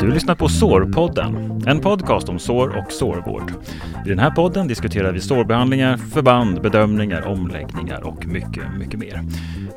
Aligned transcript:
Du 0.00 0.10
lyssnar 0.10 0.34
på 0.34 0.48
Sårpodden, 0.48 1.62
en 1.66 1.80
podcast 1.80 2.28
om 2.28 2.38
sår 2.38 2.68
och 2.68 2.92
sårvård. 2.92 3.52
I 4.06 4.08
den 4.08 4.18
här 4.18 4.30
podden 4.30 4.68
diskuterar 4.68 5.12
vi 5.12 5.20
sårbehandlingar, 5.20 5.96
förband, 5.96 6.62
bedömningar, 6.62 7.26
omläggningar 7.26 8.06
och 8.06 8.26
mycket, 8.26 8.64
mycket 8.78 9.00
mer. 9.00 9.22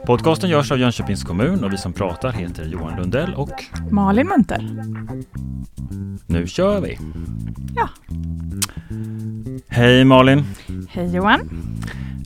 Podcasten 0.09 0.49
görs 0.49 0.71
av 0.71 0.79
Jönköpings 0.79 1.23
kommun 1.23 1.63
och 1.63 1.73
vi 1.73 1.77
som 1.77 1.93
pratar 1.93 2.31
heter 2.31 2.65
Johan 2.65 2.97
Lundell 2.99 3.33
och 3.33 3.49
Malin 3.91 4.27
Munter. 4.27 4.69
Nu 6.27 6.47
kör 6.47 6.81
vi! 6.81 6.97
Ja. 7.75 7.89
Hej 9.67 10.05
Malin! 10.05 10.43
Hej 10.89 11.15
Johan! 11.15 11.39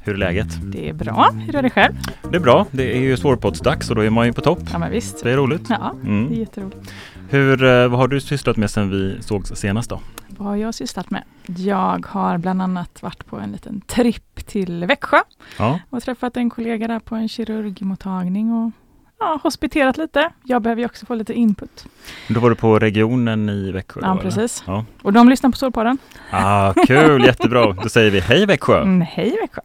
Hur 0.04 0.14
är 0.14 0.18
läget? 0.18 0.48
Det 0.72 0.90
är 0.90 0.94
bra. 0.94 1.30
Hur 1.46 1.56
är 1.56 1.62
det 1.62 1.70
själv? 1.70 1.94
Det 2.32 2.36
är 2.36 2.40
bra. 2.42 2.66
Det 2.72 2.98
är 2.98 3.02
ju 3.02 3.18
svårpoddsdags 3.18 3.90
och 3.90 3.96
då 3.96 4.02
är 4.02 4.10
man 4.10 4.26
ju 4.26 4.34
på 4.34 4.42
topp. 4.42 4.60
Ja 4.72 4.78
men 4.80 4.92
visst. 4.92 5.24
Det 5.24 5.32
är 5.32 5.38
roligt. 5.38 5.66
Ja, 5.70 5.94
Mm. 6.04 6.30
det 6.30 6.36
är 6.36 6.40
jätteroligt. 6.40 6.94
Hur, 7.30 7.64
eh, 7.64 7.88
vad 7.88 8.00
har 8.00 8.08
du 8.08 8.22
sysslat 8.22 8.58
med 8.58 8.72
sedan 8.72 8.90
vi 8.90 9.18
sågs 9.22 9.50
senast 9.56 9.90
då? 9.90 10.00
Vad 10.28 10.48
har 10.48 10.56
jag 10.56 10.74
sysslat 10.74 11.10
med? 11.12 11.24
Jag 11.46 12.06
har 12.10 12.38
bland 12.38 12.62
annat 12.62 13.04
varit 13.04 13.26
på 13.26 13.38
en 13.40 13.52
liten 13.52 13.82
tripp 13.82 14.46
till 14.48 14.86
Växjö 14.86 15.18
Ja, 15.58 15.80
och 15.90 16.04
träffat 16.04 16.38
en 16.38 16.50
kollega 16.50 16.88
där 16.88 17.00
på 17.00 17.16
en 17.16 17.30
kirurgmottagning 17.30 18.52
och 18.54 18.72
ja, 19.20 19.40
hospiterat 19.44 19.98
lite. 19.98 20.30
Jag 20.44 20.62
behöver 20.62 20.80
ju 20.82 20.86
också 20.86 21.06
få 21.06 21.16
lite 21.16 21.34
input. 21.34 21.86
då 22.28 22.40
var 22.40 22.50
du 22.50 22.56
på 22.56 22.80
regionen 22.80 23.50
i 23.50 23.72
Växjö? 23.72 24.02
då, 24.02 24.08
Ja, 24.08 24.12
eller? 24.12 24.22
precis. 24.22 24.64
Ja. 24.68 24.86
Och 25.02 25.14
de 25.14 25.30
lyssnar 25.30 25.50
på 25.50 25.58
Sårpodden. 25.58 25.98
Ah, 26.32 26.74
kul, 26.88 27.24
jättebra. 27.26 27.74
Då 27.74 27.90
säger 27.90 28.12
vi 28.12 28.20
hej 28.20 28.46
Växjö! 28.46 28.82
Mm, 28.82 29.02
hej 29.02 29.38
Växjö! 29.42 29.62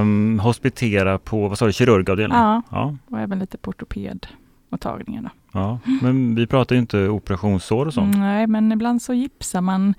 Um, 0.00 0.38
hospitera 0.38 1.18
på, 1.18 1.48
vad 1.48 1.58
sa 1.58 1.66
du, 1.66 1.72
kirurgavdelningen? 1.72 2.44
Ja, 2.44 2.62
Ja, 2.70 2.96
och 3.10 3.20
även 3.20 3.38
lite 3.38 3.58
på 3.58 3.72
ortopedmottagningen. 4.74 5.24
Då. 5.24 5.30
ja. 5.58 5.78
Men 6.02 6.34
vi 6.34 6.46
pratar 6.46 6.74
ju 6.74 6.80
inte 6.80 7.08
operationssår 7.08 7.86
och 7.86 7.94
sånt. 7.94 8.16
Nej, 8.16 8.46
men 8.46 8.72
ibland 8.72 9.02
så 9.02 9.14
gipsar 9.14 9.60
man 9.60 9.94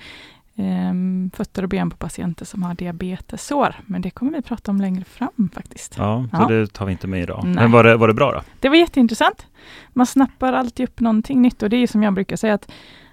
ehm, 0.56 1.32
fötter 1.36 1.64
och 1.64 1.70
ben 1.70 1.90
på 1.90 1.98
patienter 1.98 2.46
som 2.46 2.64
har 2.64 2.76
diabetessår. 2.76 3.76
Men 3.86 4.02
det 4.02 4.10
kommer 4.10 4.32
vi 4.32 4.42
prata 4.42 4.72
om 4.72 4.82
längre 4.82 5.04
fram 5.04 5.50
faktiskt. 5.54 5.96
Ja, 5.98 6.26
så 6.32 6.38
Ja. 6.42 6.48
det 6.48 6.68
tar 6.74 6.86
vi 6.86 6.92
inte 6.92 7.08
med 7.08 7.22
idag. 7.22 7.42
Nej. 7.46 7.54
Men 7.56 7.72
var 7.72 7.84
det, 7.84 7.98
var 7.98 8.08
det 8.08 8.14
bra 8.14 8.32
då? 8.32 8.42
Det 8.60 8.70
var 8.70 8.76
jätteintressant. 8.76 9.46
Man 9.94 10.06
snappar 10.06 10.54
alltid 10.54 10.90
upp 10.90 11.00
någonting 11.00 11.42
nytt 11.42 11.64
och 11.64 11.70
det 11.70 11.78
är 11.78 11.88
som 11.88 12.04
jag 12.04 12.14
brukar 12.14 12.36
säga 12.36 12.54
att 12.54 12.72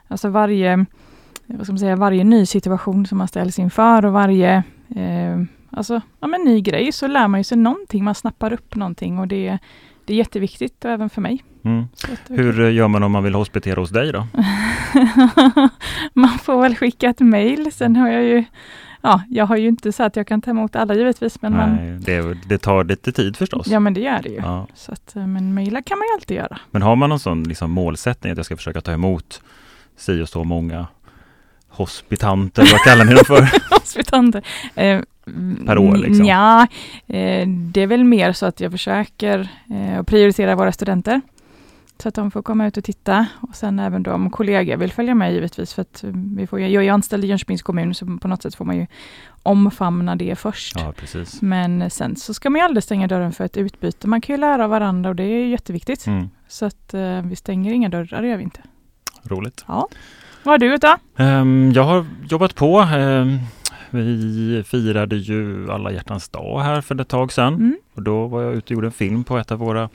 alltså 0.09 0.29
varje, 0.29 0.87
vad 1.47 1.63
ska 1.67 1.73
man 1.73 1.79
säga, 1.79 1.97
varje 1.97 2.25
ny 2.25 2.47
situation 2.47 3.07
som 3.07 3.19
man 3.19 3.29
ställs 3.29 3.59
inför 3.59 4.05
och 4.05 4.13
varje 4.13 4.63
eh, 4.97 5.43
alltså, 5.71 6.01
ja, 6.21 6.27
men 6.27 6.41
ny 6.45 6.61
grej 6.61 6.93
så 6.93 7.07
lär 7.07 7.29
man 7.29 7.41
ju 7.41 7.45
sig 7.45 7.59
någonting. 7.59 8.05
Man 8.05 8.15
snappar 8.15 8.53
upp 8.53 8.75
någonting 8.75 9.19
och 9.19 9.29
det, 9.29 9.59
det 10.05 10.13
är 10.13 10.17
jätteviktigt 10.17 10.85
och 10.85 10.91
även 10.91 11.11
för 11.11 11.21
mig. 11.21 11.43
Mm. 11.65 11.85
Hur 12.29 12.71
gör 12.71 12.89
man 12.89 13.03
om 13.03 13.13
man 13.13 13.25
vill 13.25 13.35
hospitera 13.35 13.81
hos 13.81 13.91
dig 13.91 14.13
då? 14.13 14.27
man 16.13 16.39
får 16.39 16.63
väl 16.63 16.77
skicka 16.77 17.09
ett 17.09 17.21
mejl. 17.21 17.73
Sen 17.73 17.97
har 17.97 18.09
jag 18.09 18.23
ju 18.23 18.45
Ja, 19.05 19.23
jag 19.29 19.47
har 19.47 19.57
ju 19.57 19.69
inte 19.69 19.93
så 19.93 20.03
att 20.03 20.17
jag 20.17 20.27
kan 20.27 20.41
ta 20.41 20.51
emot 20.51 20.77
alla 20.77 20.95
givetvis, 20.95 21.43
men 21.43 21.57
man, 21.57 21.77
Nej, 21.77 21.99
det, 22.01 22.39
det 22.49 22.59
tar 22.59 22.85
lite 22.85 23.13
tid 23.13 23.37
förstås. 23.37 23.67
ja 23.67 23.81
men 23.81 23.95
det 23.95 24.01
gör 24.01 24.21
det 24.23 24.29
ju. 24.29 24.37
Ja. 24.37 24.67
Så 24.75 24.93
att, 24.93 25.17
eh, 25.17 25.27
men 25.27 25.55
mejla 25.55 25.83
kan 25.83 25.99
man 25.99 26.07
ju 26.09 26.15
alltid 26.15 26.37
göra. 26.37 26.59
Men 26.71 26.83
har 26.83 26.97
man 26.97 27.09
någon 27.09 27.21
sån 27.21 27.43
liksom, 27.45 27.71
målsättning 27.71 28.33
att 28.33 28.37
jag 28.37 28.47
ska 28.47 28.57
försöka 28.57 28.81
ta 28.81 28.93
emot 28.93 29.43
si 29.97 30.23
och 30.23 30.29
så 30.29 30.45
många 30.45 30.87
hospitanter, 31.69 32.69
vad 32.73 32.81
kallar 32.81 33.05
ni 33.05 33.15
dem 33.15 33.25
för? 33.25 33.49
Hospitanter. 33.81 34.43
Eh, 34.75 35.01
Per 35.67 35.79
år, 35.79 35.97
liksom? 35.97 36.27
Ja, 36.27 36.67
eh, 37.07 37.49
det 37.49 37.81
är 37.81 37.87
väl 37.87 38.05
mer 38.05 38.33
så 38.33 38.47
att 38.47 38.61
jag 38.61 38.73
försöker 38.73 39.49
eh, 39.71 40.03
prioritera 40.03 40.55
våra 40.55 40.73
studenter. 40.73 41.21
Så 42.03 42.09
att 42.09 42.15
de 42.15 42.31
får 42.31 42.43
komma 42.43 42.67
ut 42.67 42.77
och 42.77 42.85
titta 42.85 43.27
och 43.41 43.55
sen 43.55 43.79
även 43.79 44.03
då 44.03 44.13
om 44.13 44.31
kollegor 44.31 44.77
vill 44.77 44.93
följa 44.93 45.15
med 45.15 45.33
givetvis 45.33 45.75
för 45.75 45.83
att 45.83 46.05
eh, 46.05 46.11
vi 46.37 46.47
får, 46.47 46.61
jag 46.61 46.85
är 46.85 46.93
anställd 46.93 47.25
i 47.25 47.27
Jönköpings 47.27 47.63
kommun 47.63 47.95
så 47.95 48.19
på 48.23 48.29
något 48.29 48.43
sätt 48.43 48.55
får 48.55 48.65
man 48.65 48.77
ju 48.77 48.87
omfamna 49.43 50.17
det 50.17 50.39
först. 50.39 50.77
Ja. 50.77 50.93
Men 51.41 51.91
sen 51.91 52.17
så 52.17 52.35
ska 52.35 52.51
man 52.51 52.59
ju 52.59 52.65
aldrig 52.65 52.85
stänga 52.85 53.07
dörren 53.07 53.33
för 53.33 53.45
ett 53.45 53.57
utbyte. 53.57 54.09
Man 54.09 54.21
kan 54.21 54.35
ju 54.35 54.41
lära 54.41 54.65
av 54.65 54.71
varandra 54.71 55.11
och 55.11 55.17
det 55.17 55.23
är 55.23 55.47
jätteviktigt. 55.47 56.07
Mm. 56.07 56.31
Så 56.49 56.67
att 56.67 56.95
eh, 56.95 57.23
vi 57.23 57.37
stänger 57.37 57.73
inga 57.73 57.89
dörrar, 57.89 58.23
det 58.23 58.29
gör 58.29 58.37
vi 58.37 58.43
inte. 58.43 58.61
Roligt. 59.23 59.65
Ja. 59.69 59.89
Vad 60.43 60.53
har 60.53 60.59
du 60.59 60.73
gjort 60.73 60.81
då? 60.81 60.97
Ehm, 61.17 61.73
jag 61.75 61.83
har 61.83 62.07
jobbat 62.29 62.55
på. 62.55 62.81
Ehm, 62.81 63.39
vi 63.91 64.63
firade 64.67 65.17
ju 65.17 65.71
alla 65.71 65.93
hjärtans 65.93 66.29
dag 66.29 66.61
här 66.61 66.81
för 66.81 67.01
ett 67.01 67.09
tag 67.09 67.33
sedan. 67.33 67.55
Mm. 67.55 67.77
Och 67.95 68.03
då 68.03 68.27
var 68.27 68.43
jag 68.43 68.55
ute 68.55 68.65
och 68.65 68.71
gjorde 68.71 68.87
en 68.87 68.93
film 68.93 69.25
på 69.25 69.39
ett 69.39 69.53
av 69.53 69.59
våra, 69.59 69.89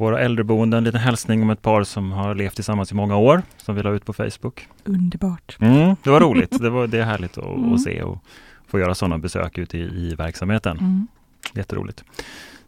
våra 0.00 0.20
äldreboenden. 0.20 0.78
En 0.78 0.84
liten 0.84 1.00
hälsning 1.00 1.42
om 1.42 1.50
ett 1.50 1.62
par 1.62 1.84
som 1.84 2.12
har 2.12 2.34
levt 2.34 2.54
tillsammans 2.54 2.92
i 2.92 2.94
många 2.94 3.16
år. 3.16 3.42
Som 3.56 3.74
vi 3.74 3.82
la 3.82 3.90
ut 3.90 4.04
på 4.04 4.12
Facebook. 4.12 4.68
Underbart. 4.84 5.56
Mm, 5.60 5.96
det 6.02 6.10
var 6.10 6.20
roligt. 6.20 6.58
Det, 6.60 6.70
var, 6.70 6.86
det 6.86 6.98
är 6.98 7.04
härligt 7.04 7.38
att, 7.38 7.44
Mm. 7.46 7.72
att 7.74 7.80
se 7.82 8.02
och 8.02 8.18
få 8.66 8.78
göra 8.78 8.94
sådana 8.94 9.18
besök 9.18 9.58
ute 9.58 9.78
i, 9.78 9.80
i 9.82 10.14
verksamheten. 10.14 10.78
Mm. 10.78 11.06
Jätteroligt. 11.54 12.04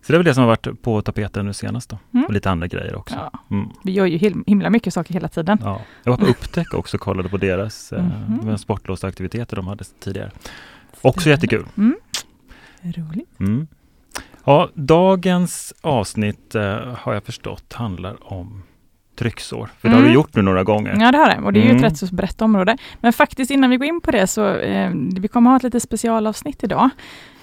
Så 0.03 0.12
det 0.12 0.16
är 0.16 0.19
väl 0.19 0.25
det 0.25 0.34
som 0.34 0.41
har 0.43 0.48
varit 0.48 0.82
på 0.82 1.03
tapeten 1.03 1.47
nu 1.47 1.53
senast 1.53 1.91
då. 1.91 1.98
Mm. 2.15 2.25
Och 2.26 2.32
lite 2.32 2.50
andra 2.50 2.66
grejer 2.66 2.94
också. 2.94 3.15
Ja, 3.32 3.41
Mm. 3.50 3.69
vi 3.84 3.93
gör 3.93 4.06
ju 4.06 4.19
him- 4.19 4.44
himla 4.47 4.70
mycket 4.70 4.94
saker 4.94 5.14
hela 5.14 5.28
tiden. 5.28 5.59
Ja. 5.62 5.81
Jag 6.04 6.12
var 6.12 6.19
på 6.19 6.26
Upptäck 6.26 6.75
också 6.75 6.97
och 6.97 7.00
kollade 7.00 7.28
på 7.28 7.37
deras 7.37 7.93
eh, 7.93 8.04
Mhm. 8.28 8.59
sportlovsaktiviteter 8.59 9.56
de 9.56 9.66
hade 9.66 9.84
tidigare. 9.84 10.31
Också 11.03 11.28
jättekul. 11.31 11.64
Mm. 11.76 11.97
Roligt. 12.82 13.28
Mm. 14.44 14.58
Ja, 14.58 14.69
dagens 14.75 15.75
avsnitt 15.80 16.54
eh, 16.54 16.78
har 16.98 17.14
jag 17.14 17.25
förstått 17.25 17.72
handlar 17.72 18.32
om 18.32 18.62
trycksår. 19.19 19.70
För 19.78 19.88
det 19.88 19.94
har 19.94 20.00
du 20.00 20.06
Mm. 20.06 20.14
gjort 20.14 20.34
nu 20.34 20.42
några 20.42 20.64
gånger. 20.64 20.97
Ja, 21.00 21.12
det 21.12 21.19
har 21.19 21.26
det. 21.28 21.38
Och 21.44 21.53
det 21.53 21.60
är 21.60 21.62
ju 21.64 21.70
Mm. 21.70 21.84
ett 21.84 21.92
rätt 21.92 21.98
så 21.98 22.14
brett 22.14 22.42
område. 22.42 22.76
Men 23.00 23.12
faktiskt 23.12 23.50
innan 23.50 23.70
vi 23.70 23.76
går 23.76 23.86
in 23.86 24.00
på 24.00 24.10
det 24.10 24.26
så 24.26 24.48
eh, 24.48 24.91
vi 25.19 25.28
kommer 25.28 25.50
ha 25.50 25.56
ett 25.56 25.62
lite 25.62 25.81
specialavsnitt 25.81 26.64
idag. 26.64 26.91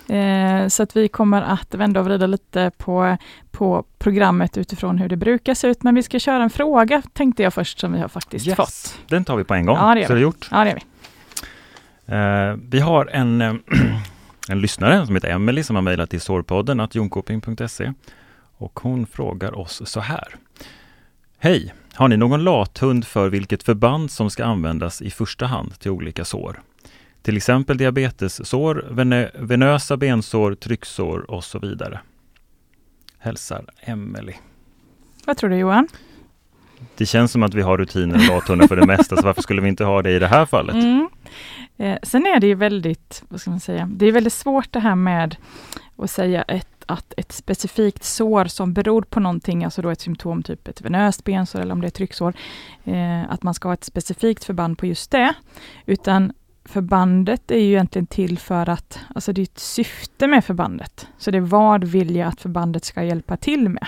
Eh, 0.08 0.68
så 0.68 0.84
att 0.84 0.96
vi 0.96 1.08
kommer 1.08 1.42
att 1.42 1.76
vända 1.76 2.00
och 2.00 2.06
vrida 2.06 2.28
lite 2.28 2.72
på, 2.78 3.18
på 3.52 3.84
programmet 4.00 4.58
utifrån 4.58 4.98
hur 4.98 5.10
det 5.10 5.18
brukar 5.18 5.54
se 5.54 5.68
ut. 5.68 5.84
Men 5.84 5.96
vi 5.96 6.04
ska 6.04 6.20
köra 6.20 6.44
en 6.44 6.50
fråga 6.50 7.02
tänkte 7.14 7.44
jag 7.44 7.54
först 7.54 7.80
som 7.80 7.94
vi 7.94 8.00
har 8.00 8.08
faktiskt 8.08 8.48
Yes. 8.48 8.56
fått. 8.58 9.00
Den 9.10 9.26
tar 9.26 9.36
vi 9.36 9.44
på 9.44 9.54
en 9.54 9.66
gång. 9.66 9.78
Ja, 9.78 9.94
det 9.96 10.00
gör 10.02 10.08
så 10.08 10.14
vi. 10.14 10.20
det 10.20 10.22
är 10.22 10.24
gjort. 10.24 10.48
Ja, 10.52 10.64
det 10.64 10.70
är 10.72 10.76
vi. 10.76 10.82
Eh, 12.52 12.58
vi 12.70 12.80
har 12.80 13.06
en, 13.14 13.42
eh, 13.42 13.54
en 14.50 14.62
lyssnare 14.62 15.06
som 15.06 15.16
heter 15.16 15.30
Emelie 15.30 15.64
som 15.64 15.76
har 15.76 15.84
mejlat 15.84 16.10
till 16.10 16.22
sårpodden 16.22 16.80
att 16.80 16.96
jonkoping.se 16.96 17.94
och 18.58 18.80
hon 18.80 19.08
frågar 19.08 19.60
oss 19.60 19.82
så 19.86 20.00
här. 20.00 20.36
Hej! 21.38 21.74
Har 21.94 22.08
ni 22.08 22.18
någon 22.18 22.44
lathund 22.44 23.06
för 23.06 23.30
vilket 23.30 23.64
förband 23.64 24.12
som 24.12 24.30
ska 24.30 24.46
användas 24.46 25.02
i 25.02 25.12
första 25.12 25.46
hand 25.46 25.80
till 25.80 25.92
olika 25.92 26.26
sår? 26.26 26.62
Till 27.22 27.38
exempel 27.38 27.78
diabetessår, 27.78 28.86
venösa 29.40 29.98
bensår, 29.98 30.56
trycksår 30.56 31.32
och 31.32 31.44
så 31.44 31.60
vidare. 31.60 32.00
Hälsar 33.20 33.66
Emelie. 33.80 34.36
Vad 35.26 35.38
tror 35.38 35.50
du 35.50 35.56
Johan? 35.56 35.88
Det 36.96 37.06
känns 37.06 37.32
som 37.32 37.44
att 37.44 37.54
vi 37.54 37.62
har 37.62 37.78
rutiner 37.78 38.16
och 38.16 38.28
lathundar 38.28 38.68
för 38.68 38.76
det 38.76 38.86
mesta, 38.86 39.16
så 39.16 39.22
varför 39.22 39.42
skulle 39.42 39.62
vi 39.62 39.70
inte 39.70 39.84
ha 39.84 40.02
det 40.02 40.12
i 40.12 40.20
det 40.20 40.28
här 40.28 40.46
fallet? 40.46 40.76
Mm. 40.76 41.10
Eh, 41.78 41.98
sen 42.04 42.26
är 42.26 42.40
det 42.40 42.48
ju 42.48 42.56
väldigt, 42.56 43.24
vad 43.30 43.42
ska 43.42 43.50
man 43.50 43.60
säga, 43.60 43.90
det 43.92 44.06
är 44.06 44.12
väldigt 44.12 44.34
svårt 44.34 44.72
det 44.72 44.80
här 44.80 44.96
med 44.96 45.36
att 45.98 46.12
säga 46.12 46.42
ett, 46.42 46.84
att 46.86 47.14
ett 47.18 47.32
specifikt 47.32 48.04
sår 48.04 48.46
som 48.46 48.74
beror 48.74 49.02
på 49.02 49.20
någonting, 49.20 49.64
alltså 49.64 49.82
då 49.82 49.90
ett 49.90 50.02
symptom, 50.02 50.44
typ 50.44 50.68
ett 50.68 50.82
venöst 50.82 51.24
bensår 51.24 51.60
eller 51.60 51.72
om 51.72 51.82
det 51.82 51.88
är 51.88 51.92
trycksår, 51.92 52.34
eh, 52.84 53.32
att 53.32 53.44
man 53.44 53.54
ska 53.54 53.68
ha 53.70 53.74
ett 53.74 53.84
specifikt 53.84 54.44
förband 54.44 54.78
på 54.78 54.86
just 54.86 55.12
det. 55.12 55.34
Utan 55.86 56.34
förbandet 56.66 57.52
är 57.52 57.60
ju 57.60 57.70
egentligen 57.70 58.08
till 58.08 58.40
för 58.40 58.70
att, 58.70 59.00
alltså 59.16 59.34
det 59.34 59.42
är 59.42 59.44
ett 59.44 59.60
syfte 59.60 60.28
med 60.28 60.46
förbandet. 60.46 61.08
Så 61.18 61.32
det 61.32 61.38
är 61.38 61.42
vad 61.42 61.84
vill 61.84 62.16
jag 62.16 62.28
att 62.28 62.42
förbandet 62.42 62.86
ska 62.86 63.04
hjälpa 63.04 63.38
till 63.38 63.70
med? 63.70 63.88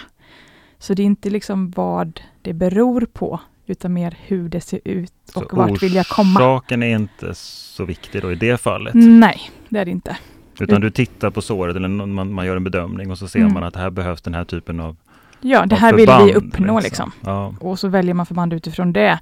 Så 0.82 0.94
det 0.94 1.02
är 1.02 1.06
inte 1.06 1.30
liksom 1.30 1.72
vad 1.72 2.22
det 2.42 2.54
beror 2.54 3.08
på, 3.14 3.40
utan 3.66 3.94
mer 3.94 4.18
hur 4.22 4.50
det 4.50 4.62
ser 4.62 4.80
ut 4.86 5.14
och 5.36 5.50
Så 5.50 5.56
vart 5.56 5.84
vill 5.84 5.96
jag 5.96 6.08
komma. 6.08 6.40
Orsaken 6.40 6.84
är 6.84 6.96
inte 6.96 7.34
så 7.36 7.86
viktig 7.86 8.22
då 8.22 8.32
i 8.32 8.36
det 8.36 8.62
fallet. 8.62 8.94
Nej, 8.96 9.42
det 9.70 9.80
är 9.80 9.86
det 9.86 9.92
inte. 9.92 10.18
Utan 10.60 10.82
du 10.82 10.90
tittar 10.90 11.30
på 11.30 11.42
såret 11.42 11.76
eller 11.76 11.88
man, 11.88 12.34
man 12.34 12.46
gör 12.46 12.56
en 12.56 12.64
bedömning 12.64 13.12
och 13.12 13.18
så 13.18 13.28
ser 13.28 13.40
Mm. 13.40 13.54
man 13.54 13.64
att 13.64 13.76
här 13.76 13.90
behövs 13.90 14.22
den 14.22 14.34
här 14.34 14.44
typen 14.44 14.80
av 14.80 14.96
Ja, 15.42 15.66
det 15.66 15.76
här 15.76 15.94
vill 15.94 16.10
vi 16.26 16.34
uppnå 16.34 16.80
liksom. 16.80 17.12
Ja, 17.22 17.54
Och 17.60 17.80
så 17.80 17.88
väljer 17.88 18.14
man 18.14 18.26
förband 18.26 18.54
utifrån 18.54 18.94
det. 18.94 19.20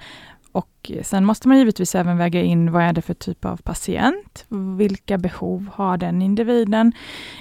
Och 0.51 0.91
sen 1.03 1.25
måste 1.25 1.47
man 1.47 1.57
givetvis 1.57 1.95
även 1.95 2.17
väga 2.17 2.41
in 2.41 2.71
vad 2.71 2.83
är 2.83 2.93
det 2.93 3.01
för 3.01 3.13
typ 3.13 3.45
av 3.45 3.57
patient? 3.57 4.45
Vilka 4.77 5.17
behov 5.17 5.69
har 5.73 5.97
den 5.97 6.21
individen? 6.21 6.93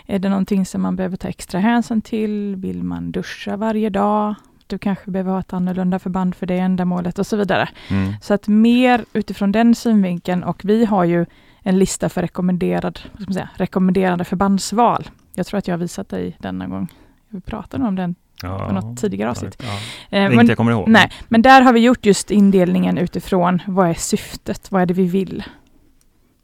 Är 0.06 0.18
det 0.18 0.28
någonting 0.28 0.66
som 0.66 0.82
man 0.82 0.96
behöver 0.96 1.16
ta 1.16 1.28
extra 1.28 1.60
hänsyn 1.60 2.02
till? 2.02 2.56
Vill 2.56 2.82
man 2.82 3.12
duscha 3.12 3.56
varje 3.56 3.90
dag? 3.90 4.34
Du 4.66 4.78
kanske 4.78 5.10
behöver 5.10 5.32
ha 5.32 5.40
ett 5.40 5.52
annorlunda 5.52 5.98
förband 5.98 6.34
för 6.34 6.46
det 6.46 6.58
ändamålet 6.58 7.18
och 7.18 7.26
så 7.26 7.36
vidare. 7.36 7.68
mm. 7.88 8.12
Så 8.22 8.34
att 8.34 8.48
mer 8.48 9.04
utifrån 9.12 9.52
den 9.52 9.74
synvinkeln 9.74 10.44
och 10.44 10.64
vi 10.64 10.84
har 10.84 11.04
ju 11.04 11.26
en 11.62 11.78
lista 11.78 12.08
för 12.08 12.22
rekommenderad, 12.22 13.00
vad 13.12 13.22
ska 13.22 13.28
man 13.28 13.34
säga, 13.34 13.48
rekommenderade 13.54 14.24
förbandsval. 14.24 15.10
Jag 15.34 15.46
tror 15.46 15.58
att 15.58 15.68
jag 15.68 15.72
har 15.72 15.78
visat 15.78 16.08
dig 16.08 16.36
den 16.38 16.58
någon 16.58 16.70
gång. 16.70 16.88
Vi 17.28 17.40
pratade 17.40 17.84
om 17.84 17.94
den 17.94 18.14
Ja, 18.42 18.66
på 18.68 18.72
något 18.74 18.98
tidigare 19.00 19.30
avsnitt. 19.30 19.62
Ja. 19.62 19.66
Eh, 19.66 19.78
Det 20.10 20.16
är 20.18 20.36
men- 20.36 20.46
jag 20.46 20.56
kommer 20.56 20.72
ihåg. 20.72 20.88
Nej, 20.88 21.10
men 21.28 21.42
där 21.42 21.62
har 21.62 21.72
vi 21.72 21.80
gjort 21.80 22.06
just 22.06 22.30
indelningen 22.30 22.98
utifrån 22.98 23.62
vad 23.66 23.90
är 23.90 23.94
syftet, 23.94 24.72
vad 24.72 24.82
är 24.82 24.86
det 24.86 24.94
vi 24.94 25.06
vill? 25.06 25.44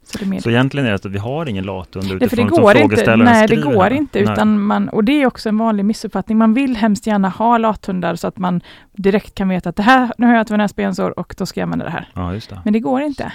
Så 0.05 0.17
det 0.25 0.41
Så 0.41 0.49
egentligen 0.49 0.85
är 0.85 0.89
det 0.89 0.95
att 0.95 1.05
vi 1.05 1.17
har 1.17 1.49
ingen 1.49 1.63
lathund 1.63 2.05
Ja, 2.05 2.09
för 2.09 2.19
det 2.19 2.25
utifrån 2.25 2.49
som 2.49 2.61
går 2.63 2.77
inte. 2.77 3.15
Nej, 3.15 3.47
det 3.47 3.55
går 3.55 3.83
här. 3.83 3.93
inte. 3.93 4.21
Nej. 4.23 4.33
Utan 4.33 4.61
man, 4.61 4.89
och 4.89 5.03
det 5.03 5.21
är 5.21 5.25
också 5.25 5.49
en 5.49 5.57
vanlig 5.57 5.85
missuppfattning. 5.85 6.37
Man 6.37 6.53
vill 6.53 6.75
hemskt 6.75 7.07
gärna 7.07 7.29
ha 7.29 7.57
lathundar 7.57 8.15
så 8.15 8.27
att 8.27 8.37
man 8.37 8.61
direkt 8.93 9.35
kan 9.35 9.49
veta 9.49 9.69
att 9.69 9.75
det 9.75 9.83
här, 9.83 10.11
nu 10.17 10.25
har 10.25 10.33
jag 10.33 10.41
ett 10.41 10.51
venäsbensår 10.51 11.19
och 11.19 11.35
då 11.37 11.45
ska 11.45 11.59
jag 11.59 11.65
använda 11.65 11.85
det 11.85 11.91
här. 11.91 12.09
Ja, 12.13 12.33
just 12.33 12.49
det. 12.49 12.61
Men 12.63 12.73
det 12.73 12.79
går 12.79 13.01
inte. 13.01 13.31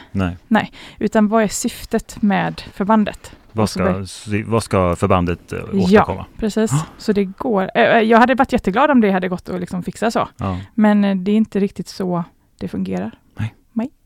Nej. 0.49 0.73
Utan 0.99 1.29
vad 1.29 1.43
är 1.43 1.49
syftet 1.49 2.23
med 2.23 2.62
förbandet? 2.73 3.33
Vad 3.52 3.62
Och 3.62 3.69
så 3.70 4.06
ska, 4.06 4.43
vad 4.47 4.62
ska 4.62 4.97
förbandet 4.97 5.52
eh, 5.52 5.58
Ja. 5.73 5.79
åstadkomma? 5.79 6.26
Precis, 6.37 6.73
Ah. 6.73 6.87
så 6.99 7.12
det 7.12 7.25
går. 7.25 7.70
Eh, 7.75 7.82
Jag 7.99 8.19
hade 8.19 8.35
varit 8.35 8.52
jätteglad 8.52 8.91
om 8.91 9.00
det 9.00 9.11
hade 9.11 9.29
gått 9.29 9.49
att 9.49 9.61
liksom 9.61 9.82
fixa 9.82 10.11
så. 10.11 10.29
Ja. 10.37 10.58
Men 10.75 11.05
eh, 11.05 11.17
det 11.17 11.31
är 11.32 11.37
inte 11.37 11.61
riktigt 11.61 11.88
så 11.88 12.25
det 12.61 12.69
fungerar. 12.69 13.11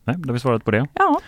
Nej, 0.07 0.15
då 0.17 0.29
har 0.29 0.33
vi 0.33 0.39
svarat 0.39 0.63
på 0.65 0.71
det. 0.71 0.87
Ja, 0.93 1.19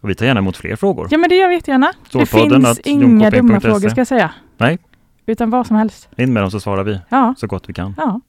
Och 0.00 0.10
vi 0.10 0.14
tar 0.14 0.26
gärna 0.26 0.38
emot 0.40 0.56
fler 0.56 0.76
frågor. 0.76 1.08
ja 1.10 1.18
men 1.18 1.28
det 1.28 1.36
gör 1.36 1.48
vi 1.48 1.54
jättegärna. 1.54 1.92
Det 2.12 2.26
finns 2.26 2.80
inga 2.84 3.30
dumma 3.30 3.60
frågor 3.60 3.88
ska 3.88 4.00
jag 4.00 4.06
säga. 4.06 4.30
Nej. 4.56 4.78
Utan 5.26 5.50
vad 5.50 5.66
som 5.66 5.76
helst. 5.76 6.08
In 6.16 6.32
med 6.32 6.42
dem 6.42 6.50
så 6.50 6.60
svarar 6.60 6.84
vi 6.84 6.98
Ja, 7.08 7.34
så 7.38 7.46
gott 7.46 7.68
vi 7.68 7.72
kan. 7.72 7.94
ja. 7.96 8.20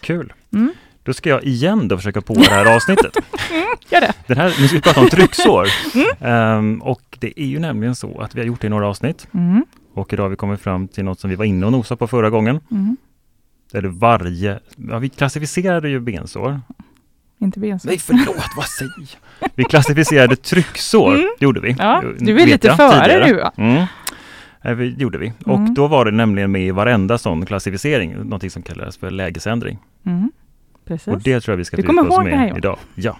Kul! 0.00 0.32
Mm. 0.52 0.72
Då 1.02 1.12
ska 1.12 1.28
jag 1.30 1.44
igen 1.44 1.88
då 1.88 1.96
försöka 1.96 2.20
på 2.20 2.34
det 2.34 2.50
här 2.50 2.76
avsnittet. 2.76 3.16
Gör 3.90 4.00
det. 4.00 4.12
Den 4.26 4.36
här, 4.36 4.54
nu 4.60 4.66
ska 4.68 4.76
vi 4.76 4.82
prata 4.82 5.00
om 5.00 5.08
trycksår. 5.08 5.66
Mm. 5.94 6.06
Ehm, 6.20 6.82
och 6.82 7.02
det 7.20 7.40
är 7.40 7.46
ju 7.46 7.58
nämligen 7.58 7.94
så 7.94 8.20
att 8.20 8.34
vi 8.34 8.40
har 8.40 8.46
gjort 8.46 8.60
det 8.60 8.66
i 8.66 8.70
några 8.70 8.88
avsnitt. 8.88 9.26
Mm. 9.34 9.64
Och 9.94 10.12
idag 10.12 10.24
har 10.24 10.28
vi 10.30 10.36
kommit 10.36 10.60
fram 10.60 10.88
till 10.88 11.04
något 11.04 11.20
som 11.20 11.30
vi 11.30 11.36
var 11.36 11.44
inne 11.44 11.66
och 11.66 11.72
nosade 11.72 11.98
på 11.98 12.06
förra 12.06 12.30
gången. 12.30 12.60
Mm. 12.70 12.96
Det 13.72 13.88
varje, 13.88 14.58
ja, 14.90 14.98
vi 14.98 15.08
klassificerade 15.08 15.88
ju 15.88 16.00
bensår. 16.00 16.60
Inte 17.40 17.60
bensår. 17.60 17.88
Nej 17.88 17.98
förlåt, 17.98 18.44
vad 18.56 18.64
säger 18.66 18.92
jag? 19.40 19.48
Vi 19.54 19.64
klassificerade 19.64 20.36
trycksår, 20.36 21.14
Mm. 21.14 21.28
det 21.38 21.44
gjorde 21.44 21.60
vi. 21.60 21.76
Ja, 21.78 22.02
du 22.18 22.40
är 22.42 22.46
lite 22.46 22.66
jag, 22.66 22.76
före 22.76 23.04
tidigare. 23.04 23.26
du. 23.26 23.34
va? 23.34 23.52
Mm. 23.56 23.84
Eh, 24.62 25.00
gjorde 25.00 25.18
vi. 25.18 25.32
Och 25.44 25.56
Mm. 25.56 25.74
då 25.74 25.86
var 25.86 26.04
det 26.04 26.10
nämligen 26.10 26.52
med 26.52 26.62
i 26.66 26.70
varenda 26.70 27.18
sån 27.18 27.46
klassificering, 27.46 28.12
någonting 28.16 28.50
som 28.50 28.62
kallas 28.62 28.96
för 28.96 29.10
lägesändring. 29.10 29.78
Mm. 30.90 30.98
Precis. 30.98 31.14
Och 31.14 31.22
det 31.22 31.40
tror 31.40 31.52
jag 31.52 31.56
vi 31.58 31.64
ska 31.64 31.76
Du 31.76 31.82
kommer 31.82 32.02
ihåg 32.02 32.24
det 32.24 32.36
här, 32.36 32.48
med 32.48 32.56
idag. 32.58 32.78
Ja. 32.94 33.18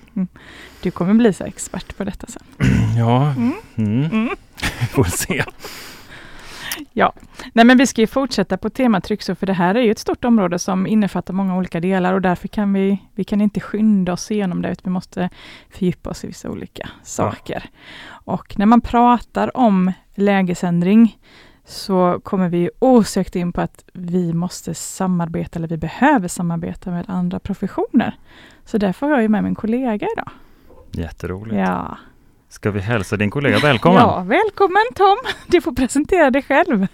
Du 0.82 0.90
kommer 0.90 1.14
bli 1.14 1.32
så 1.32 1.44
expert 1.44 1.96
på 1.96 2.04
detta 2.04 2.26
sen. 2.26 2.42
Ja, 2.98 3.32
Mm. 3.36 3.52
mm. 3.76 4.04
Mm. 4.04 4.30
vi 4.80 4.86
får 4.86 5.04
se. 5.04 5.44
Nej, 7.52 7.64
men 7.66 7.78
vi 7.78 7.86
ska 7.86 8.00
ju 8.00 8.06
fortsätta 8.06 8.56
på 8.56 8.70
temat 8.70 9.04
trycksår, 9.04 9.34
för 9.34 9.46
det 9.46 9.52
här 9.52 9.74
är 9.74 9.80
ju 9.82 9.90
ett 9.90 9.98
stort 9.98 10.24
område 10.24 10.58
som 10.58 10.86
innefattar 10.86 11.34
många 11.34 11.56
olika 11.56 11.80
delar 11.80 12.14
och 12.14 12.20
därför 12.22 12.48
kan 12.48 12.72
vi, 12.72 12.98
vi 13.14 13.24
kan 13.24 13.40
inte 13.40 13.60
skynda 13.60 14.12
oss 14.12 14.30
igenom 14.30 14.62
det, 14.62 14.68
utan 14.72 14.82
vi 14.84 14.90
måste 14.90 15.30
fördjupa 15.70 16.10
oss 16.10 16.24
i 16.24 16.26
vissa 16.26 16.50
olika 16.50 16.88
saker. 17.02 17.64
Och 18.08 18.58
när 18.58 18.66
man 18.66 18.80
pratar 18.80 19.56
om 19.56 19.92
lägesändring 20.14 21.18
så 21.70 22.20
kommer 22.22 22.48
vi 22.48 22.70
osökt 22.78 23.36
in 23.36 23.52
på 23.52 23.60
att 23.60 23.84
vi 23.92 24.32
måste 24.32 24.74
samarbeta, 24.74 25.58
eller 25.58 25.68
vi 25.68 25.76
behöver 25.76 26.28
samarbeta 26.28 26.90
med 26.90 27.04
andra 27.08 27.38
professioner. 27.38 28.18
Så 28.64 28.78
därför 28.78 29.06
har 29.06 29.20
jag 29.20 29.30
med 29.30 29.44
min 29.44 29.54
kollega 29.54 30.08
idag. 30.12 30.30
Jätteroligt. 30.92 31.56
Ja, 31.56 31.98
Ska 32.48 32.70
vi 32.70 32.80
hälsa 32.80 33.16
din 33.16 33.30
kollega 33.30 33.58
välkommen? 33.58 33.98
ja 34.00 34.22
välkommen 34.22 34.82
Tom! 34.94 35.16
Du 35.46 35.60
får 35.60 35.72
presentera 35.72 36.30
dig 36.30 36.42
själv. 36.42 36.86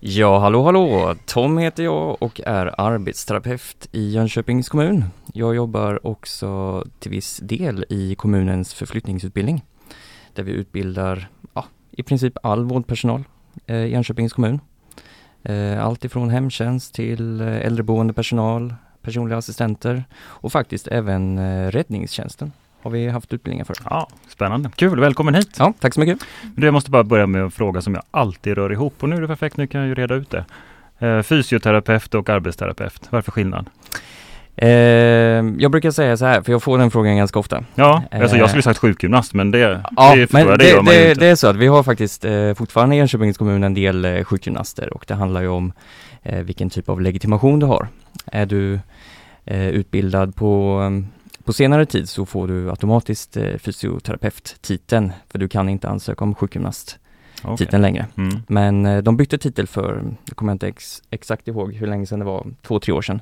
Ja, 0.00 0.38
hallå 0.38 0.64
hallå! 0.64 1.14
Tom 1.26 1.58
heter 1.58 1.84
jag 1.84 2.22
och 2.22 2.40
är 2.46 2.80
arbetsterapeut 2.80 3.88
i 3.92 4.10
Jönköpings 4.10 4.68
kommun. 4.68 5.04
Jag 5.32 5.54
jobbar 5.54 6.06
också 6.06 6.84
till 6.98 7.10
viss 7.10 7.36
del 7.36 7.84
i 7.88 8.14
kommunens 8.14 8.74
förflyttningsutbildning. 8.74 9.64
Där 10.34 10.42
vi 10.42 10.52
utbildar 10.52 11.28
ja, 11.54 11.64
i 11.96 12.02
princip 12.02 12.38
all 12.42 12.64
vårdpersonal 12.64 13.24
eh, 13.66 13.76
i 13.76 13.92
Jönköpings 13.92 14.32
kommun. 14.32 14.60
Eh, 15.42 15.84
allt 15.84 16.04
ifrån 16.04 16.30
hemtjänst 16.30 16.94
till 16.94 17.40
eh, 17.40 17.66
äldreboendepersonal, 17.66 18.74
personliga 19.02 19.38
assistenter 19.38 20.04
och 20.18 20.52
faktiskt 20.52 20.88
även 20.88 21.38
räddningstjänsten 21.70 22.52
har 22.82 22.90
vi 22.90 23.08
haft 23.08 23.32
utbildningar 23.32 23.64
för. 23.64 23.76
Ja, 23.84 24.08
spännande. 24.28 24.70
Kul, 24.76 25.00
välkommen 25.00 25.34
hit. 25.34 25.56
Ja, 25.58 25.72
tack 25.80 25.94
så 25.94 26.00
mycket. 26.00 26.18
Du, 26.56 26.66
Jag 26.66 26.72
måste 26.72 26.90
bara 26.90 27.04
börja 27.04 27.26
med 27.26 27.42
en 27.42 27.50
fråga 27.50 27.80
som 27.80 27.94
jag 27.94 28.02
alltid 28.10 28.54
rör 28.54 28.72
ihop 28.72 29.02
och 29.02 29.08
nu 29.08 29.16
är 29.16 29.20
det 29.20 29.26
perfekt, 29.26 29.56
nu 29.56 29.66
kan 29.66 29.80
jag 29.80 29.88
ju 29.88 29.94
reda 29.94 30.14
ut 30.14 30.30
det. 30.30 30.44
Fysioterapeut 31.22 32.14
och 32.14 32.28
arbetsterapeut, 32.28 33.08
varför 33.10 33.32
skillnad? 33.32 33.70
Eh, 34.56 34.68
jag 35.58 35.70
brukar 35.70 35.90
säga 35.90 36.16
så 36.16 36.24
här, 36.26 36.42
för 36.42 36.52
jag 36.52 36.62
får 36.62 36.78
den 36.78 36.90
frågan 36.90 37.16
ganska 37.16 37.38
ofta. 37.38 37.64
Ja, 37.74 38.02
alltså 38.10 38.36
jag 38.36 38.44
Eh. 38.44 38.48
skulle 38.48 38.62
sagt 38.62 38.78
sjukgymnast 38.78 39.34
men 39.34 39.50
det, 39.50 39.58
Ja, 39.96 40.14
det 40.16 40.26
förstår 40.26 40.40
jag, 40.50 40.58
det, 40.58 40.64
det 40.64 40.70
gör 40.70 40.82
man 40.82 40.94
ju 40.94 41.00
det, 41.00 41.08
inte. 41.08 41.20
det 41.20 41.26
är 41.26 41.34
så 41.34 41.46
att 41.46 41.56
vi 41.56 41.66
har 41.66 41.82
faktiskt 41.82 42.24
eh, 42.24 42.54
fortfarande 42.54 42.94
i 42.94 42.98
Jönköpings 42.98 43.38
kommun 43.38 43.64
en 43.64 43.74
del 43.74 44.04
eh, 44.04 44.24
sjukgymnaster 44.24 44.92
och 44.94 45.04
det 45.08 45.14
handlar 45.14 45.40
ju 45.42 45.48
om 45.48 45.72
eh, 46.22 46.38
vilken 46.42 46.70
typ 46.70 46.88
av 46.88 47.00
legitimation 47.00 47.58
du 47.58 47.66
har. 47.66 47.88
Är 48.26 48.46
du 48.46 48.80
eh, 49.44 49.68
utbildad 49.68 50.34
på, 50.36 50.80
eh, 50.82 51.44
på 51.44 51.52
senare 51.52 51.86
tid 51.86 52.08
så 52.08 52.26
får 52.26 52.48
du 52.48 52.70
automatiskt 52.70 53.36
eh, 53.36 53.56
fysioterapeuttiteln 53.58 55.12
för 55.30 55.38
du 55.38 55.48
kan 55.48 55.68
inte 55.68 55.88
ansöka 55.88 56.24
om 56.24 56.34
sjukgymnasttiteln 56.34 57.00
Okej. 57.68 57.80
längre. 57.80 58.06
Mm. 58.16 58.42
Men 58.48 58.86
eh, 58.86 59.02
de 59.02 59.16
bytte 59.16 59.38
titel 59.38 59.66
för, 59.66 60.02
jag 60.24 60.36
kommer 60.36 60.52
inte 60.52 60.68
ex, 60.68 61.02
exakt 61.10 61.48
ihåg 61.48 61.74
hur 61.74 61.86
länge 61.86 62.06
sedan 62.06 62.18
det 62.18 62.24
var, 62.24 62.46
två, 62.62 62.80
tre 62.80 62.92
år 62.92 63.02
sedan. 63.02 63.20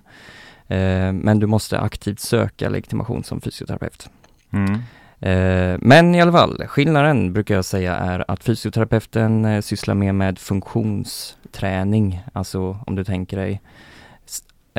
Eh, 0.69 1.13
men 1.13 1.39
du 1.39 1.47
måste 1.47 1.81
aktivt 1.81 2.21
söka 2.21 2.69
legitimation 2.69 3.25
som 3.25 3.41
fysioterapeut. 3.41 4.11
Mm. 4.51 4.73
Eh, 5.21 5.79
Men 5.81 6.15
i 6.15 6.21
alla 6.23 6.33
fall, 6.33 6.63
skillnaden 6.69 7.33
brukar 7.33 7.55
jag 7.55 7.65
säga 7.65 7.95
är 7.97 8.25
att 8.29 8.45
fysioterapeuten 8.45 9.45
eh, 9.45 9.61
sysslar 9.61 9.95
mer 9.95 10.13
med 10.13 10.39
funktionsträning, 10.39 12.23
alltså 12.33 12.79
om 12.87 12.95
du 12.97 13.05
tänker 13.05 13.37
dig 13.37 13.61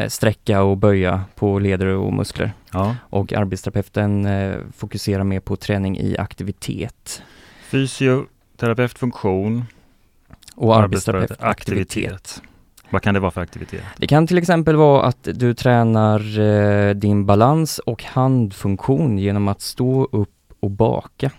sträcka 0.08 0.62
och 0.64 0.78
böja 0.78 1.24
på 1.36 1.60
leder 1.60 1.86
och 1.88 2.14
muskler. 2.14 2.54
Ja. 2.72 2.96
Och 3.10 3.34
arbetsterapeuten 3.34 4.28
fokuserar 4.78 5.24
mer 5.24 5.40
på 5.40 5.56
träning 5.56 5.98
i 5.98 6.18
aktivitet. 6.18 7.22
Fysioterapeut 7.70 8.98
funktion, 9.00 9.66
Och 10.56 10.78
arbetsterapeut 10.78 11.32
aktivitet. 11.40 12.08
aktivitet. 12.08 12.42
Vad 12.96 13.02
kan 13.02 13.14
det 13.14 13.20
vara 13.20 13.32
för 13.32 13.42
aktivitet? 13.42 13.84
Det 13.98 14.08
kan 14.08 14.28
till 14.28 14.38
exempel 14.38 14.76
vara 14.76 15.04
att 15.04 15.28
du 15.34 15.54
tränar 15.54 16.40
eh, 16.40 16.94
din 16.96 17.26
balans 17.26 17.80
och 17.80 18.04
handfunktion 18.04 19.18
genom 19.18 19.48
att 19.48 19.62
stå 19.62 20.04
upp 20.12 20.54
och 20.60 20.72
baka, 20.72 21.32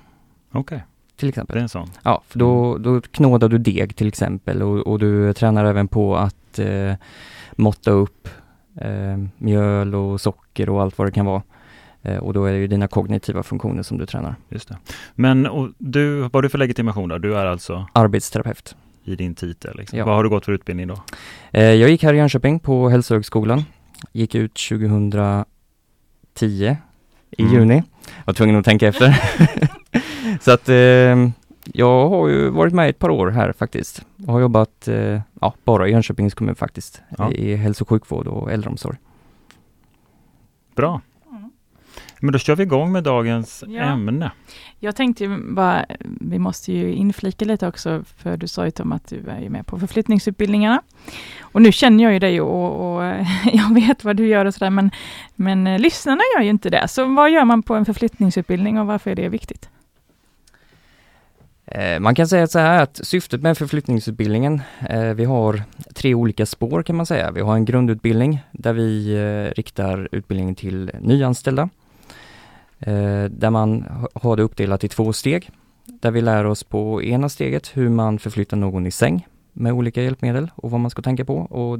Okej, 0.52 0.84
till 1.16 1.26
det 1.26 1.28
exempel. 1.28 1.56
är 1.56 1.60
en 1.60 1.68
sån. 1.68 1.88
Ja, 2.02 2.22
för 2.28 2.38
då, 2.38 2.78
då 2.78 3.00
knådar 3.00 3.48
du 3.48 3.58
deg 3.58 3.96
till 3.96 4.08
exempel 4.08 4.62
och, 4.62 4.86
och 4.86 4.98
du 4.98 5.32
tränar 5.32 5.64
även 5.64 5.88
på 5.88 6.16
att 6.16 6.58
eh, 6.58 6.94
måtta 7.52 7.90
upp 7.90 8.28
eh, 8.80 9.18
mjöl 9.38 9.94
och 9.94 10.20
socker 10.20 10.68
och 10.68 10.82
allt 10.82 10.98
vad 10.98 11.06
det 11.06 11.12
kan 11.12 11.26
vara. 11.26 11.42
Eh, 12.02 12.16
och 12.18 12.32
då 12.32 12.44
är 12.44 12.52
det 12.52 12.58
ju 12.58 12.66
dina 12.66 12.88
kognitiva 12.88 13.42
funktioner 13.42 13.82
som 13.82 13.98
du 13.98 14.06
tränar. 14.06 14.34
Just 14.48 14.68
det. 14.68 14.76
Men 15.14 15.46
och 15.46 15.68
du, 15.78 16.20
vad 16.20 16.34
har 16.34 16.42
du 16.42 16.48
för 16.48 16.58
legitimation 16.58 17.08
då? 17.08 17.18
Du 17.18 17.36
är 17.36 17.46
alltså 17.46 17.86
Arbetsterapeut. 17.92 18.76
I 19.08 19.16
din 19.16 19.34
titel. 19.34 19.76
Liksom. 19.78 19.98
Ja. 19.98 20.04
Vad 20.04 20.14
har 20.14 20.22
du 20.24 20.28
gått 20.30 20.44
för 20.44 20.52
utbildning 20.52 20.86
då? 20.86 20.96
Eh, 21.50 21.62
jag 21.64 21.90
gick 21.90 22.02
här 22.02 22.14
i 22.14 22.16
Jönköping 22.16 22.58
på 22.60 22.88
Hälsohögskolan. 22.88 23.64
Gick 24.12 24.34
ut 24.34 24.54
2010 24.68 25.44
i 27.30 27.42
Mm. 27.42 27.54
juni. 27.54 27.82
Var 28.24 28.34
tvungen 28.34 28.56
att 28.56 28.64
tänka 28.64 28.88
efter. 28.88 29.20
Så 30.40 30.52
att 30.52 30.68
eh, 30.68 31.28
jag 31.72 32.08
har 32.08 32.28
ju 32.28 32.48
varit 32.50 32.72
med 32.74 32.90
ett 32.90 32.98
par 32.98 33.10
år 33.10 33.30
här 33.30 33.52
faktiskt. 33.52 34.02
Och 34.26 34.32
har 34.32 34.40
jobbat, 34.40 34.88
eh, 34.88 35.20
ja, 35.40 35.54
bara 35.64 35.88
i 35.88 35.90
Jönköpings 35.90 36.34
kommun 36.34 36.54
faktiskt. 36.54 37.02
Ja. 37.18 37.32
I 37.32 37.54
hälso 37.56 37.84
och 37.84 37.88
sjukvård 37.88 38.26
och 38.26 38.52
äldreomsorg. 38.52 38.96
Bra. 40.76 41.00
Mm. 42.18 42.26
Men 42.26 42.32
då 42.32 42.38
kör 42.38 42.56
vi 42.56 42.62
igång 42.62 42.92
med 42.92 43.02
dagens 43.04 43.64
Ja. 43.66 43.82
ämne. 43.82 44.30
Jag 44.80 44.96
tänkte 44.96 45.24
ju 45.24 45.52
bara, 45.54 45.86
vi 46.20 46.38
måste 46.38 46.72
ju 46.72 46.92
inflika 46.92 47.44
lite 47.44 47.66
också, 47.68 48.04
för 48.16 48.36
du 48.36 48.48
sa 48.48 48.64
ju 48.64 48.70
Tom 48.70 48.92
att 48.92 49.08
du 49.08 49.24
är 49.28 49.40
ju 49.40 49.50
med 49.50 49.66
på 49.66 49.78
förflyttningsutbildningarna. 49.78 50.82
Och 51.40 51.62
nu 51.62 51.72
känner 51.72 52.04
jag 52.04 52.12
ju 52.12 52.18
dig 52.18 52.40
och, 52.40 52.96
och 52.96 53.02
jag 53.52 53.74
vet 53.74 54.04
vad 54.04 54.16
du 54.16 54.26
gör 54.26 54.44
och 54.44 54.54
sådär, 54.54 54.70
men, 54.70 54.90
men 55.34 55.66
eh, 55.66 55.78
lyssnarna 55.78 56.20
gör 56.36 56.42
ju 56.42 56.50
inte 56.50 56.70
det. 56.70 56.88
Så 56.88 57.04
vad 57.14 57.30
gör 57.30 57.44
man 57.44 57.62
på 57.62 57.74
en 57.74 57.84
förflyttningsutbildning 57.84 58.78
och 58.80 58.86
varför 58.86 59.10
är 59.10 59.14
det 59.14 59.28
viktigt? 59.28 59.68
Eh, 61.66 62.00
Man 62.00 62.14
kan 62.14 62.28
säga 62.28 62.46
så 62.46 62.58
här 62.58 62.82
att 62.82 63.00
syftet 63.06 63.42
med 63.42 63.58
förflyttningsutbildningen, 63.58 64.60
eh, 64.90 65.02
vi 65.02 65.24
har 65.24 65.62
tre 65.94 66.14
olika 66.14 66.46
spår 66.46 66.82
kan 66.82 66.96
man 66.96 67.06
säga. 67.06 67.30
Vi 67.30 67.40
har 67.40 67.54
en 67.54 67.64
grundutbildning 67.64 68.38
där 68.52 68.72
vi 68.72 69.16
riktar 69.56 70.08
utbildningen 70.12 70.54
till 70.54 70.90
nyanställda. 71.00 71.62
eh, 71.62 71.68
Där 73.30 73.50
man 73.50 73.82
ha- 73.82 74.08
har 74.14 74.36
det 74.36 74.42
uppdelat 74.42 74.84
i 74.84 74.88
två 74.88 75.12
steg. 75.12 75.50
Där 75.84 76.10
vi 76.10 76.20
lär 76.20 76.44
oss 76.46 76.64
på 76.64 77.02
ena 77.02 77.28
steget 77.28 77.76
hur 77.76 77.88
man 77.88 78.18
förflyttar 78.18 78.56
någon 78.56 78.86
i 78.86 78.90
säng 78.90 79.26
med 79.52 79.72
olika 79.72 80.02
hjälpmedel 80.02 80.50
och 80.54 80.70
vad 80.70 80.80
man 80.80 80.90
ska 80.90 81.02
tänka 81.02 81.24
på 81.24 81.36
och 81.36 81.78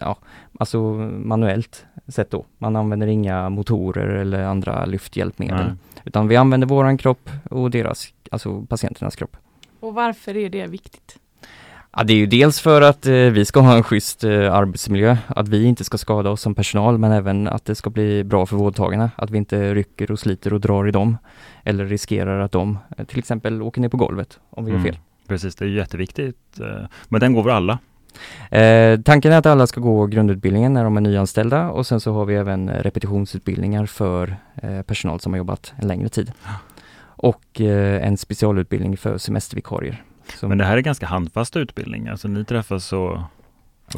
ja, 0.00 0.16
alltså 0.58 0.78
manuellt 1.10 1.86
sett 2.08 2.30
då. 2.30 2.44
Man 2.58 2.76
använder 2.76 3.06
inga 3.06 3.48
motorer 3.50 4.06
eller 4.06 4.42
andra 4.42 4.84
lyfthjälpmedel. 4.86 5.66
Nej. 5.66 5.74
Utan 6.04 6.28
vi 6.28 6.36
använder 6.36 6.66
våran 6.66 6.98
kropp 6.98 7.30
och 7.50 7.70
deras, 7.70 8.08
alltså 8.30 8.62
patienternas 8.62 9.16
kropp. 9.16 9.36
Och 9.80 9.94
varför 9.94 10.36
är 10.36 10.48
det 10.48 10.66
viktigt? 10.66 11.18
Ja, 11.96 12.04
det 12.04 12.12
är 12.12 12.16
ju 12.16 12.26
dels 12.26 12.60
för 12.60 12.82
att 12.82 13.06
eh, 13.06 13.12
vi 13.14 13.44
ska 13.44 13.60
ha 13.60 13.76
en 13.76 13.82
schysst 13.82 14.24
eh, 14.24 14.54
arbetsmiljö, 14.54 15.16
att 15.26 15.48
vi 15.48 15.64
inte 15.64 15.84
ska 15.84 15.98
skada 15.98 16.30
oss 16.30 16.40
som 16.40 16.54
personal, 16.54 16.98
men 16.98 17.12
även 17.12 17.48
att 17.48 17.64
det 17.64 17.74
ska 17.74 17.90
bli 17.90 18.24
bra 18.24 18.46
för 18.46 18.56
vårdtagarna, 18.56 19.10
att 19.16 19.30
vi 19.30 19.38
inte 19.38 19.74
rycker 19.74 20.10
och 20.10 20.18
sliter 20.18 20.52
och 20.52 20.60
drar 20.60 20.88
i 20.88 20.90
dem, 20.90 21.18
eller 21.64 21.84
riskerar 21.84 22.40
att 22.40 22.52
de 22.52 22.78
eh, 22.98 23.04
till 23.04 23.18
exempel 23.18 23.62
åker 23.62 23.80
ner 23.80 23.88
på 23.88 23.96
golvet 23.96 24.38
om 24.50 24.64
vi 24.64 24.70
gör 24.70 24.78
Mm. 24.78 24.92
fel. 24.92 25.00
Precis, 25.28 25.54
det 25.54 25.64
är 25.64 25.68
jätteviktigt. 25.68 26.60
eh, 26.60 26.86
Men 27.08 27.20
den 27.20 27.32
går 27.34 27.42
för 27.42 27.50
alla. 27.50 27.78
Eh, 28.50 29.00
tanken 29.00 29.32
är 29.32 29.38
att 29.38 29.46
alla 29.46 29.66
ska 29.66 29.80
gå 29.80 30.06
grundutbildningen 30.06 30.72
när 30.72 30.84
de 30.84 30.96
är 30.96 31.00
nyanställda 31.00 31.70
och 31.70 31.86
sen 31.86 32.00
så 32.00 32.12
har 32.12 32.24
vi 32.24 32.34
även 32.34 32.70
repetitionsutbildningar 32.70 33.86
för 33.86 34.36
eh, 34.62 34.82
personal 34.82 35.20
som 35.20 35.32
har 35.32 35.38
jobbat 35.38 35.72
en 35.76 35.88
längre 35.88 36.08
tid. 36.08 36.32
Och 37.16 37.60
en 37.60 38.16
specialutbildning 38.16 38.96
för 38.96 39.18
semestervikarier. 39.18 40.02
Så- 40.40 40.48
Men 40.48 40.58
det 40.58 40.64
här 40.64 40.76
är 40.76 40.80
ganska 40.80 41.06
handfast 41.06 41.56
utbildning. 41.56 42.08
Alltså 42.08 42.28
ni 42.28 42.44
träffas 42.44 42.92
och, 42.92 43.18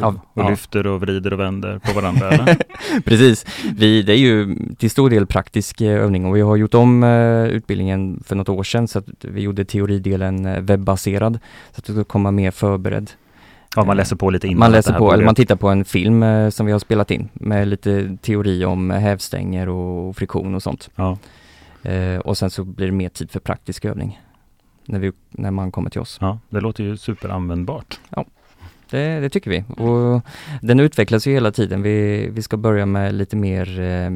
och, 0.03 0.15
och 0.35 0.51
lyfter 0.51 0.87
och 0.87 1.01
vrider 1.01 1.33
och 1.33 1.41
vänder 1.41 1.79
på 1.79 1.93
varandra. 1.93 2.31
eller? 2.31 2.57
Precis, 3.05 3.47
vi, 3.77 4.03
det 4.03 4.13
är 4.13 4.17
ju 4.19 4.57
till 4.79 4.91
stor 4.91 5.11
del 5.11 5.27
praktisk 5.27 5.81
eh, 5.81 6.03
övning 6.03 6.25
och 6.27 6.37
vi 6.37 6.41
har 6.41 6.57
gjort 6.57 6.75
om 6.75 7.03
eh, 7.05 7.45
utbildningen 7.45 8.23
för 8.27 8.37
något 8.37 8.49
år 8.49 8.63
sedan 8.63 8.89
så 8.89 8.99
att 8.99 9.07
vi 9.21 9.41
gjorde 9.41 9.65
teoridelen 9.65 10.47
eh, 10.47 10.61
webbaserad 10.61 11.39
så 11.73 11.79
att 11.79 11.85
du 11.85 11.93
ska 11.93 12.05
komma 12.05 12.31
mer 12.31 12.51
förberedd. 12.51 13.11
Ja, 13.77 13.85
man 13.85 13.97
läser 13.97 14.17
på 14.17 14.31
lite 14.31 14.47
innan. 14.47 14.59
Man 14.59 14.73
läser 14.73 14.99
på, 14.99 15.13
eller 15.13 15.25
man 15.25 15.35
tittar 15.35 15.57
på 15.57 15.69
en 15.69 15.85
film 15.85 16.25
som 16.51 16.67
vi 16.67 16.73
har 16.73 16.79
spelat 16.79 17.11
in 17.11 17.29
med 17.33 17.69
lite 17.69 18.17
teori 18.23 18.65
om 18.65 18.91
hävstänger 18.91 19.69
och 19.69 20.17
friktion 20.17 20.55
och 20.55 20.63
sånt. 20.63 20.91
Ja, 20.97 21.19
och 22.25 22.39
sen 22.39 22.51
så 22.51 22.65
blir 22.65 22.87
det 22.87 22.93
mer 22.93 23.09
tid 23.09 23.31
för 23.31 23.41
praktisk 23.41 23.85
övning 23.85 24.21
när, 24.89 24.99
vi, 24.99 25.13
när 25.31 25.51
man 25.51 25.73
kommer 25.73 25.91
till 25.91 26.01
oss. 26.01 26.19
ja, 26.21 26.39
det 26.51 26.61
låter 26.61 26.85
ju 26.85 26.97
superanvändbart. 26.97 28.01
Det, 28.91 29.21
det 29.21 29.29
tycker 29.31 29.51
vi. 29.51 29.65
Och 29.85 30.23
den 30.63 30.81
utvecklas 30.81 31.27
ju 31.27 31.33
hela 31.33 31.51
tiden. 31.53 31.83
Vi, 31.83 32.29
vi 32.33 32.43
ska 32.43 32.57
börja 32.57 32.87
med 32.87 33.15
lite 33.15 33.37
mer 33.37 33.81
eh, 33.81 34.11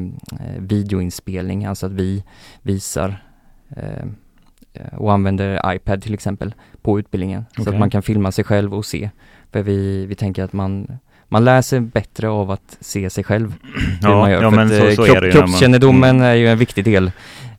videoinspelning, 0.59 1.65
alltså 1.65 1.85
att 1.85 1.91
vi 1.91 2.23
visar 2.61 3.23
eh, 3.69 4.05
och 4.97 5.13
använder 5.13 5.73
iPad 5.75 6.01
till 6.01 6.13
exempel 6.13 6.53
på 6.81 6.99
utbildningen. 6.99 7.45
Så 7.55 7.61
Okej. 7.61 7.73
att 7.73 7.79
man 7.79 7.89
kan 7.89 8.01
filma 8.03 8.31
sig 8.31 8.43
själv 8.43 8.73
och 8.75 8.85
se. 8.85 9.09
För 9.51 9.61
vi, 9.63 10.05
vi 10.05 10.15
tänker 10.15 10.43
att 10.43 10.53
man 10.53 10.87
man 11.27 11.45
lär 11.45 11.61
sig 11.61 11.79
bättre 11.79 12.29
av 12.29 12.51
att 12.51 12.77
se 12.79 13.09
sig 13.09 13.23
själv. 13.23 13.55
Ja, 14.01 14.29
ja 14.31 14.49
men 14.49 14.59
att, 14.59 14.77
så, 14.77 14.85
eh, 14.87 14.95
så 14.95 15.03
kropp, 15.05 15.17
är 15.17 15.21
det 15.21 15.27
ju. 15.27 15.33
när 15.33 15.39
man- 15.41 15.47
Kroppskännedomen 15.49 16.09
Mm. 16.15 16.21
är 16.27 16.33
ju 16.35 16.47
en 16.47 16.57
viktig 16.57 16.83
del 16.85 17.11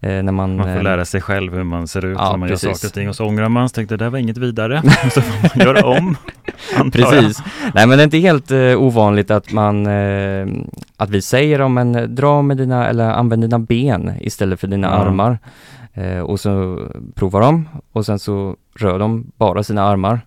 när 0.08 0.32
man... 0.32 0.56
Man 0.56 0.66
får 0.66 0.76
eh, 0.76 0.82
lära 0.82 1.04
sig 1.04 1.20
själv 1.20 1.54
hur 1.54 1.64
man 1.64 1.88
ser 1.88 2.04
ut 2.04 2.16
Ja, 2.18 2.30
när 2.30 2.36
man 2.36 2.48
precis. 2.48 2.64
gör 2.64 2.74
saker 2.74 2.86
och 2.88 2.92
ting 2.94 3.08
och 3.08 3.16
så 3.16 3.26
ångrar 3.26 3.48
man 3.48 3.68
så 3.68 3.72
tänkte 3.74 3.96
det 3.96 4.04
där 4.04 4.10
var 4.10 4.18
inget 4.18 4.38
vidare. 4.38 4.82
så 5.14 5.20
får 5.20 5.58
man 5.58 5.66
göra 5.66 5.86
om. 5.86 6.16
jag. 6.76 6.92
Precis. 6.92 7.38
Nej 7.74 7.86
men 7.86 7.98
det 7.98 8.02
är 8.02 8.04
inte 8.04 8.18
helt 8.18 8.50
eh, 8.50 8.82
ovanligt 8.82 9.30
att 9.30 9.52
man, 9.52 9.86
eh, 9.86 10.46
att 10.96 11.10
vi 11.10 11.22
säger 11.22 11.60
om 11.60 11.78
en 11.78 12.14
dra 12.14 12.42
med 12.42 12.56
dina, 12.56 12.88
eller 12.88 13.10
använd 13.10 13.42
dina 13.42 13.58
ben 13.58 14.12
istället 14.20 14.60
för 14.60 14.66
dina 14.66 14.86
Ja. 14.88 14.92
armar. 14.94 15.38
Eh, 15.94 16.18
och 16.20 16.40
så 16.40 16.86
provar 17.14 17.40
de 17.40 17.68
och 17.92 18.06
sen 18.06 18.18
så 18.18 18.56
rör 18.78 18.98
de 18.98 19.32
bara 19.36 19.62
sina 19.62 19.82
armar. 19.82 20.20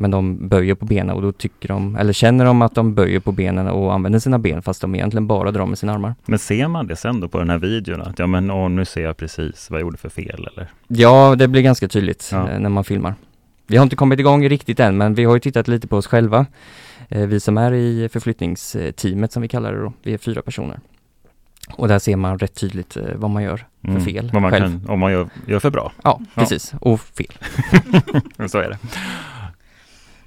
Men 0.00 0.10
de 0.10 0.48
böjer 0.48 0.74
på 0.74 0.84
benen 0.84 1.16
och 1.16 1.22
då 1.22 1.32
tycker 1.32 1.68
de, 1.68 1.96
eller 1.96 2.12
känner 2.12 2.44
de 2.44 2.62
att 2.62 2.74
de 2.74 2.94
böjer 2.94 3.20
på 3.20 3.32
benen 3.32 3.68
och 3.68 3.94
använder 3.94 4.18
sina 4.18 4.38
ben 4.38 4.62
fast 4.62 4.80
de 4.80 4.94
egentligen 4.94 5.26
bara 5.26 5.50
drar 5.50 5.66
med 5.66 5.78
sina 5.78 5.92
armar. 5.94 6.14
Men 6.26 6.38
ser 6.38 6.68
man 6.68 6.86
det 6.86 6.96
sen 6.96 7.20
då 7.20 7.28
på 7.28 7.38
den 7.38 7.50
här 7.50 7.58
videon? 7.58 8.02
Att 8.02 8.18
ja 8.18 8.26
men 8.26 8.50
åh, 8.50 8.68
nu 8.70 8.84
ser 8.84 9.02
jag 9.02 9.16
precis 9.16 9.70
vad 9.70 9.80
jag 9.80 9.84
gjorde 9.86 9.98
för 9.98 10.08
fel 10.08 10.48
eller? 10.52 10.68
Ja, 10.88 11.34
det 11.38 11.48
blir 11.48 11.62
ganska 11.62 11.88
tydligt 11.88 12.28
Ja. 12.32 12.50
eh, 12.50 12.60
när 12.60 12.68
man 12.70 12.84
filmar. 12.84 13.14
Vi 13.66 13.76
har 13.76 13.82
inte 13.82 13.96
kommit 13.96 14.20
igång 14.20 14.48
riktigt 14.48 14.80
än, 14.80 14.96
men 14.96 15.14
vi 15.14 15.24
har 15.24 15.34
ju 15.34 15.40
tittat 15.40 15.68
lite 15.68 15.86
på 15.88 15.96
oss 15.96 16.06
själva. 16.06 16.46
Eh, 17.08 17.26
vi 17.26 17.40
som 17.40 17.58
är 17.58 17.72
i 17.72 18.08
förflyttningsteamet 18.12 19.32
som 19.32 19.42
vi 19.42 19.48
kallar 19.48 19.72
det 19.72 19.80
då, 19.80 19.92
vi 20.02 20.14
är 20.14 20.18
fyra 20.18 20.42
personer. 20.42 20.80
Och 21.76 21.88
där 21.88 21.98
ser 21.98 22.16
man 22.16 22.38
rätt 22.38 22.54
tydligt 22.54 22.96
eh, 22.96 23.02
vad 23.16 23.30
man 23.30 23.42
gör 23.42 23.56
för 23.56 23.88
Mm, 23.88 24.00
fel 24.04 24.30
Vad 24.32 24.42
man 24.42 24.50
själv. 24.50 24.62
kan, 24.80 24.90
om 24.90 24.98
man 25.00 25.12
gör, 25.12 25.28
gör 25.46 25.58
för 25.58 25.70
bra. 25.70 25.92
Ja, 26.02 26.20
Ja. 26.34 26.40
precis. 26.40 26.72
Och 26.80 27.00
fel. 27.00 27.32
Så 28.48 28.58
är 28.58 28.68
det. 28.70 28.78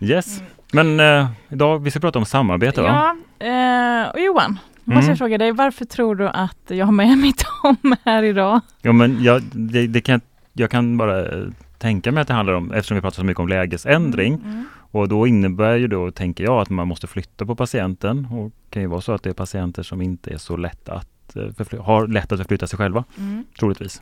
Yes, 0.01 0.43
men 0.73 0.99
eh, 0.99 1.27
idag, 1.49 1.79
vi 1.79 1.91
ska 1.91 1.99
prata 1.99 2.19
om 2.19 2.25
samarbete 2.25 2.81
va? 2.81 3.15
Ja, 3.39 3.45
eh, 3.45 4.09
och 4.09 4.19
Johan, 4.19 4.59
nu 4.83 4.95
måste 4.95 5.05
Mm. 5.05 5.09
jag 5.09 5.17
fråga 5.17 5.37
dig, 5.37 5.51
varför 5.51 5.85
tror 5.85 6.15
du 6.15 6.27
att 6.27 6.57
jag 6.67 6.85
har 6.85 6.93
med 6.93 7.17
mig 7.17 7.33
Tom 7.61 7.95
här 8.05 8.23
idag? 8.23 8.61
Ja 8.81 8.91
men 8.91 9.23
jag, 9.23 9.41
det, 9.51 9.87
det 9.87 10.01
kan, 10.01 10.21
jag 10.53 10.69
kan 10.71 10.97
bara 10.97 11.25
eh, 11.31 11.43
tänka 11.77 12.11
mig 12.11 12.21
att 12.21 12.27
det 12.27 12.33
handlar 12.33 12.53
om, 12.53 12.71
eftersom 12.71 12.95
vi 12.95 13.01
pratar 13.01 13.15
så 13.15 13.23
mycket 13.25 13.39
om 13.39 13.47
lägesändring, 13.47 14.33
Mm. 14.33 14.65
och 14.91 15.07
då 15.07 15.27
innebär 15.27 15.75
ju 15.75 15.87
då, 15.87 16.11
tänker 16.11 16.43
jag, 16.43 16.61
att 16.61 16.69
man 16.69 16.87
måste 16.87 17.07
flytta 17.07 17.45
på 17.45 17.55
patienten. 17.55 18.27
Och 18.31 18.45
det 18.45 18.73
kan 18.73 18.81
ju 18.81 18.87
vara 18.87 19.01
så 19.01 19.11
att 19.11 19.23
det 19.23 19.29
är 19.29 19.33
patienter 19.33 19.83
som 19.83 20.01
inte 20.01 20.33
är 20.33 20.37
så 20.37 20.57
lätta 20.57 20.93
att 20.93 21.35
eh, 21.35 21.41
förfly- 21.41 21.79
har 21.81 22.07
lätt 22.07 22.31
att 22.31 22.39
förflytta 22.39 22.67
sig 22.67 22.77
själva, 22.77 23.03
Mm. 23.17 23.45
troligtvis. 23.59 24.01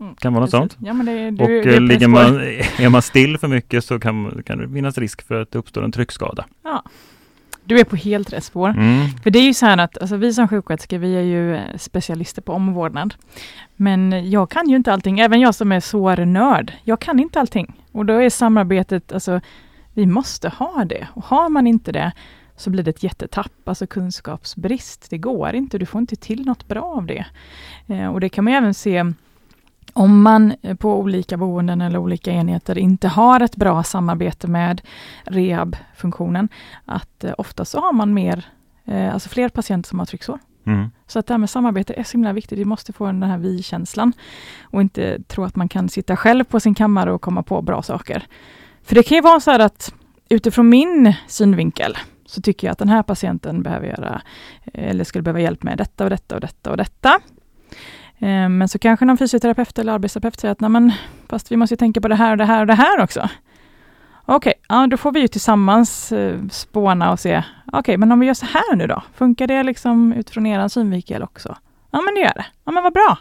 Mm. 0.00 0.14
Kan 0.14 0.32
vara 0.32 0.44
något 0.44 0.50
Precis. 0.50 0.72
sånt. 0.72 0.86
Ja, 0.86 0.92
men 0.92 1.06
det, 1.06 1.30
du, 1.30 1.44
Och 1.44 1.50
det 1.50 1.70
eh, 1.70 1.76
är 1.76 1.80
ligger 1.80 2.08
man, 2.08 2.40
är 2.78 2.88
man 2.88 3.02
still 3.02 3.38
för 3.38 3.48
mycket 3.48 3.84
så 3.84 4.00
kan, 4.00 4.42
kan 4.46 4.58
det 4.58 4.68
finnas 4.68 4.98
risk 4.98 5.26
för 5.26 5.40
att 5.42 5.50
det 5.50 5.58
uppstår 5.58 5.84
en 5.84 5.92
tryckskada. 5.92 6.44
Du 7.66 7.80
är 7.80 7.84
på 7.84 7.96
helt 7.96 8.32
rätt 8.32 8.44
spår. 8.44 8.68
Mm. 8.68 9.08
För 9.22 9.30
det 9.30 9.38
är 9.38 9.42
ju 9.42 9.54
så 9.54 9.66
här 9.66 9.78
att 9.78 9.98
alltså, 9.98 10.16
vi 10.16 10.34
som 10.34 10.48
sjuksköterskor, 10.48 10.98
vi 10.98 11.16
är 11.16 11.22
ju 11.22 11.56
eh, 11.56 11.76
specialister 11.76 12.42
på 12.42 12.52
omvårdnad. 12.52 13.14
Men 13.76 14.30
jag 14.30 14.50
kan 14.50 14.68
ju 14.68 14.76
inte 14.76 14.92
allting, 14.92 15.20
även 15.20 15.40
jag 15.40 15.54
som 15.54 15.72
är 15.72 15.80
sårnörd. 15.80 16.72
Jag 16.84 17.00
kan 17.00 17.20
inte 17.20 17.40
allting. 17.40 17.82
Och 17.92 18.06
då 18.06 18.14
är 18.14 18.30
samarbetet, 18.30 19.12
alltså 19.12 19.40
vi 19.94 20.06
måste 20.06 20.48
ha 20.48 20.84
det. 20.84 21.08
Och 21.14 21.24
har 21.24 21.48
man 21.48 21.66
inte 21.66 21.92
det 21.92 22.12
så 22.56 22.70
blir 22.70 22.82
det 22.82 22.90
ett 22.90 23.02
jättetapp, 23.02 23.68
alltså 23.68 23.86
kunskapsbrist. 23.86 25.06
Det 25.10 25.18
går 25.18 25.54
inte, 25.54 25.78
du 25.78 25.86
får 25.86 26.00
inte 26.00 26.16
till 26.16 26.46
något 26.46 26.68
bra 26.68 26.84
av 26.84 27.06
det. 27.06 27.26
Eh, 27.86 28.06
och 28.06 28.20
det 28.20 28.28
kan 28.28 28.44
man 28.44 28.52
ju 28.52 28.56
även 28.56 28.74
se 28.74 29.04
om 29.96 30.22
man 30.22 30.54
eh, 30.62 30.76
på 30.76 30.98
olika 30.98 31.36
boenden 31.36 31.80
eller 31.80 31.98
olika 31.98 32.30
enheter 32.30 32.78
inte 32.78 33.08
har 33.08 33.40
ett 33.40 33.56
bra 33.56 33.82
samarbete 33.82 34.48
med 34.48 34.80
rehabfunktionen, 35.24 36.48
att 36.84 37.24
eh, 37.24 37.34
ofta 37.38 37.64
så 37.64 37.80
har 37.80 37.92
man 37.92 38.14
mer, 38.14 38.46
eh, 38.84 39.14
alltså 39.14 39.28
fler 39.28 39.48
patienter 39.48 39.88
som 39.88 39.98
har 39.98 40.06
trycksår. 40.06 40.38
Mm. 40.66 40.90
Så 41.06 41.18
att 41.18 41.26
det 41.26 41.34
här 41.34 41.38
med 41.38 41.50
samarbete 41.50 41.94
är 41.94 42.02
så 42.02 42.12
himla 42.12 42.32
viktigt. 42.32 42.58
Vi 42.58 42.64
måste 42.64 42.92
få 42.92 43.06
den 43.06 43.22
här 43.22 43.38
vi-känslan 43.38 44.12
och 44.62 44.80
inte 44.80 45.22
tro 45.22 45.44
att 45.44 45.56
man 45.56 45.68
kan 45.68 45.88
sitta 45.88 46.16
själv 46.16 46.44
på 46.44 46.60
sin 46.60 46.74
kammare 46.74 47.12
och 47.12 47.22
komma 47.22 47.42
på 47.42 47.62
bra 47.62 47.82
saker. 47.82 48.26
För 48.82 48.94
det 48.94 49.02
kan 49.02 49.16
ju 49.16 49.22
vara 49.22 49.40
så 49.40 49.50
här 49.50 49.58
att 49.58 49.94
utifrån 50.28 50.68
min 50.68 51.14
synvinkel 51.26 51.96
så 52.26 52.42
tycker 52.42 52.66
jag 52.66 52.72
att 52.72 52.78
den 52.78 52.88
här 52.88 53.02
patienten 53.02 53.62
behöver 53.62 53.86
göra 53.86 54.22
eller 54.64 55.04
skulle 55.04 55.22
behöva 55.22 55.40
hjälp 55.40 55.62
med 55.62 55.78
detta 55.78 56.04
och 56.04 56.10
detta 56.10 56.34
och 56.34 56.40
detta 56.40 56.70
och 56.70 56.76
detta. 56.76 57.20
Eh, 58.18 58.48
men 58.48 58.68
så 58.68 58.78
kanske 58.78 59.04
någon 59.04 59.18
fysioterapeut 59.18 59.78
eller 59.78 59.92
arbetsterapeut 59.92 60.40
säger 60.40 60.52
att 60.52 60.60
Nej, 60.60 60.70
men, 60.70 60.92
fast 61.28 61.52
vi 61.52 61.56
måste 61.56 61.72
ju 61.72 61.76
tänka 61.76 62.00
på 62.00 62.08
det 62.08 62.14
här 62.14 62.30
och 62.30 62.36
det 62.36 62.44
här 62.44 62.60
och 62.60 62.66
det 62.66 62.74
här 62.74 63.00
också. 63.02 63.28
Okej, 64.28 64.54
ja, 64.68 64.86
då 64.86 64.96
får 64.96 65.12
vi 65.12 65.20
ju 65.20 65.28
tillsammans 65.28 66.12
eh, 66.12 66.38
spåna 66.50 67.12
och 67.12 67.20
se, 67.20 67.42
okej, 67.72 67.96
men 67.96 68.12
om 68.12 68.20
vi 68.20 68.26
gör 68.26 68.34
så 68.34 68.46
här 68.46 68.76
nu 68.76 68.86
då? 68.86 69.02
Funkar 69.14 69.46
det 69.46 69.62
liksom 69.62 70.12
utifrån 70.12 70.46
er 70.46 70.68
synvinkel 70.68 71.22
också? 71.22 71.56
Ja, 71.90 72.00
men 72.00 72.14
det 72.14 72.20
gör 72.20 72.34
det. 72.34 72.46
Ja, 72.64 72.72
men 72.72 72.82
vad 72.82 72.92
bra. 72.92 73.18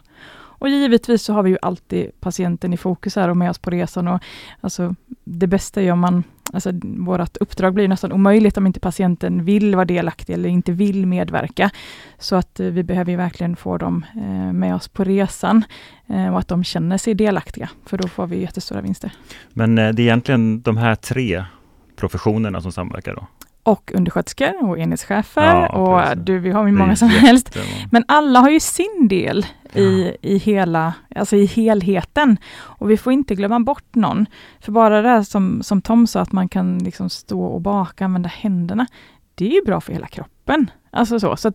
Och 0.65 0.69
givetvis 0.69 1.24
så 1.24 1.34
har 1.34 1.43
vi 1.43 1.50
ju 1.50 1.57
alltid 1.62 2.12
patienten 2.19 2.74
i 2.74 2.77
fokus 2.77 3.15
här 3.15 3.29
och 3.29 3.38
med 3.38 3.50
oss 3.50 3.60
på 3.60 3.69
resan. 3.69 4.07
Och 4.07 4.19
alltså, 4.62 4.95
det 5.24 5.48
bästa 5.48 5.81
är 5.81 5.86
ju 5.86 5.91
om 5.91 6.00
man, 6.00 6.24
alltså 6.53 6.72
vårt 6.84 7.38
uppdrag 7.38 7.74
blir 7.74 7.88
nästan 7.88 8.12
omöjligt 8.12 8.57
om 8.57 8.67
inte 8.67 8.79
patienten 8.79 9.45
vill 9.45 9.75
vara 9.75 9.86
delaktig 9.86 10.34
eller 10.34 10.50
inte 10.50 10.72
vill 10.72 11.07
medverka. 11.07 11.69
Så 12.17 12.36
att 12.36 12.60
eh, 12.60 12.67
vi 12.67 12.84
behöver 12.84 13.12
ju 13.12 13.17
verkligen 13.17 13.55
få 13.55 13.77
dem 13.77 14.05
eh, 14.15 14.53
med 14.53 14.75
oss 14.75 14.88
på 14.88 15.03
resan 15.03 15.63
eh, 16.07 16.34
och 16.34 16.39
att 16.39 16.48
de 16.48 16.63
känner 16.63 16.98
sig 16.98 17.13
delaktiga, 17.13 17.69
för 17.86 17.98
då 17.98 18.07
får 18.07 18.27
vi 18.27 18.41
jättestora 18.41 18.81
vinster. 18.81 19.12
Men 19.53 19.75
det 19.75 19.81
är 19.81 20.00
egentligen 20.00 20.62
de 20.62 20.77
här 20.77 20.95
tre 20.95 21.45
professionerna 21.95 22.62
som 22.62 22.72
samverkar 22.72 23.15
då? 23.15 23.27
Och 23.65 23.91
undersköterskor 23.95 24.69
och 24.69 24.79
enhetschefer 24.79 25.55
Ja, 25.55 25.67
och 25.69 26.01
precis. 26.01 26.25
du, 26.25 26.39
vi 26.39 26.51
har 26.51 26.67
är 26.67 26.72
många 26.72 26.95
som 26.95 27.10
helst. 27.10 27.57
Men 27.91 28.03
alla 28.07 28.39
har 28.39 28.50
ju 28.50 28.60
sin 28.60 29.07
del 29.07 29.45
i, 29.74 30.17
i, 30.22 30.38
hela, 30.38 30.93
alltså 31.15 31.36
i 31.36 31.45
helheten. 31.45 32.38
Och 32.57 32.89
vi 32.89 32.98
får 32.98 33.13
inte 33.13 33.36
glömma 33.36 33.60
bort 33.60 33.95
någon. 33.95 34.25
För 34.60 34.72
bara 34.72 35.01
det 35.01 35.10
här 35.10 35.24
som, 35.24 35.63
som 35.63 35.81
Tom 35.81 36.07
sa, 36.07 36.22
att 36.22 36.31
man 36.31 36.50
kan 36.50 36.77
liksom 36.77 37.10
stå 37.10 37.41
och 37.45 37.62
baka, 37.62 38.05
använda 38.05 38.29
händerna. 38.29 38.88
Det 39.36 39.45
är 39.45 39.53
ju 39.53 39.62
bra 39.65 39.81
för 39.81 39.93
hela 39.93 40.07
kroppen. 40.07 40.72
Alltså 40.91 41.19
så, 41.19 41.38
så 41.38 41.51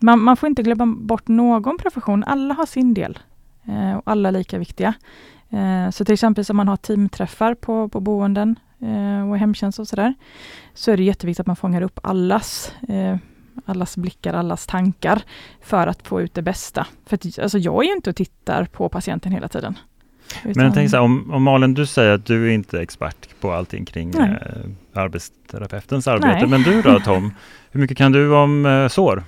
man, 0.00 0.20
man 0.20 0.36
får 0.36 0.46
inte 0.46 0.62
glömma 0.62 0.86
bort 0.86 1.28
någon 1.28 1.78
profession. 1.78 2.24
Alla 2.24 2.54
har 2.54 2.66
sin 2.66 2.94
del. 2.94 3.18
Eh, 3.68 3.96
och 3.96 4.02
alla 4.04 4.28
är 4.28 4.32
lika 4.32 4.58
viktiga. 4.58 4.94
Eh, 5.50 5.90
så 5.90 6.04
till 6.04 6.14
exempel 6.14 6.44
om 6.48 6.56
man 6.56 6.68
har 6.68 6.76
teamträffar 6.76 7.54
på, 7.54 7.88
på 7.88 8.00
boenden, 8.00 8.58
och 9.30 9.38
hemtjänst 9.38 9.78
och 9.78 9.88
sådär, 9.88 10.14
så 10.74 10.90
är 10.90 10.96
det 10.96 11.02
jätteviktigt 11.02 11.40
att 11.40 11.46
man 11.46 11.56
fångar 11.56 11.82
upp 11.82 12.00
allas 12.02 12.72
eh, 12.88 13.16
allas 13.64 13.96
blickar, 13.96 14.34
allas 14.34 14.66
tankar 14.66 15.22
för 15.62 15.86
att 15.86 16.06
få 16.06 16.20
ut 16.20 16.34
det 16.34 16.42
bästa. 16.42 16.86
För 17.06 17.14
att, 17.14 17.38
alltså 17.38 17.58
jag 17.58 17.84
är 17.84 17.88
ju 17.88 17.94
inte 17.94 18.10
och 18.10 18.16
tittar 18.16 18.64
på 18.64 18.88
patienten 18.88 19.32
hela 19.32 19.48
tiden. 19.48 19.78
Men 20.42 20.64
jag 20.64 20.74
tänker 20.74 20.88
så 20.88 20.96
här, 20.96 21.02
om, 21.02 21.30
om 21.30 21.42
Malin, 21.42 21.74
du 21.74 21.86
säger 21.86 22.12
att 22.12 22.26
du 22.26 22.48
är 22.48 22.54
inte 22.54 22.80
expert 22.80 23.40
på 23.40 23.52
allting 23.52 23.84
kring 23.84 24.14
eh, 24.14 24.36
arbetsterapeutens 24.94 26.08
arbete, 26.08 26.46
Nej. 26.46 26.46
men 26.46 26.62
du 26.62 26.82
då 26.82 27.00
Tom, 27.04 27.34
hur 27.70 27.80
mycket 27.80 27.96
kan 27.96 28.12
du 28.12 28.34
om 28.34 28.66
eh, 28.66 28.88
sår? 28.88 29.24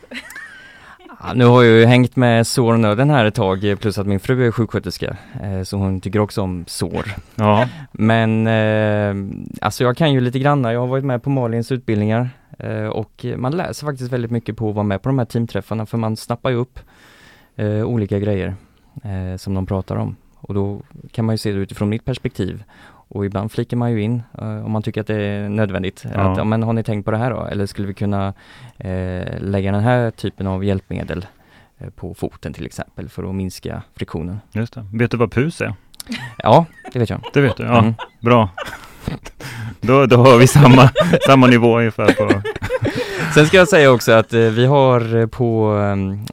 Ja, 1.23 1.33
nu 1.35 1.45
har 1.45 1.63
jag 1.63 1.73
ju 1.79 1.85
hängt 1.85 2.17
med 2.17 2.47
sårnöden 2.47 3.11
här 3.11 3.25
ett 3.25 3.35
tag, 3.35 3.77
plus 3.81 3.99
att 3.99 4.07
min 4.07 4.21
fru 4.21 4.47
är 4.47 4.51
sjuksköterska, 4.51 5.17
eh, 5.43 5.63
så 5.63 5.77
hon 5.77 6.01
tycker 6.01 6.19
också 6.19 6.43
om 6.43 6.65
sår. 6.67 7.15
Ja, 7.35 7.69
Men 7.93 8.47
eh, 8.47 9.39
alltså 9.61 9.85
jag 9.85 9.97
kan 9.97 10.13
ju 10.13 10.21
lite 10.21 10.39
grann, 10.39 10.65
jag 10.65 10.81
har 10.81 10.87
varit 10.87 11.05
med 11.05 11.23
på 11.23 11.31
Malins 11.31 11.73
utbildningar 11.73 12.31
eh, 12.59 12.87
och 12.87 13.27
man 13.37 13.57
läser 13.57 13.87
faktiskt 13.87 14.13
väldigt 14.13 14.31
mycket 14.31 14.57
på 14.57 14.69
att 14.69 14.75
vara 14.75 14.85
med 14.85 15.03
på 15.03 15.09
de 15.09 15.19
här 15.19 15.27
teamträffarna 15.27 15.87
för 15.87 15.99
man 15.99 16.17
snappar 16.17 16.51
ju 16.51 16.57
upp 16.57 16.81
olika 17.87 18.19
grejer 18.19 18.55
som 19.37 19.55
de 19.55 19.67
pratar 19.67 19.97
om. 19.97 20.17
Och 20.41 20.55
då 20.55 20.81
kan 21.11 21.25
man 21.25 21.33
ju 21.33 21.39
se 21.39 21.53
det 21.53 21.59
utifrån 21.59 21.89
mitt 21.89 22.05
perspektiv. 22.05 22.65
Och 23.09 23.27
ibland 23.27 23.53
flikar 23.53 23.77
man 23.77 23.93
ju 23.93 24.03
in 24.03 24.23
eh, 24.39 24.65
om 24.65 24.73
man 24.73 24.83
tycker 24.83 25.01
att 25.01 25.07
det 25.07 25.23
är 25.23 25.49
nödvändigt. 25.49 26.05
Ja. 26.15 26.21
Att, 26.21 26.39
ja, 26.39 26.45
men 26.45 26.63
har 26.63 26.73
ni 26.73 26.83
tänkt 26.83 27.05
på 27.05 27.11
det 27.11 27.17
här 27.19 27.31
då? 27.31 27.45
Eller 27.45 27.67
skulle 27.67 27.89
vi 27.89 27.95
kunna 27.95 28.35
eh, 28.79 29.41
lägga 29.41 29.73
den 29.73 29.83
här 29.83 30.11
typen 30.11 30.47
av 30.47 30.65
hjälpmedel 30.65 31.27
eh, 31.79 31.89
på 31.91 32.15
foten 32.15 32.53
till 32.53 32.67
exempel 32.67 33.09
för 33.09 33.29
att 33.29 33.35
minska 33.35 33.83
friktionen? 33.97 34.41
just 34.53 34.75
det. 34.75 34.87
Vet 34.93 35.11
du 35.11 35.17
vad 35.17 35.31
PUS 35.33 35.61
är? 35.61 35.75
Ja, 36.39 36.65
det 36.93 36.99
vet 36.99 37.11
jag. 37.11 37.21
Det 37.33 37.41
vet 37.41 37.57
du? 37.57 37.63
Ja, 37.63 37.79
Mm. 37.79 37.95
bra. 38.21 38.49
Då, 39.81 40.07
då 40.07 40.17
har 40.17 40.39
vi 40.39 40.47
samma, 40.47 40.91
samma 41.27 41.47
nivå 41.47 41.79
ungefär 41.79 42.13
på... 42.13 42.43
Sen 43.35 43.47
ska 43.47 43.57
jag 43.57 43.69
säga 43.69 43.91
också 43.91 44.13
att 44.13 44.33
eh, 44.33 44.41
vi 44.41 44.67
har 44.67 45.27
på 45.27 45.79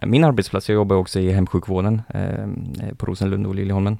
eh, 0.02 0.08
min 0.08 0.24
arbetsplats, 0.24 0.70
jag 0.70 0.76
jobbar 0.76 0.96
också 0.96 1.20
i 1.20 1.32
hemsjukvården 1.32 2.02
eh, 2.14 2.96
på 2.98 3.06
Rosenlund 3.06 3.48
och 3.48 3.56
Liljeholmen. 3.56 3.98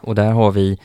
Och 0.00 0.14
där 0.14 0.32
har 0.32 0.50
vi 0.52 0.78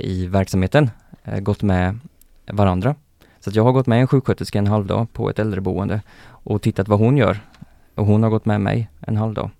i 0.00 0.26
verksamheten 0.26 0.90
eh, 1.24 1.40
gått 1.40 1.62
med 1.62 1.98
varandra. 2.46 2.94
Så 3.40 3.50
jag 3.54 3.64
har 3.64 3.72
gått 3.72 3.86
med 3.86 4.00
en 4.00 4.06
sjuksköterska 4.08 4.58
en 4.58 4.66
halvdag 4.66 5.12
på 5.12 5.30
ett 5.30 5.38
äldreboende 5.38 6.02
och 6.26 6.62
tittat 6.62 6.88
vad 6.88 6.98
hon 6.98 7.16
gör. 7.16 7.40
Och 7.94 8.06
hon 8.06 8.22
har 8.22 8.30
gått 8.30 8.44
med 8.46 8.60
mig 8.60 8.90
en 9.00 9.16
halvdag 9.16 9.50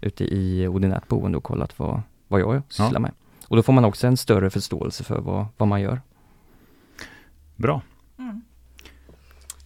ute 0.00 0.24
i 0.24 0.66
ordinärt 0.68 1.08
boende 1.08 1.38
och 1.38 1.44
kollat 1.44 1.78
vad, 1.78 2.00
vad 2.28 2.40
jag 2.40 2.62
sysslar 2.68 2.92
Ja. 2.92 2.98
med. 2.98 3.12
Och 3.48 3.56
då 3.56 3.62
får 3.62 3.72
man 3.72 3.84
också 3.84 4.06
en 4.06 4.16
större 4.16 4.50
förståelse 4.50 5.04
för 5.04 5.20
vad, 5.20 5.46
vad 5.56 5.68
man 5.68 5.80
gör. 5.80 6.00
Bra. 7.56 7.82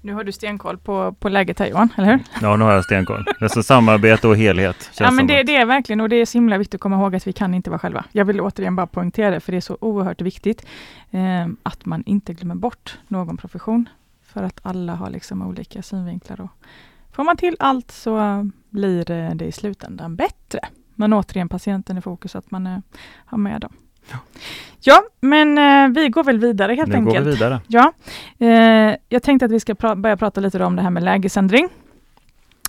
Nu 0.04 0.14
har 0.14 0.24
du 0.24 0.32
stenkoll 0.32 0.78
på, 0.78 1.12
på 1.12 1.28
läget 1.28 1.58
här 1.58 1.66
Johan, 1.66 1.88
eller 1.96 2.08
hur? 2.08 2.20
Ja, 2.40 2.56
nu 2.56 2.64
har 2.64 2.72
jag 2.72 2.84
stenkoll. 2.84 3.24
Det 3.38 3.44
är 3.44 3.48
så 3.48 3.62
samarbete 3.62 4.28
och 4.28 4.36
helhet. 4.36 4.90
Ja 4.98 5.10
men 5.10 5.26
det, 5.26 5.42
det 5.42 5.56
är 5.56 5.66
verkligen 5.66 6.00
och 6.00 6.08
det 6.08 6.16
är 6.16 6.26
så 6.26 6.38
himla 6.38 6.58
viktigt 6.58 6.74
att 6.74 6.80
komma 6.80 6.96
ihåg 6.96 7.16
att 7.16 7.26
vi 7.26 7.32
kan 7.32 7.54
inte 7.54 7.70
vara 7.70 7.78
själva. 7.78 8.04
Jag 8.12 8.24
vill 8.24 8.40
återigen 8.40 8.76
bara 8.76 8.86
poängtera 8.86 9.30
det 9.30 9.40
för 9.40 9.52
det 9.52 9.58
är 9.58 9.60
så 9.60 9.78
oerhört 9.80 10.20
viktigt 10.20 10.66
eh, 11.10 11.46
att 11.62 11.84
man 11.84 12.02
inte 12.06 12.34
glömmer 12.34 12.54
bort 12.54 12.98
någon 13.08 13.36
profession. 13.36 13.88
För 14.22 14.42
att 14.42 14.60
alla 14.62 14.94
har 14.94 15.10
liksom 15.10 15.42
olika 15.42 15.82
synvinklar 15.82 16.40
och 16.40 16.50
får 17.12 17.24
man 17.24 17.36
till 17.36 17.56
allt 17.58 17.90
så 17.90 18.48
blir 18.70 19.04
det, 19.04 19.32
det 19.34 19.44
i 19.44 19.52
slutändan 19.52 20.16
bättre. 20.16 20.60
Men 20.94 21.12
återigen 21.12 21.48
patienten 21.48 21.98
i 21.98 22.00
fokus, 22.00 22.36
att 22.36 22.50
man 22.50 22.66
eh, 22.66 22.78
har 23.24 23.38
med 23.38 23.60
dem. 23.60 23.72
Ja. 24.10 24.16
Ja, 24.84 25.02
men 25.20 25.58
eh, 25.58 25.88
vi 26.02 26.08
går 26.08 26.24
väl 26.24 26.38
vidare 26.38 26.74
helt 26.74 26.88
nu 26.88 26.94
enkelt. 26.94 27.16
går 27.18 27.24
vi 27.24 27.30
vidare. 27.30 27.60
Ja, 27.66 27.92
eh, 28.38 28.96
jag 29.08 29.22
tänkte 29.22 29.44
att 29.44 29.50
vi 29.52 29.60
ska 29.60 29.72
pra- 29.72 30.00
börja 30.00 30.16
prata 30.16 30.40
lite 30.40 30.64
om 30.64 30.76
det 30.76 30.82
här 30.82 30.90
med 30.90 31.02
lägesändring. 31.02 31.68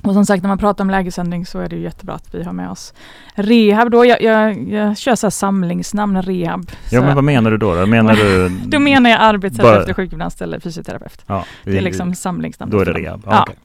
Och 0.03 0.13
som 0.13 0.25
sagt, 0.25 0.43
när 0.43 0.47
man 0.47 0.57
pratar 0.57 0.83
om 0.83 0.89
lägesändring 0.89 1.45
så 1.45 1.59
är 1.59 1.69
det 1.69 1.75
ju 1.75 1.81
jättebra 1.81 2.15
att 2.15 2.35
vi 2.35 2.43
har 2.43 2.53
med 2.53 2.69
oss 2.69 2.93
rehab 3.35 3.91
då. 3.91 4.05
Jag, 4.05 4.21
jag, 4.21 4.69
jag 4.69 4.97
kör 4.97 5.15
så 5.15 5.25
här 5.27 5.31
samlingsnamn, 5.31 6.21
rehab. 6.21 6.71
Ja, 6.91 6.99
Så 6.99 7.05
men 7.05 7.15
vad 7.15 7.23
menar 7.23 7.51
du 7.51 7.57
då? 7.57 7.75
då? 7.75 7.85
Menar 7.85 8.13
du... 8.15 8.49
då 8.65 8.79
menar 8.79 9.09
jag 9.09 9.19
arbetsterapeut, 9.21 9.85
Bara- 9.87 9.93
sjukgymnast 9.93 10.41
eller 10.41 10.59
fysioterapeut. 10.59 11.23
Ja, 11.27 11.45
Det 11.63 11.77
är 11.77 11.81
liksom 11.81 12.15
samlingsnamn. 12.15 12.71
Då 12.71 12.79
är 12.79 12.85
det 12.85 12.93
rehab. 12.93 13.21
Ja, 13.25 13.31
Ja. 13.31 13.43
okej. 13.43 13.55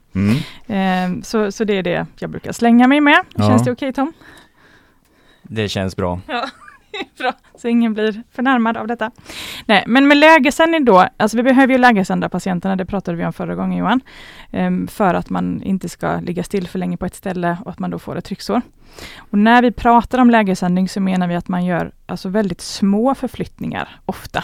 Mm. 0.67 1.15
Eh, 1.17 1.21
så, 1.23 1.51
så 1.51 1.63
det 1.63 1.73
är 1.77 1.83
det 1.83 2.05
jag 2.19 2.29
brukar 2.29 2.51
slänga 2.51 2.87
mig 2.87 3.01
med. 3.01 3.19
Ja. 3.35 3.47
Känns 3.49 3.63
det 3.63 3.71
okej 3.71 3.93
Tom? 3.93 4.13
Det 5.43 5.69
känns 5.69 5.95
bra. 5.95 6.19
Bra, 7.17 7.33
så 7.55 7.67
ingen 7.67 7.93
blir 7.93 8.23
förnärmad 8.31 8.77
av 8.77 8.87
detta. 8.87 9.11
Nej, 9.65 9.83
men 9.87 10.07
med 10.07 10.17
lägesändning 10.17 10.85
då, 10.85 11.07
alltså 11.17 11.37
vi 11.37 11.43
behöver 11.43 11.73
ju 11.73 11.79
lägesända 11.79 12.29
patienterna, 12.29 12.75
det 12.75 12.85
pratade 12.85 13.17
vi 13.17 13.25
om 13.25 13.33
förra 13.33 13.55
gången 13.55 13.77
Johan, 13.77 14.01
ehm, 14.51 14.87
för 14.87 15.13
att 15.13 15.29
man 15.29 15.61
inte 15.61 15.89
ska 15.89 16.19
ligga 16.19 16.43
still 16.43 16.67
för 16.67 16.79
länge 16.79 16.97
på 16.97 17.05
ett 17.05 17.15
ställe 17.15 17.57
och 17.65 17.71
att 17.71 17.79
man 17.79 17.89
då 17.89 17.99
får 17.99 18.15
ett 18.15 18.25
trycksår. 18.25 18.61
Och 19.17 19.37
när 19.37 19.61
vi 19.61 19.71
pratar 19.71 20.19
om 20.19 20.29
lägesändning 20.29 20.89
så 20.89 21.01
menar 21.01 21.27
vi 21.27 21.35
att 21.35 21.47
man 21.47 21.65
gör 21.65 21.91
alltså 22.05 22.29
väldigt 22.29 22.61
små 22.61 23.15
förflyttningar 23.15 23.89
ofta. 24.05 24.43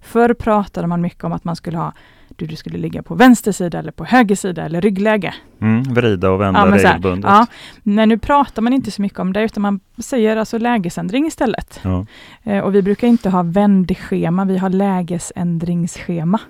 Förr 0.00 0.34
pratade 0.34 0.86
man 0.86 1.00
mycket 1.00 1.24
om 1.24 1.32
att 1.32 1.44
man 1.44 1.56
skulle 1.56 1.78
ha 1.78 1.92
du, 2.38 2.46
du 2.46 2.56
skulle 2.56 2.78
ligga 2.78 3.02
på 3.02 3.14
vänster 3.14 3.52
sida 3.52 3.78
eller 3.78 3.92
på 3.92 4.04
höger 4.04 4.36
sida 4.36 4.64
eller 4.64 4.80
ryggläge. 4.80 5.34
Mm, 5.60 5.82
vrida 5.82 6.30
och 6.30 6.40
vända 6.40 6.60
Ja, 6.68 6.76
regelbundet. 6.76 7.30
ja. 7.30 7.46
Men 7.82 8.08
nu 8.08 8.18
pratar 8.18 8.62
man 8.62 8.72
inte 8.72 8.90
så 8.90 9.02
mycket 9.02 9.18
om 9.18 9.32
det, 9.32 9.42
utan 9.42 9.62
man 9.62 9.80
säger 9.98 10.36
alltså 10.36 10.58
lägesändring 10.58 11.26
istället. 11.26 11.80
Ja. 11.82 12.06
Eh, 12.42 12.58
och 12.64 12.74
vi 12.74 12.82
brukar 12.82 13.08
inte 13.08 13.30
ha 13.30 13.42
vändschema, 13.42 14.44
vi 14.44 14.58
har 14.58 14.70
lägesändringsschema. 14.70 16.40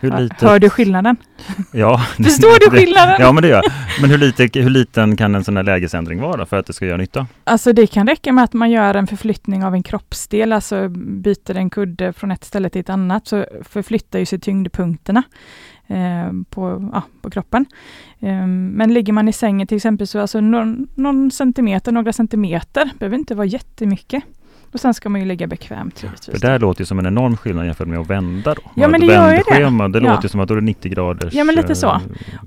Hur 0.00 0.18
lite... 0.18 0.46
hör 0.46 0.58
du 0.58 0.70
skillnaden? 0.70 1.16
Ja. 1.72 1.98
Förstår 2.16 2.70
du 2.70 2.78
skillnaden? 2.78 3.16
Ja, 3.18 3.32
men 3.32 3.42
det 3.42 3.48
gör. 3.48 3.62
Men 4.00 4.10
hur, 4.10 4.18
lite, 4.18 4.60
hur 4.60 4.70
liten 4.70 5.16
kan 5.16 5.34
en 5.34 5.44
sån 5.44 5.56
här 5.56 5.64
lägesändring 5.64 6.20
vara 6.20 6.46
för 6.46 6.56
att 6.56 6.66
det 6.66 6.72
ska 6.72 6.86
göra 6.86 6.96
nytta? 6.96 7.26
Alltså 7.44 7.72
det 7.72 7.86
kan 7.86 8.06
räcka 8.06 8.32
med 8.32 8.44
att 8.44 8.52
man 8.52 8.70
gör 8.70 8.94
en 8.94 9.06
förflyttning 9.06 9.64
av 9.64 9.74
en 9.74 9.82
kroppsdel, 9.82 10.52
alltså 10.52 10.88
byter 10.88 11.56
en 11.56 11.70
kudde 11.70 12.12
från 12.12 12.30
ett 12.30 12.44
ställe 12.44 12.70
till 12.70 12.80
ett 12.80 12.90
annat, 12.90 13.26
så 13.26 13.44
förflyttar 13.62 14.18
ju 14.18 14.26
sig 14.26 14.40
tyngdpunkterna 14.40 15.22
eh, 15.86 16.32
på, 16.50 16.90
ja, 16.92 17.02
på 17.22 17.30
kroppen. 17.30 17.66
Eh, 18.20 18.46
men 18.46 18.94
ligger 18.94 19.12
man 19.12 19.28
i 19.28 19.32
sängen 19.32 19.66
till 19.66 19.76
exempel, 19.76 20.06
så 20.06 20.20
alltså 20.20 20.40
någon, 20.40 20.88
någon 20.94 21.30
centimeter, 21.30 21.92
några 21.92 22.12
centimeter, 22.12 22.90
behöver 22.98 23.16
inte 23.16 23.34
vara 23.34 23.46
jättemycket. 23.46 24.24
Och 24.76 24.80
sen 24.80 24.94
ska 24.94 25.08
man 25.08 25.20
ju 25.20 25.26
ligga 25.26 25.46
bekvämt 25.46 25.98
För 25.98 26.06
givetvis. 26.06 26.40
det 26.40 26.48
här 26.48 26.58
låter 26.58 26.80
ju 26.80 26.86
som 26.86 26.98
en 26.98 27.06
enorm 27.06 27.36
skillnad 27.36 27.66
jämfört 27.66 27.88
med 27.88 27.98
att 27.98 28.10
vända 28.10 28.54
då. 28.54 28.60
Ja, 28.74 28.88
men 28.88 29.00
det 29.00 29.06
gör 29.06 29.30
ju 29.30 29.36
det. 29.36 29.88
det 29.98 30.04
Ja. 30.06 30.14
låter 30.14 30.28
som 30.28 30.40
att 30.40 30.48
då 30.48 30.54
är 30.54 30.58
det 30.58 30.64
90 30.64 30.92
graders... 30.92 31.34
Ja, 31.34 31.44
men 31.44 31.54
lite 31.54 31.74
så. 31.74 31.86
eh, 31.86 32.00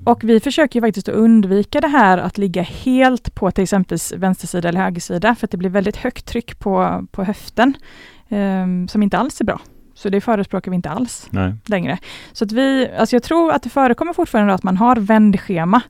Och 0.04 0.24
vi 0.24 0.40
försöker 0.40 0.80
ju 0.80 0.86
faktiskt 0.86 1.08
att 1.08 1.14
undvika 1.14 1.80
det 1.80 1.88
här 1.88 2.18
att 2.18 2.38
ligga 2.38 2.62
helt 2.62 3.34
på 3.34 3.50
till 3.50 3.62
exempel 3.62 3.98
vänstersida 4.16 4.68
eller 4.68 4.80
högersida, 4.80 5.34
för 5.34 5.46
att 5.46 5.50
det 5.50 5.56
blir 5.56 5.70
väldigt 5.70 5.96
högt 5.96 6.26
tryck 6.26 6.58
på, 6.58 7.06
på 7.12 7.24
höften, 7.24 7.74
ehm, 8.28 8.88
som 8.88 9.02
inte 9.02 9.18
alls 9.18 9.40
är 9.40 9.44
bra. 9.44 9.60
Så 9.94 10.08
det 10.08 10.20
förespråkar 10.20 10.70
vi 10.70 10.74
inte 10.74 10.90
alls 10.90 11.26
Nej. 11.30 11.54
längre. 11.66 11.98
Så 12.32 12.44
att 12.44 12.52
vi, 12.52 12.88
alltså 12.98 13.16
jag 13.16 13.22
tror 13.22 13.52
att 13.52 13.62
det 13.62 13.68
förekommer 13.70 14.12
fortfarande 14.12 14.54
att 14.54 14.62
man 14.62 14.76
har 14.76 14.96
vändschema, 14.96 15.80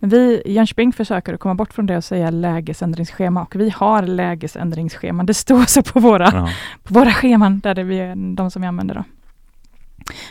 men 0.00 0.10
vi 0.10 0.42
i 0.44 0.52
Jönköping 0.52 0.92
försöker 0.92 1.34
att 1.34 1.40
komma 1.40 1.54
bort 1.54 1.72
från 1.72 1.86
det 1.86 1.96
och 1.96 2.04
säga 2.04 2.30
lägesändringsschema 2.30 3.42
och 3.42 3.56
vi 3.56 3.70
har 3.70 4.02
lägesändringsscheman. 4.02 5.26
Det 5.26 5.34
står 5.34 5.64
så 5.64 5.82
på 5.82 6.00
våra 6.00 6.30
Ja. 6.34 6.48
på 6.82 6.94
våra 6.94 7.10
scheman, 7.12 7.60
där 7.60 7.74
det 7.74 7.82
är 7.82 8.34
de 8.36 8.50
som 8.50 8.62
vi 8.62 8.68
använder. 8.68 8.94
Då. 8.94 9.04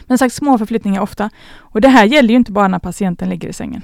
Men 0.06 0.17
sagt, 0.17 0.36
små 0.36 0.58
förflyttningar 0.58 1.01
ofta. 1.01 1.30
Och 1.56 1.82
det 1.82 1.88
här 1.88 2.06
gäller 2.06 2.30
ju 2.30 2.36
inte 2.36 2.51
bara 2.51 2.67
när 2.67 2.80
patienten 2.80 3.30
ligger 3.30 3.49
i 3.49 3.53
sängen, 3.53 3.82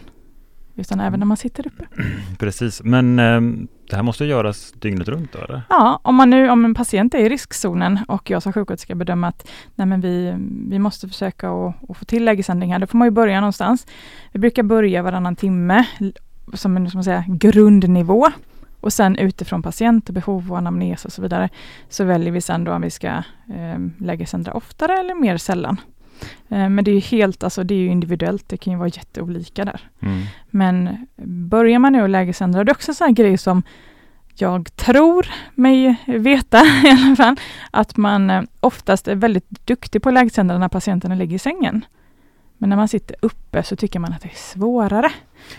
utan 0.76 1.00
även 1.00 1.20
när 1.20 1.26
man 1.28 1.38
sitter 1.38 1.68
uppe. 1.68 1.86
Precis, 2.40 2.82
men 2.84 3.20
ehm, 3.20 3.68
det 3.90 3.96
här 3.96 4.04
måste 4.04 4.26
göras 4.26 4.72
dygnet 4.72 5.08
runt 5.08 5.32
då 5.34 5.40
eller? 5.40 5.62
Ja, 5.70 6.00
om, 6.04 6.16
man 6.16 6.30
nu, 6.30 6.50
om 6.50 6.66
en 6.66 6.74
patient 6.74 7.14
är 7.14 7.20
i 7.20 7.30
riskzonen 7.30 8.00
och 8.08 8.30
jag 8.30 8.44
som 8.44 8.54
sjuksköterska 8.54 8.96
bedömer 8.96 9.28
att 9.28 9.50
nej 9.76 9.88
men 9.88 10.02
vi, 10.02 10.36
vi 10.70 10.80
måste 10.80 11.08
försöka 11.08 11.50
att, 11.50 11.98
få 11.98 12.06
till 12.06 12.26
lägesändring 12.26 12.72
här, 12.72 12.80
då 12.80 12.88
får 12.88 12.98
man 12.98 13.08
ju 13.08 13.12
börja 13.12 13.40
någonstans. 13.40 13.88
Vi 14.32 14.40
brukar 14.40 14.64
börja 14.64 15.04
varannan 15.04 15.36
timme 15.36 15.86
som 16.54 16.78
en 16.78 16.90
som 16.90 16.98
man 16.98 17.04
säger, 17.04 17.26
grundnivå 17.28 18.28
och 18.84 18.94
sen 18.94 19.16
utifrån 19.16 19.64
patientbehov 19.64 20.52
och 20.52 20.58
anamnes 20.58 21.06
och 21.06 21.12
så 21.12 21.22
vidare 21.22 21.50
så 21.90 22.04
väljer 22.04 22.32
vi 22.32 22.42
sen 22.42 22.64
då 22.64 22.72
om 22.72 22.82
vi 22.82 22.90
ska 22.90 23.08
eh, 23.08 23.80
lägesändra 24.00 24.54
oftare 24.54 25.00
eller 25.00 25.16
mer 25.16 25.38
sällan. 25.38 25.78
Eh, 26.49 26.69
men 26.69 26.84
det 26.84 26.91
är 26.91 26.95
ju 26.95 26.99
helt, 26.99 27.43
alltså 27.43 27.63
det 27.63 27.76
är 27.76 27.88
individuellt, 27.88 28.49
det 28.49 28.58
kan 28.58 28.73
ju 28.73 28.80
vara 28.80 28.89
jätteolika 28.89 29.65
där. 29.65 29.82
Mm. 29.99 30.23
Men 30.49 31.08
börjar 31.26 31.80
man 31.80 31.93
nu 31.93 32.04
att 32.04 32.10
lägesändra, 32.10 32.63
det 32.63 32.71
är 32.71 32.76
också 32.76 32.91
en 32.91 32.95
sån 32.95 33.06
här 33.06 33.13
grej 33.13 33.38
som 33.38 33.63
jag 34.36 34.76
tror 34.76 35.28
mig 35.56 35.95
veta 36.06 36.58
i 36.84 36.89
alla 36.89 37.15
fall, 37.15 37.36
att 37.71 37.97
man 37.97 38.30
eh, 38.30 38.43
oftast 38.60 39.08
är 39.08 39.15
väldigt 39.15 39.49
duktig 39.49 40.02
på 40.02 40.10
att 40.10 40.13
lägesändra 40.13 40.58
när 40.58 40.69
patienterna 40.69 41.15
ligger 41.15 41.36
i 41.36 41.39
sängen. 41.39 41.86
Men 42.58 42.69
när 42.69 42.78
man 42.78 42.88
sitter 42.88 43.15
uppe 43.21 43.63
så 43.63 43.76
tycker 43.76 43.99
man 43.99 44.13
att 44.13 44.21
det 44.21 44.30
är 44.30 44.36
svårare. 44.36 45.12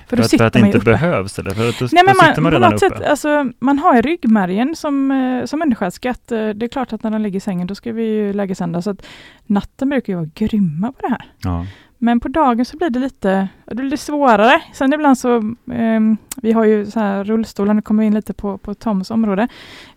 För, 0.09 0.17
För, 0.17 0.25
att, 0.25 0.31
för 0.31 0.45
att 0.45 0.53
det 0.53 0.59
ju 0.59 0.67
inte 0.67 0.79
uppe. 0.79 0.91
behövs 0.91 1.39
eller? 1.39 1.51
För 1.51 1.69
att 1.69 1.79
då, 1.79 1.89
Nej, 1.93 2.05
då 2.07 2.15
sitter 2.15 2.41
man, 2.41 2.43
man 2.43 2.53
redan 2.53 2.75
uppe? 2.75 2.79
sätt, 2.79 3.03
alltså, 3.03 3.51
man 3.59 3.79
har 3.79 3.99
i 3.99 4.03
ryggmärgen 4.03 4.77
som, 4.77 5.11
eh, 5.11 5.45
som 5.45 5.63
undersköterska 5.63 6.11
att 6.11 6.33
eh, 6.33 6.49
det 6.49 6.67
är 6.67 6.69
klart 6.69 6.93
att 6.93 7.03
när 7.03 7.11
de 7.11 7.21
ligger 7.23 7.37
i 7.37 7.41
sängen 7.41 7.67
då 7.67 7.75
ska 7.75 7.93
vi 7.93 8.05
ju 8.05 8.33
lägesända. 8.33 8.83
Så 8.83 8.91
att 8.91 9.07
natten 9.47 9.89
brukar 9.89 10.13
ju 10.13 10.17
vara 10.17 10.31
grymma 10.35 10.93
på 10.93 11.03
det 11.03 11.09
här. 11.09 11.25
Ja. 11.43 11.67
Men 11.99 12.21
på 12.21 12.29
dagen 12.29 12.65
så 12.65 12.77
blir 12.77 12.91
det 12.91 12.99
lite, 12.99 13.49
det 13.65 13.75
blir 13.75 13.97
svårare. 13.97 14.63
Sen 14.73 14.93
ibland 14.93 15.19
så, 15.19 15.55
ehm, 15.73 16.17
vi 16.37 16.53
har 16.53 16.65
ju 16.65 16.87
så 16.87 17.01
här 17.01 17.25
rullstolar, 17.25 17.75
nu 17.75 17.83
kommer 17.83 18.03
vi 18.03 18.07
in 18.07 18.15
lite 18.15 18.33
på, 18.33 18.59
på 18.59 18.75
Toms 18.75 19.11
område. 19.11 19.49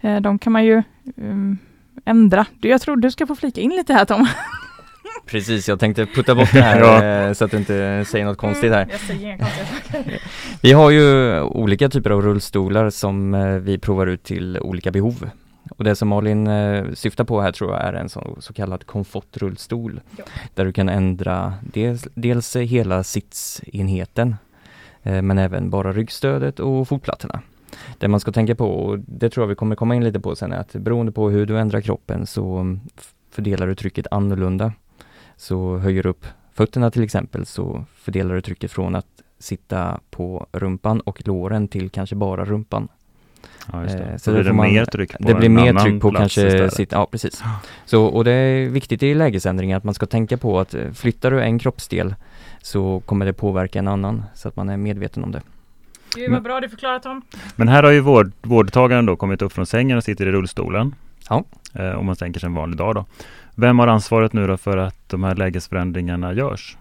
Eh, 0.02 0.22
de 0.22 0.40
kan 0.40 0.54
man 0.54 0.66
ju 0.66 0.84
ehm, 1.18 1.58
ändra. 2.06 2.46
Jag 2.62 2.82
tror 2.82 2.96
du 2.96 3.12
ska 3.12 3.28
få 3.28 3.36
flika 3.36 3.62
in 3.62 3.72
lite 3.72 3.94
här 3.94 4.06
Tom. 4.06 4.28
Precis, 5.28 5.70
jag 5.70 5.80
tänkte 5.80 6.06
putta 6.06 6.36
bort 6.36 6.54
det 6.54 6.62
här 6.62 7.28
eh, 7.28 7.34
så 7.34 7.46
att 7.46 7.52
du 7.52 7.58
inte 7.58 8.06
säger 8.08 8.26
något 8.26 8.38
konstigt 8.38 8.72
här. 8.72 8.88
Jag 8.92 9.00
säger 9.00 9.22
inga 9.22 9.38
konstiga 9.38 9.66
saker. 9.66 10.22
Vi 10.62 10.72
har 10.72 10.90
ju 10.90 11.42
olika 11.42 11.90
typer 11.90 12.10
av 12.10 12.22
rullstolar 12.22 12.90
som 12.90 13.34
eh, 13.34 13.48
vi 13.48 13.78
provar 13.78 14.08
ut 14.08 14.24
till 14.24 14.60
olika 14.60 14.92
behov. 14.92 15.30
Och 15.78 15.84
det 15.84 15.96
som 15.96 16.08
Malin 16.08 16.48
eh, 16.48 16.86
syftar 16.94 17.24
på 17.24 17.42
här 17.42 17.52
tror 17.52 17.72
jag 17.72 17.82
är 17.82 17.94
en 17.94 18.10
så, 18.10 18.38
så 18.40 18.54
kallad 18.54 18.86
komfortrullstol. 18.86 20.02
Ja. 20.18 20.24
Där 20.54 20.66
du 20.66 20.74
kan 20.74 20.90
ändra 20.90 21.54
dels, 21.62 22.08
dels 22.14 22.56
hela 22.56 23.04
sitsenheten 23.04 24.36
eh, 25.04 25.22
men 25.22 25.38
även 25.38 25.70
bara 25.70 25.94
ryggstödet 25.94 26.60
och 26.60 26.88
fotplattorna. 26.88 27.42
Det 27.98 28.08
man 28.08 28.20
ska 28.20 28.32
tänka 28.32 28.56
på, 28.56 28.70
och 28.70 29.00
det 29.00 29.30
tror 29.30 29.44
jag 29.44 29.48
vi 29.48 29.56
kommer 29.56 29.76
komma 29.76 29.96
in 29.96 30.04
lite 30.04 30.20
på 30.20 30.36
sen, 30.36 30.54
är 30.54 30.60
att 30.60 30.74
beroende 30.74 31.12
på 31.12 31.30
hur 31.30 31.46
du 31.46 31.60
ändrar 31.60 31.82
kroppen 31.82 32.26
så 32.26 32.58
mm, 32.58 32.80
fördelar 33.32 33.68
du 33.68 33.76
trycket 33.76 34.08
annorlunda. 34.12 34.74
Så 35.38 35.78
höjer 35.78 36.04
du 36.04 36.10
upp 36.10 36.26
fötterna 36.54 36.92
till 36.92 37.04
exempel 37.04 37.46
så 37.46 37.86
fördelar 37.96 38.36
du 38.36 38.42
trycket 38.42 38.72
från 38.72 38.96
att 38.96 39.06
sitta 39.40 40.00
på 40.10 40.48
rumpan 40.52 41.00
och 41.02 41.28
låren 41.28 41.68
till 41.68 41.90
kanske 41.90 42.16
bara 42.16 42.46
rumpan. 42.46 42.88
Ja, 43.72 43.84
just 43.84 43.98
det. 43.98 44.04
Eh, 44.04 44.14
Så, 44.18 44.20
så 44.24 44.32
blir 44.32 44.38
då 44.38 44.44
det 44.44 44.50
får 44.50 44.56
man- 44.56 44.74
mer 44.74 44.86
tryck 44.86 45.12
på 45.18 45.28
Det 45.28 45.34
blir 45.36 45.50
mer 45.50 45.74
tryck 45.74 46.02
på 46.02 46.12
kanske 46.12 46.70
sitta, 46.70 46.96
ja 46.96 47.08
precis. 47.12 47.44
Så, 47.86 48.06
och 48.06 48.24
det 48.24 48.32
är 48.32 48.70
viktigt 48.70 49.04
i 49.04 49.14
lägesändringar 49.14 49.78
att 49.78 49.84
man 49.84 49.94
ska 49.94 50.06
tänka 50.06 50.38
på 50.38 50.60
att 50.60 50.74
eh, 50.74 50.92
flyttar 50.92 51.32
du 51.32 51.42
en 51.42 51.60
kroppsdel 51.60 52.16
så 52.62 53.00
kommer 53.06 53.26
det 53.26 53.34
påverka 53.34 53.80
en 53.80 53.88
annan 53.88 54.24
så 54.36 54.48
att 54.48 54.56
man 54.56 54.70
är 54.70 54.78
medveten 54.78 55.24
om 55.24 55.32
det. 55.32 55.42
Gud 56.16 56.32
vad 56.32 56.44
bra 56.44 56.60
du 56.62 56.70
förklarar 56.70 57.00
Tom. 57.00 57.22
Men 57.56 57.68
här 57.68 57.84
har 57.84 57.92
ju 57.92 58.00
vård, 58.00 58.32
vårdtagaren 58.42 59.06
då 59.06 59.16
kommit 59.16 59.42
upp 59.42 59.54
från 59.54 59.66
sängen 59.66 59.98
och 59.98 60.04
sitter 60.04 60.26
i 60.28 60.32
rullstolen. 60.32 60.96
Ja. 61.30 61.44
Eh, 61.74 61.92
om 61.92 62.06
man 62.06 62.16
tänker 62.16 62.40
sig 62.40 62.48
en 62.48 62.54
vanlig 62.54 62.78
dag 62.78 62.96
då. 62.96 63.06
Vem 63.60 63.80
har 63.80 63.88
ansvaret 63.88 64.34
nu 64.34 64.48
då 64.48 64.58
för 64.58 64.78
att 64.78 65.10
de 65.10 65.24
här 65.24 65.36
lägesförändringarna 65.36 66.34
görs? 66.34 66.78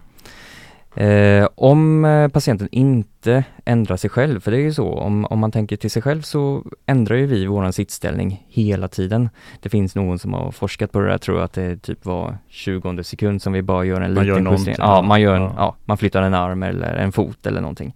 Eh, 0.95 1.47
om 1.55 2.05
eh, 2.05 2.27
patienten 2.27 2.67
inte 2.71 3.43
ändrar 3.65 3.97
sig 3.97 4.09
själv, 4.09 4.39
för 4.39 4.51
det 4.51 4.57
är 4.57 4.61
ju 4.61 4.73
så, 4.73 4.93
om, 4.93 5.25
om 5.25 5.39
man 5.39 5.51
tänker 5.51 5.75
till 5.75 5.91
sig 5.91 6.01
själv 6.01 6.21
så 6.21 6.63
ändrar 6.85 7.15
ju 7.15 7.25
vi 7.25 7.45
våran 7.45 7.73
sittställning 7.73 8.45
hela 8.47 8.87
tiden. 8.87 9.29
Det 9.61 9.69
finns 9.69 9.95
någon 9.95 10.19
som 10.19 10.33
har 10.33 10.51
forskat 10.51 10.91
på 10.91 10.99
det 10.99 11.07
där, 11.07 11.17
tror 11.17 11.41
att 11.41 11.53
det 11.53 11.77
typ 11.77 12.05
var 12.05 12.37
20 12.47 13.03
sekund 13.03 13.41
som 13.41 13.53
vi 13.53 13.61
bara 13.61 13.85
gör 13.85 14.01
en 14.01 14.13
Man 14.13 14.25
liten 14.25 14.51
justering. 14.51 14.75
Ja, 14.79 15.01
man 15.01 15.21
gör 15.21 15.35
en, 15.35 15.41
ja. 15.41 15.53
ja, 15.57 15.75
man 15.85 15.97
flyttar 15.97 16.21
en 16.21 16.33
arm 16.33 16.63
eller 16.63 16.95
en 16.95 17.11
fot 17.11 17.45
eller 17.45 17.61
någonting. 17.61 17.95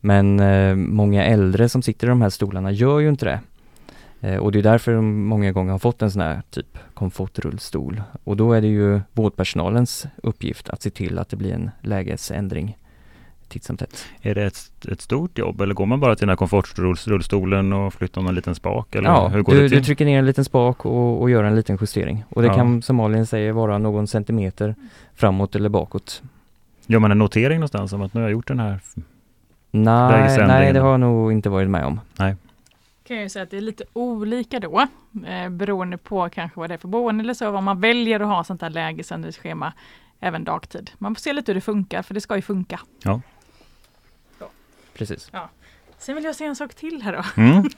Men 0.00 0.40
eh, 0.40 0.74
många 0.74 1.24
äldre 1.24 1.68
som 1.68 1.82
sitter 1.82 2.06
i 2.06 2.10
de 2.10 2.22
här 2.22 2.30
stolarna 2.30 2.72
gör 2.72 2.98
ju 2.98 3.08
inte 3.08 3.24
det. 3.24 3.40
Eh, 4.20 4.36
och 4.36 4.52
det 4.52 4.58
är 4.58 4.62
därför 4.62 4.92
de 4.94 5.24
många 5.24 5.52
gånger 5.52 5.72
har 5.72 5.78
fått 5.78 6.02
en 6.02 6.10
sån 6.10 6.22
här 6.22 6.42
typ 6.50 6.78
komfortrullstol. 6.94 8.02
Och 8.24 8.36
då 8.36 8.52
är 8.52 8.60
det 8.60 8.66
ju 8.68 9.00
vårdpersonalens 9.12 10.06
uppgift 10.22 10.68
att 10.68 10.82
se 10.82 10.90
till 10.90 11.18
att 11.18 11.28
det 11.28 11.36
blir 11.36 11.52
en 11.52 11.70
lägesändring 11.82 12.76
titt 13.48 13.64
som 13.64 13.76
tätt. 13.76 14.04
Är 14.22 14.34
det 14.34 14.44
ett, 14.44 14.70
ett 14.90 15.00
stort 15.00 15.38
jobb 15.38 15.60
eller 15.60 15.74
går 15.74 15.86
man 15.86 16.00
bara 16.00 16.14
till 16.16 16.20
den 16.26 16.28
här 16.28 16.36
komfortrullstolen 16.36 17.72
och 17.72 17.94
flyttar 17.94 18.22
någon 18.22 18.34
liten 18.34 18.54
spak? 18.54 18.94
Eller 18.94 19.08
Ja, 19.08 19.28
hur 19.28 19.42
går 19.42 19.52
du, 19.52 19.62
det 19.62 19.68
till? 19.68 19.78
du 19.78 19.84
trycker 19.84 20.04
ner 20.04 20.18
en 20.18 20.26
liten 20.26 20.44
spak 20.44 20.86
och, 20.86 21.20
och 21.22 21.30
gör 21.30 21.44
en 21.44 21.56
liten 21.56 21.78
justering. 21.80 22.24
Och 22.28 22.42
det 22.42 22.48
Ja. 22.48 22.54
kan 22.54 22.82
som 22.82 22.96
Malin 22.96 23.26
säger 23.26 23.52
vara 23.52 23.78
någon 23.78 24.06
centimeter 24.06 24.74
framåt 25.14 25.54
eller 25.56 25.68
bakåt. 25.68 26.22
Gör 26.86 26.98
man 26.98 27.10
en 27.10 27.18
notering 27.18 27.58
någonstans 27.58 27.92
om 27.92 28.02
att 28.02 28.14
nu 28.14 28.20
har 28.20 28.28
jag 28.28 28.32
gjort 28.32 28.48
den 28.48 28.60
här? 28.60 28.80
Nej, 29.70 30.38
nej 30.46 30.72
det 30.72 30.80
har 30.80 30.90
jag 30.90 31.00
nog 31.00 31.32
inte 31.32 31.48
varit 31.48 31.70
med 31.70 31.84
om. 31.84 32.00
Kan 33.06 33.16
jag 33.16 33.22
ju 33.22 33.28
säga 33.28 33.42
att 33.42 33.50
det 33.50 33.56
är 33.56 33.60
lite 33.60 33.84
olika 33.92 34.60
då, 34.60 34.86
eh, 35.26 35.48
beroende 35.48 35.98
på 35.98 36.28
kanske 36.28 36.60
vad 36.60 36.70
det 36.70 36.74
är 36.74 36.78
för 36.78 36.88
boende 36.88 37.22
eller 37.22 37.34
så, 37.34 37.50
vad 37.50 37.62
man 37.62 37.80
väljer 37.80 38.20
att 38.20 38.26
ha 38.26 38.44
sånt 38.44 38.62
här 38.62 38.70
lägesändringsschema 38.70 39.72
även 40.20 40.44
dagtid. 40.44 40.90
Man 40.98 41.14
får 41.14 41.20
se 41.20 41.32
lite 41.32 41.52
hur 41.52 41.54
det 41.54 41.60
funkar, 41.60 42.02
för 42.02 42.14
det 42.14 42.20
ska 42.20 42.36
ju 42.36 42.42
funka. 42.42 42.80
Precis. 44.94 45.30
Sen 45.98 46.14
vill 46.14 46.24
jag 46.24 46.34
säga 46.34 46.48
en 46.48 46.56
sak 46.56 46.74
till 46.74 47.02
här 47.02 47.12
då. 47.12 47.42
Mm. 47.42 47.64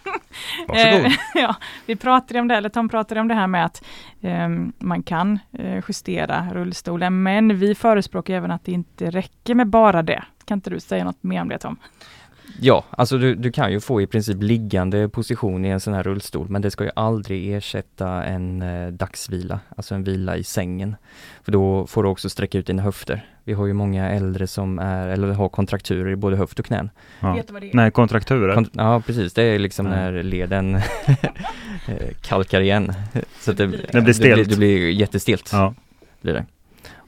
Eh, 0.75 1.12
ja, 1.35 1.55
vi 1.87 1.97
pratade 1.97 2.41
om 2.41 2.49
det, 2.49 2.55
eller 2.55 2.69
Tom 2.69 2.88
pratade 2.88 3.21
om 3.21 3.29
det 3.29 3.35
här 3.35 3.47
med 3.47 3.64
att 3.64 3.85
eh, 4.21 4.49
man 4.79 5.03
kan 5.03 5.38
eh, 5.53 5.83
justera 5.88 6.49
rullstolen, 6.53 7.23
men 7.23 7.59
vi 7.59 7.75
förespråkar 7.75 8.35
även 8.35 8.51
att 8.51 8.64
det 8.64 8.73
inte 8.73 9.11
räcker 9.11 9.55
med 9.55 9.67
bara 9.67 10.03
det. 10.03 10.25
Kan 10.45 10.57
inte 10.57 10.71
du 10.71 10.81
säga 10.81 11.05
något 11.05 11.23
mer 11.23 11.41
om 11.41 11.49
det 11.49 11.59
Tom? 11.59 11.77
Ja, 12.61 12.85
alltså 12.91 13.19
du, 13.19 13.35
du 13.35 13.53
kan 13.53 13.73
ju 13.73 13.81
få 13.81 14.03
i 14.03 14.07
princip 14.07 14.37
liggande 14.43 15.09
position 15.09 15.65
i 15.65 15.69
en 15.69 15.81
sån 15.81 15.95
här 15.95 16.03
rullstol 16.03 16.49
men 16.49 16.63
det 16.63 16.71
ska 16.71 16.85
ju 16.85 16.91
aldrig 16.97 17.53
ersätta 17.55 18.25
en 18.25 18.63
eh, 18.63 18.89
dagsvila, 18.93 19.61
alltså 19.77 19.95
en 19.95 20.05
vila 20.05 20.37
i 20.37 20.45
sängen. 20.45 20.97
För 21.43 21.53
då 21.53 21.87
får 21.87 22.03
du 22.03 22.09
också 22.09 22.29
sträcka 22.29 22.59
ut 22.59 22.67
dina 22.67 22.83
höfter. 22.83 23.27
Vi 23.45 23.53
har 23.53 23.67
ju 23.67 23.73
många 23.73 24.11
äldre 24.11 24.47
som 24.47 24.79
är, 24.79 25.09
eller 25.09 25.29
har 25.29 25.49
kontrakturer 25.49 26.11
i 26.11 26.17
både 26.17 26.37
höft 26.37 26.59
och 26.59 26.65
knän. 26.67 26.91
Ja. 27.21 27.35
Vet 27.35 27.47
du 27.47 27.53
vad 27.53 27.63
det 27.63 27.69
är? 27.71 27.75
Nej, 27.75 27.91
kontrakturer. 27.91 28.55
Kont- 28.57 28.71
ja 28.73 29.03
precis, 29.07 29.33
det 29.35 29.43
är 29.43 29.59
liksom 29.59 29.87
Ja. 29.87 29.93
när 29.93 30.23
leden 30.23 30.75
eh, 31.87 32.15
kalkar 32.23 32.61
igen. 32.61 32.93
Så 33.41 33.51
att 33.51 33.57
det, 33.57 33.67
blir 33.67 33.79
det. 33.79 33.89
Det 33.93 34.01
blir 34.01 34.15
stelt. 34.15 34.37
Det 34.37 34.45
blir, 34.45 34.51
det 34.55 34.57
blir 34.57 34.91
jättestelt. 34.91 35.51
ja. 35.53 35.75
Blir 36.21 36.33
det. 36.35 36.47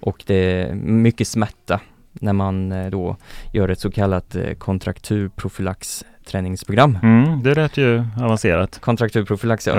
Och 0.00 0.22
det 0.26 0.34
är 0.34 0.74
mycket 0.74 1.28
smärta 1.28 1.80
när 2.20 2.32
man 2.32 2.72
eh, 2.72 2.90
då 2.90 3.16
gör 3.52 3.68
ett 3.68 3.80
så 3.80 3.90
kallat 3.90 4.34
eh, 4.36 4.52
kontrakturprofylax 4.54 6.04
träningsprogram. 6.26 6.98
Mm, 7.02 7.42
det 7.42 7.54
lät 7.54 7.76
ju 7.76 8.04
avancerat. 8.22 8.78
Kontrakturprofylax 8.80 9.66
ja. 9.66 9.74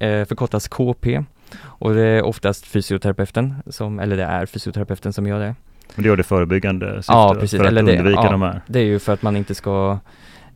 Ja. 0.00 0.06
Eh, 0.06 0.24
förkortas 0.24 0.68
KP 0.68 1.24
och 1.62 1.94
det 1.94 2.02
är 2.02 2.22
oftast 2.22 2.66
fysioterapeuten 2.66 3.54
som, 3.66 4.00
eller 4.00 4.16
det 4.16 4.24
är 4.24 4.46
fysioterapeuten 4.46 5.12
som 5.12 5.26
gör 5.26 5.40
det. 5.40 5.54
Men 5.94 6.02
det 6.02 6.08
gör 6.08 6.16
det 6.16 6.22
förebyggande 6.22 6.96
syfte 6.96 7.12
Ja, 7.12 7.36
precis. 7.40 7.58
för 7.58 7.64
att 7.64 7.70
Eller 7.70 7.82
det- 7.82 7.98
undvika 7.98 8.20
ja. 8.22 8.30
de 8.30 8.42
här. 8.42 8.60
Det 8.66 8.78
är 8.78 8.84
ju 8.84 8.98
för 8.98 9.12
att 9.12 9.22
man 9.22 9.36
inte 9.36 9.54
ska 9.54 9.98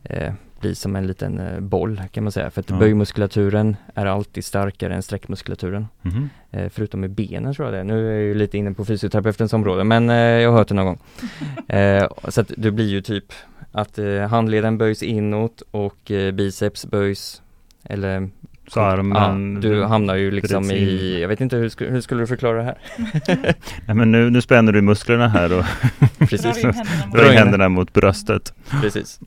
eh, 0.03 0.33
bli 0.59 0.75
som 0.75 0.95
en 0.95 1.07
liten 1.07 1.39
eh, 1.39 1.59
boll 1.59 2.01
kan 2.11 2.23
man 2.23 2.31
säga. 2.31 2.49
För 2.49 2.61
att 2.61 2.69
Ja. 2.69 2.75
böjmuskulaturen 2.75 3.75
är 3.95 4.05
alltid 4.05 4.45
starkare 4.45 4.95
än 4.95 5.01
sträckmuskulaturen. 5.03 5.87
Eh, 6.51 6.69
förutom 6.69 7.03
i 7.03 7.07
benen 7.07 7.53
tror 7.53 7.67
jag 7.67 7.73
det. 7.73 7.83
Nu 7.83 8.07
är 8.07 8.13
jag 8.13 8.21
ju 8.23 8.33
lite 8.33 8.57
inne 8.57 8.71
på 8.73 8.85
fysioterapeutens 8.85 9.53
område 9.53 9.83
men 9.83 10.09
eh, 10.09 10.15
jag 10.15 10.51
har 10.51 10.57
hört 10.57 10.67
det 10.67 10.73
någon 10.75 10.85
gång. 10.85 10.99
Eh, 11.67 12.07
så 12.29 12.41
att 12.41 12.51
det 12.57 12.71
blir 12.71 12.87
ju 12.87 13.01
typ 13.01 13.25
att 13.71 13.99
handleden 14.29 14.77
böjs 14.77 15.03
inåt 15.03 15.61
och 15.71 16.11
biceps 16.33 16.85
böjs 16.85 17.41
eller 17.83 18.29
Så 18.67 18.81
armen... 18.81 19.53
ja, 19.55 19.61
du 19.69 19.83
hamnar 19.83 20.15
ju 20.15 20.31
liksom 20.31 20.71
i, 20.71 21.17
jag 21.21 21.27
vet 21.27 21.41
inte 21.41 21.57
hur, 21.57 21.69
sku, 21.69 21.89
hur 21.89 22.01
skulle 22.01 22.21
du 22.23 22.27
förklara 22.27 22.57
det 22.57 22.63
här? 22.63 22.77
Nej, 23.85 23.95
men 23.95 24.11
nu, 24.11 24.29
nu 24.29 24.41
spänner 24.41 24.71
du 24.71 24.81
musklerna 24.81 25.27
här 25.27 25.53
och 25.59 25.65
Precis, 26.29 26.61
Drar 27.13 27.31
in. 27.31 27.37
händerna 27.37 27.69
mot 27.69 27.93
bröstet. 27.93 28.53
precis. 28.81 29.19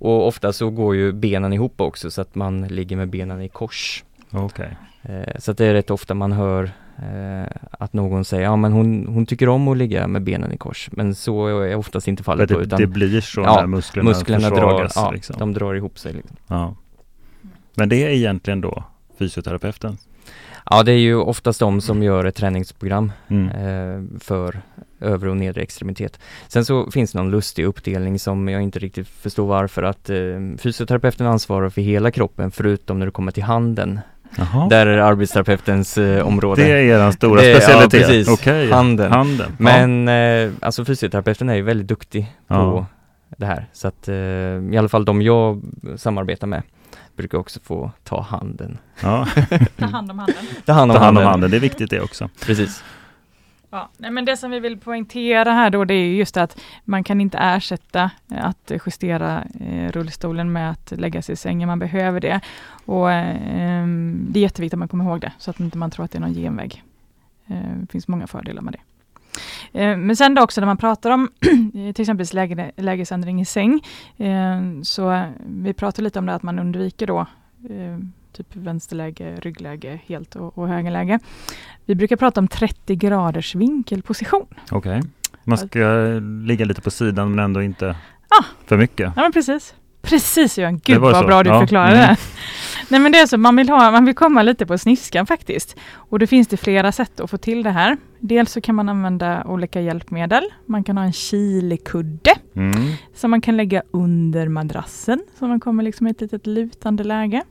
Och 0.00 0.26
ofta 0.26 0.52
så 0.52 0.70
går 0.70 0.96
ju 0.96 1.12
benen 1.12 1.52
ihop 1.52 1.80
också 1.80 2.10
så 2.10 2.20
att 2.20 2.34
man 2.34 2.62
ligger 2.62 2.96
med 2.96 3.08
benen 3.08 3.42
i 3.42 3.48
kors. 3.48 4.04
Okej. 4.30 4.76
Eh, 5.02 5.38
så 5.38 5.50
att 5.50 5.58
det 5.58 5.66
är 5.66 5.74
rätt 5.74 5.90
ofta 5.90 6.14
man 6.14 6.32
hör 6.32 6.64
eh, 6.98 7.50
att 7.70 7.92
någon 7.92 8.24
säger, 8.24 8.42
ja 8.42 8.56
men 8.56 8.72
hon, 8.72 9.06
hon 9.06 9.26
tycker 9.26 9.48
om 9.48 9.68
att 9.68 9.76
ligga 9.76 10.06
med 10.06 10.22
benen 10.22 10.52
i 10.52 10.56
kors. 10.56 10.88
Men 10.92 11.14
så 11.14 11.46
är 11.48 11.74
oftast 11.76 12.08
inte 12.08 12.22
fallet 12.22 12.48
det, 12.48 12.54
då, 12.54 12.60
utan 12.60 12.80
det 12.80 12.86
blir 12.86 13.20
så 13.20 13.40
Ja, 13.40 13.56
när 13.56 13.66
musklerna, 13.66 14.08
musklerna 14.08 14.50
drar, 14.50 14.56
försvagas. 14.56 14.92
ja, 14.96 15.10
liksom. 15.10 15.36
de 15.38 15.52
drar 15.52 15.74
ihop 15.74 15.98
sig. 15.98 16.12
Liksom. 16.12 16.36
ja. 16.46 16.74
Men 17.74 17.88
det 17.88 17.96
är 17.96 18.08
egentligen 18.10 18.60
då 18.60 18.84
fysioterapeuten? 19.18 19.98
Ja, 20.70 20.82
det 20.82 20.92
är 20.92 20.98
ju 20.98 21.14
oftast 21.16 21.60
de 21.60 21.80
som 21.80 22.02
gör 22.02 22.24
ett 22.24 22.34
träningsprogram 22.34 23.12
Mm. 23.28 23.48
eh, 23.48 24.18
för 24.20 24.60
övre 25.00 25.30
och 25.30 25.36
nedre 25.36 25.62
extremitet. 25.62 26.18
Sen 26.48 26.64
så 26.64 26.90
finns 26.90 27.12
det 27.12 27.18
någon 27.18 27.30
lustig 27.30 27.64
uppdelning 27.64 28.18
som 28.18 28.48
jag 28.48 28.62
inte 28.62 28.78
riktigt 28.78 29.08
förstår 29.08 29.46
varför 29.46 29.82
att 29.82 30.10
eh, 30.10 30.16
fysioterapeuten 30.58 31.26
ansvarar 31.26 31.68
för 31.68 31.80
hela 31.82 32.10
kroppen 32.10 32.50
förutom 32.50 32.98
när 32.98 33.06
det 33.06 33.12
kommer 33.12 33.32
till 33.32 33.42
handen. 33.42 34.00
Jaha. 34.38 34.68
Där 34.68 34.86
är 34.86 34.98
arbetsterapeutens 34.98 35.98
eh, 35.98 36.26
område. 36.26 36.62
Det 36.62 36.68
är 36.70 37.06
er 37.06 37.10
stora 37.10 37.40
Det- 37.40 37.48
ja, 37.50 37.56
specialitet? 37.60 38.00
precis. 38.06 38.28
Okej. 38.28 38.70
Handen. 38.70 39.12
Handen. 39.12 39.56
Men 39.58 40.08
eh, 40.08 40.52
alltså 40.60 40.84
fysioterapeuten 40.84 41.48
är 41.48 41.54
ju 41.54 41.62
väldigt 41.62 41.86
duktig 41.88 42.22
på 42.46 42.54
Ja. 42.54 42.86
det 43.36 43.46
här. 43.46 43.66
Så 43.72 43.88
att 43.88 44.08
eh, 44.08 44.14
i 44.14 44.76
alla 44.78 44.88
fall 44.88 45.04
de 45.04 45.22
jag 45.22 45.62
samarbetar 45.96 46.46
med 46.46 46.62
brukar 47.20 47.38
också 47.38 47.60
få 47.60 47.90
ta 48.04 48.20
handen. 48.20 48.78
Ja, 49.02 49.26
Ta 49.76 49.86
hand 49.86 50.10
om 50.10 50.18
handen. 50.18 50.36
Ta 50.64 50.72
hand 50.72 50.92
ta 50.92 50.98
om 50.98 51.02
hand 51.04 51.18
om 51.18 51.24
handen. 51.24 51.26
handen. 51.26 51.50
Det 51.50 51.56
är 51.56 51.60
viktigt 51.60 51.90
det 51.90 52.00
också. 52.00 52.28
Precis. 52.46 52.84
Ja, 53.72 53.88
nej, 53.96 54.10
men 54.10 54.24
det 54.24 54.36
som 54.36 54.50
vi 54.50 54.60
vill 54.60 54.78
poängtera 54.78 55.52
här 55.52 55.70
då, 55.70 55.84
det 55.84 55.94
är 55.94 56.12
just 56.14 56.36
att 56.36 56.60
man 56.84 57.04
kan 57.04 57.20
inte 57.20 57.38
ersätta 57.38 58.10
eh, 58.30 58.44
att 58.44 58.72
justera 58.86 59.44
eh, 59.60 59.92
rullstolen 59.92 60.52
med 60.52 60.70
att 60.70 60.92
lägga 60.96 61.22
sig 61.22 61.32
i 61.32 61.36
sängen. 61.36 61.66
Man 61.66 61.78
behöver 61.78 62.20
det. 62.20 62.40
Och 62.84 63.12
eh, 63.12 63.86
Det 64.28 64.38
är 64.38 64.42
jätteviktigt 64.42 64.74
att 64.74 64.78
man 64.78 64.88
kommer 64.88 65.04
ihåg 65.04 65.20
det, 65.20 65.32
så 65.38 65.50
att 65.50 65.60
inte 65.60 65.78
man 65.78 65.90
tror 65.90 66.04
att 66.04 66.10
det 66.10 66.18
är 66.18 66.20
någon 66.20 66.34
genväg. 66.34 66.82
Eh, 67.46 67.56
det 67.80 67.86
finns 67.92 68.08
många 68.08 68.26
fördelar 68.26 68.62
med 68.62 68.72
det. 68.74 68.80
Eh, 69.72 69.96
men 69.96 70.16
sen 70.16 70.34
då 70.34 70.42
också 70.42 70.60
när 70.60 70.66
man 70.66 70.76
pratar 70.76 71.10
om 71.10 71.28
till 71.94 72.00
exempel 72.00 72.26
läge, 72.32 72.72
lägesändring 72.76 73.40
i 73.40 73.44
säng, 73.44 73.80
eh, 74.16 74.60
så 74.82 75.24
vi 75.46 75.72
pratar 75.72 76.02
lite 76.02 76.18
om 76.18 76.26
det 76.26 76.34
att 76.34 76.42
man 76.42 76.58
undviker 76.58 77.06
då 77.06 77.26
typ 78.32 78.56
vänsterläge, 78.56 79.36
ryggläge 79.36 80.00
helt 80.06 80.36
och, 80.36 80.58
och 80.58 80.68
högerläge. 80.68 81.18
Vi 81.84 81.94
brukar 81.94 82.16
prata 82.16 82.40
om 82.40 82.48
30 82.48 82.96
graders 82.96 83.54
vinkelposition. 83.54 84.46
Okej, 84.70 84.98
okay. 84.98 85.10
man 85.44 85.58
ska 85.58 86.20
ligga 86.46 86.64
lite 86.64 86.80
på 86.80 86.90
sidan 86.90 87.30
men 87.30 87.44
ändå 87.44 87.62
inte 87.62 87.96
ah, 88.28 88.44
för 88.66 88.76
mycket. 88.76 89.12
Ja 89.16 89.22
men 89.22 89.32
precis. 89.32 89.74
Precis 90.02 90.58
Johan, 90.58 90.78
gud 90.78 90.98
vad 90.98 91.16
så. 91.16 91.26
bra 91.26 91.42
du 91.42 91.50
ja. 91.50 91.60
förklarade 91.60 91.96
mm. 91.96 92.08
det. 92.08 92.16
Nej 92.88 93.00
men 93.00 93.12
det 93.12 93.18
är 93.18 93.26
så, 93.26 93.38
man 93.38 93.56
vill, 93.56 93.68
ha, 93.68 93.90
man 93.90 94.04
vill 94.04 94.14
komma 94.14 94.42
lite 94.42 94.66
på 94.66 94.78
sniskan 94.78 95.26
faktiskt. 95.26 95.76
Och 95.94 96.18
då 96.18 96.26
finns 96.26 96.48
det 96.48 96.56
flera 96.56 96.92
sätt 96.92 97.20
att 97.20 97.30
få 97.30 97.38
till 97.38 97.62
det 97.62 97.70
här. 97.70 97.96
Dels 98.18 98.52
så 98.52 98.60
kan 98.60 98.74
man 98.74 98.88
använda 98.88 99.44
olika 99.44 99.80
hjälpmedel. 99.80 100.44
Man 100.66 100.84
kan 100.84 100.98
ha 100.98 101.04
en 101.04 101.12
kilikudde 101.12 102.34
mm. 102.54 102.92
som 103.14 103.30
man 103.30 103.40
kan 103.40 103.56
lägga 103.56 103.82
under 103.90 104.48
madrassen 104.48 105.22
så 105.38 105.46
man 105.46 105.60
kommer 105.60 105.82
liksom 105.82 106.06
i 106.06 106.10
ett 106.10 106.20
litet 106.20 106.46
lutande 106.46 107.04
läge. 107.04 107.42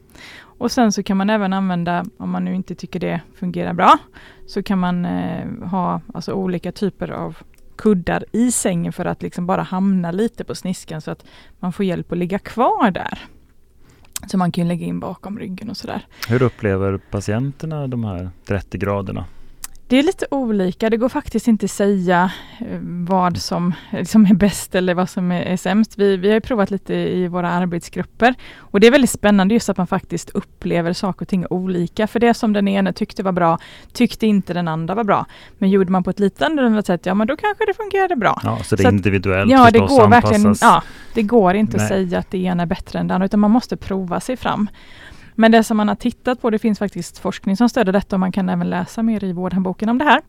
Och 0.41 0.71
sen 0.71 0.91
så 0.91 1.03
kan 1.03 1.17
man 1.17 1.29
även 1.29 1.53
använda, 1.53 2.05
om 2.17 2.29
man 2.29 2.45
nu 2.45 2.55
inte 2.55 2.75
tycker 2.75 2.99
det 2.99 3.21
fungerar 3.39 3.73
bra, 3.73 3.97
så 4.47 4.63
kan 4.63 4.79
man 4.79 5.05
eh, 5.05 5.45
ha 5.63 6.01
alltså 6.13 6.33
olika 6.33 6.71
typer 6.71 7.12
av 7.12 7.38
kuddar 7.80 8.26
i 8.32 8.52
sängen 8.52 8.94
för 8.94 9.06
att 9.06 9.22
liksom 9.22 9.46
bara 9.46 9.62
hamna 9.62 10.12
lite 10.12 10.44
på 10.44 10.56
sniskan 10.56 11.02
så 11.02 11.12
att 11.12 11.26
man 11.60 11.74
får 11.74 11.86
hjälp 11.86 12.12
att 12.12 12.18
ligga 12.18 12.39
kvar 12.39 12.92
där. 12.92 13.20
Så 14.28 14.38
man 14.38 14.52
kan 14.52 14.68
lägga 14.68 14.86
in 14.86 15.00
bakom 15.00 15.39
ryggen 15.39 15.70
och 15.70 15.78
sådär. 15.78 16.06
Hur 16.28 16.42
upplever 16.42 16.98
patienterna 16.98 17.88
de 17.88 18.04
här 18.04 18.30
30 18.46 18.78
graderna? 18.78 19.26
Det 19.89 19.99
är 19.99 20.04
lite 20.04 20.25
olika. 20.32 20.89
Det 20.89 20.97
går 20.97 21.10
faktiskt 21.10 21.47
inte 21.47 21.65
att 21.65 21.71
säga 21.71 22.32
eh, 22.60 22.80
vad 22.82 23.38
som 23.38 23.73
liksom 23.91 24.25
är 24.25 24.34
bäst 24.34 24.75
eller 24.75 24.93
vad 24.93 25.10
som 25.10 25.32
är, 25.32 25.41
är 25.41 25.58
sämst. 25.58 25.97
Vi, 25.97 26.17
vi 26.17 26.32
har 26.32 26.39
provat 26.39 26.71
lite 26.71 26.93
i 26.93 27.28
våra 27.28 27.49
arbetsgrupper 27.49 28.36
och 28.58 28.80
det 28.80 28.88
är 28.88 28.91
väldigt 28.91 29.10
spännande 29.10 29.54
just 29.54 29.69
att 29.69 29.78
man 29.78 29.88
faktiskt 29.88 30.30
upplever 30.30 30.93
saker 30.93 31.21
och 31.21 31.28
ting 31.28 31.45
olika. 31.49 32.08
För 32.08 32.19
det 32.19 32.34
som 32.34 32.54
den 32.54 32.67
ena 32.67 32.93
tyckte 32.93 33.23
var 33.23 33.32
bra 33.32 33.58
tyckte 33.93 34.28
inte 34.28 34.54
den 34.54 34.67
andra 34.67 34.95
var 34.95 35.04
bra. 35.04 35.25
Men 35.58 35.69
gjorde 35.69 35.91
man 35.91 36.04
på 36.04 36.10
ett 36.10 36.19
lite 36.19 36.45
annorlunda 36.45 36.84
sätt, 36.84 37.06
ja 37.06 37.13
men 37.13 37.28
då 37.28 37.38
kanske 37.38 37.65
det 37.65 37.73
fungerade 37.73 38.15
bra. 38.15 38.41
Ja, 38.43 38.60
så 38.63 38.75
det 38.75 38.84
är 38.84 38.89
så 38.89 38.95
individuellt 38.95 39.52
Ja, 39.52 39.71
det 39.71 39.80
går 39.80 40.08
verkligen. 40.08 40.56
Ja, 40.62 40.84
det 41.13 41.23
går 41.23 41.54
inte 41.54 41.78
Nej. 41.78 41.84
att 41.84 41.89
säga 41.89 42.19
att 42.19 42.32
det 42.32 42.38
ena 42.38 42.63
är 42.63 42.67
bättre 42.67 42.99
än 42.99 43.08
det 43.08 43.13
andra, 43.13 43.25
utan 43.25 43.39
man 43.39 43.52
måste 43.52 43.78
prova 43.78 44.19
sig 44.19 44.38
fram. 44.38 44.69
Men 45.39 45.52
det 45.52 45.63
som 45.63 45.78
man 45.78 45.88
har 45.88 45.95
tittat 45.95 46.41
på, 46.41 46.49
det 46.49 46.60
finns 46.60 46.80
faktiskt 46.80 47.17
forskning 47.17 47.58
som 47.58 47.69
stöder 47.69 47.93
detta 47.93 48.15
och 48.15 48.19
man 48.19 48.32
kan 48.32 48.49
även 48.49 48.69
läsa 48.69 49.04
mer 49.04 49.23
i 49.23 49.34
vårdhandboken 49.34 49.89
om 49.89 49.97
det 49.97 50.06
här. 50.06 50.21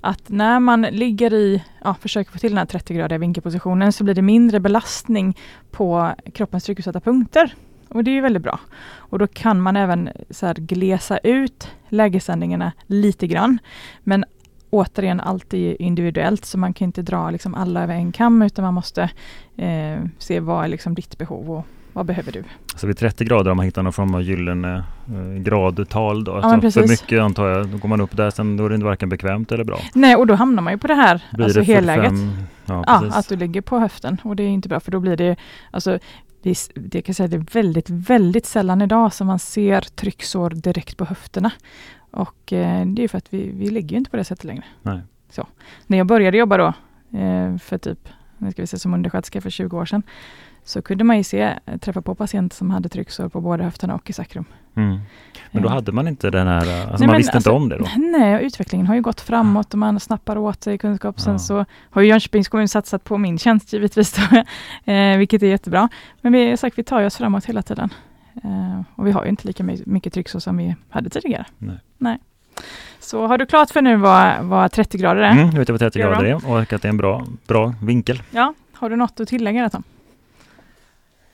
Att 0.00 0.28
när 0.28 0.60
man 0.60 0.82
ligger 0.82 1.34
i, 1.34 1.64
ja, 1.84 1.94
försöker 2.00 2.32
få 2.32 2.38
till 2.38 2.50
den 2.50 2.58
här 2.58 2.64
30-gradiga 2.66 3.18
vinkelpositionen 3.18 3.92
så 3.92 4.04
blir 4.04 4.14
det 4.14 4.22
mindre 4.22 4.60
belastning 4.60 5.36
på 5.70 6.12
kroppens 6.34 6.64
tryckutsatta 6.64 7.00
punkter. 7.00 7.54
Och 7.88 8.04
det 8.04 8.10
är 8.10 8.12
ju 8.12 8.20
väldigt 8.20 8.42
bra. 8.42 8.60
Och 8.96 9.18
då 9.18 9.26
kan 9.26 9.60
man 9.60 9.76
även 9.76 10.10
så 10.30 10.46
här 10.46 10.54
glesa 10.54 11.18
ut 11.18 11.68
lägesändringarna 11.88 12.72
lite 12.86 13.26
grann. 13.26 13.58
Men 14.00 14.24
återigen 14.70 15.20
alltid 15.20 15.76
individuellt 15.78 16.44
så 16.44 16.58
man 16.58 16.74
kan 16.74 16.84
inte 16.84 17.02
dra 17.02 17.30
liksom 17.30 17.54
alla 17.54 17.82
över 17.82 17.94
en 17.94 18.12
kam 18.12 18.42
utan 18.42 18.64
man 18.64 18.74
måste 18.74 19.10
eh, 19.56 19.98
se 20.18 20.40
vad 20.40 20.64
är 20.64 20.68
liksom 20.68 20.94
ditt 20.94 21.18
behov 21.18 21.50
och 21.50 21.66
vad 21.92 22.06
behöver 22.06 22.32
du? 22.32 22.44
Så 22.76 22.86
vid 22.86 22.96
30 22.98 23.24
grader 23.24 23.50
har 23.50 23.54
man 23.54 23.64
hittat 23.64 23.84
någon 23.84 23.92
form 23.92 24.14
av 24.14 24.22
gyllene 24.22 24.84
eh, 25.08 25.42
gradtal 25.42 26.24
då? 26.24 26.32
Ja, 26.32 26.42
alltså 26.42 26.80
för 26.80 26.88
mycket 26.88 27.20
antar 27.20 27.48
jag, 27.48 27.68
då 27.68 27.78
går 27.78 27.88
man 27.88 28.00
upp 28.00 28.16
där 28.16 28.30
sen 28.30 28.56
då 28.56 28.64
är 28.64 28.68
det 28.68 28.74
inte 28.74 28.84
varken 28.84 29.08
bekvämt 29.08 29.52
eller 29.52 29.64
bra. 29.64 29.78
Nej 29.94 30.16
och 30.16 30.26
då 30.26 30.34
hamnar 30.34 30.62
man 30.62 30.72
ju 30.72 30.78
på 30.78 30.86
det 30.86 30.94
här, 30.94 31.22
blir 31.32 31.44
alltså 31.44 31.60
det 31.60 31.66
helläget. 31.66 32.12
Ja, 32.66 32.84
ja, 32.86 33.02
att 33.12 33.28
du 33.28 33.36
ligger 33.36 33.60
på 33.60 33.78
höften 33.78 34.20
och 34.24 34.36
det 34.36 34.42
är 34.42 34.48
inte 34.48 34.68
bra 34.68 34.80
för 34.80 34.90
då 34.90 35.00
blir 35.00 35.16
det, 35.16 35.36
alltså 35.70 35.98
det, 36.42 36.70
det 36.74 37.02
kan 37.02 37.14
säga 37.14 37.28
det 37.28 37.36
är 37.36 37.46
väldigt, 37.52 37.90
väldigt 37.90 38.46
sällan 38.46 38.82
idag 38.82 39.12
som 39.12 39.26
man 39.26 39.38
ser 39.38 39.80
trycksår 39.80 40.50
direkt 40.50 40.96
på 40.96 41.04
höfterna. 41.04 41.50
Och 42.10 42.52
eh, 42.52 42.86
det 42.86 43.04
är 43.04 43.08
för 43.08 43.18
att 43.18 43.34
vi, 43.34 43.50
vi 43.54 43.70
ligger 43.70 43.96
inte 43.96 44.10
på 44.10 44.16
det 44.16 44.24
sättet 44.24 44.44
längre. 44.44 44.64
Nej. 44.82 45.00
Så. 45.30 45.46
När 45.86 45.98
jag 45.98 46.06
började 46.06 46.38
jobba 46.38 46.56
då, 46.56 46.66
eh, 47.18 47.58
för 47.58 47.78
typ, 47.78 48.08
nu 48.38 48.52
ska 48.52 48.62
vi 48.62 48.66
se, 48.66 48.78
som 48.78 48.94
undersköterska 48.94 49.40
för 49.40 49.50
20 49.50 49.78
år 49.78 49.84
sedan, 49.84 50.02
så 50.64 50.82
kunde 50.82 51.04
man 51.04 51.16
ju 51.16 51.24
se, 51.24 51.58
träffa 51.80 52.02
på 52.02 52.14
patienter 52.14 52.56
som 52.56 52.70
hade 52.70 52.88
trycksår 52.88 53.28
på 53.28 53.40
både 53.40 53.64
höfterna 53.64 53.94
och 53.94 54.10
i 54.10 54.12
sacrum. 54.12 54.44
Mm. 54.74 54.98
Men 55.50 55.62
då 55.62 55.68
hade 55.68 55.92
man 55.92 56.08
inte 56.08 56.30
den 56.30 56.46
här, 56.46 56.56
alltså 56.58 56.98
nej, 56.98 57.06
man 57.06 57.16
visste 57.16 57.32
alltså, 57.32 57.50
inte 57.50 57.62
om 57.62 57.68
det 57.68 57.78
då? 57.78 57.86
Nej, 58.18 58.44
utvecklingen 58.44 58.86
har 58.86 58.94
ju 58.94 59.02
gått 59.02 59.20
framåt 59.20 59.72
och 59.72 59.78
man 59.78 60.00
snappar 60.00 60.38
åt 60.38 60.62
sig 60.62 60.78
kunskap. 60.78 61.14
Ja. 61.18 61.22
Sen 61.22 61.38
så 61.38 61.64
har 61.90 62.02
ju 62.02 62.08
Jönköpings 62.08 62.48
kommun 62.48 62.68
satsat 62.68 63.04
på 63.04 63.18
min 63.18 63.38
tjänst 63.38 63.72
givetvis, 63.72 64.12
då, 64.12 64.44
eh, 64.92 65.18
vilket 65.18 65.42
är 65.42 65.46
jättebra. 65.46 65.88
Men 66.20 66.32
vi, 66.32 66.56
sagt, 66.56 66.78
vi 66.78 66.84
tar 66.84 67.02
oss 67.02 67.16
framåt 67.16 67.44
hela 67.44 67.62
tiden. 67.62 67.90
Eh, 68.44 68.80
och 68.94 69.06
vi 69.06 69.12
har 69.12 69.24
ju 69.24 69.30
inte 69.30 69.46
lika 69.46 69.64
mycket 69.64 70.12
trycksår 70.12 70.40
som 70.40 70.56
vi 70.56 70.76
hade 70.88 71.10
tidigare. 71.10 71.44
Nej. 71.58 71.76
nej. 71.98 72.18
Så 73.00 73.26
har 73.26 73.38
du 73.38 73.46
klart 73.46 73.70
för 73.70 73.82
nu 73.82 73.96
vad, 73.96 74.44
vad 74.44 74.72
30 74.72 74.98
grader 74.98 75.22
är? 75.22 75.30
Mm, 75.30 75.46
jag 75.46 75.58
vet 75.58 75.70
vad 75.70 75.80
30 75.80 75.98
grader 75.98 76.24
är 76.24 76.50
och 76.50 76.72
att 76.72 76.82
det 76.82 76.84
är 76.84 76.90
en 76.90 76.96
bra, 76.96 77.26
bra 77.46 77.74
vinkel. 77.82 78.22
Ja, 78.30 78.54
har 78.72 78.90
du 78.90 78.96
något 78.96 79.20
att 79.20 79.28
tillägga 79.28 79.70
Tom? 79.70 79.82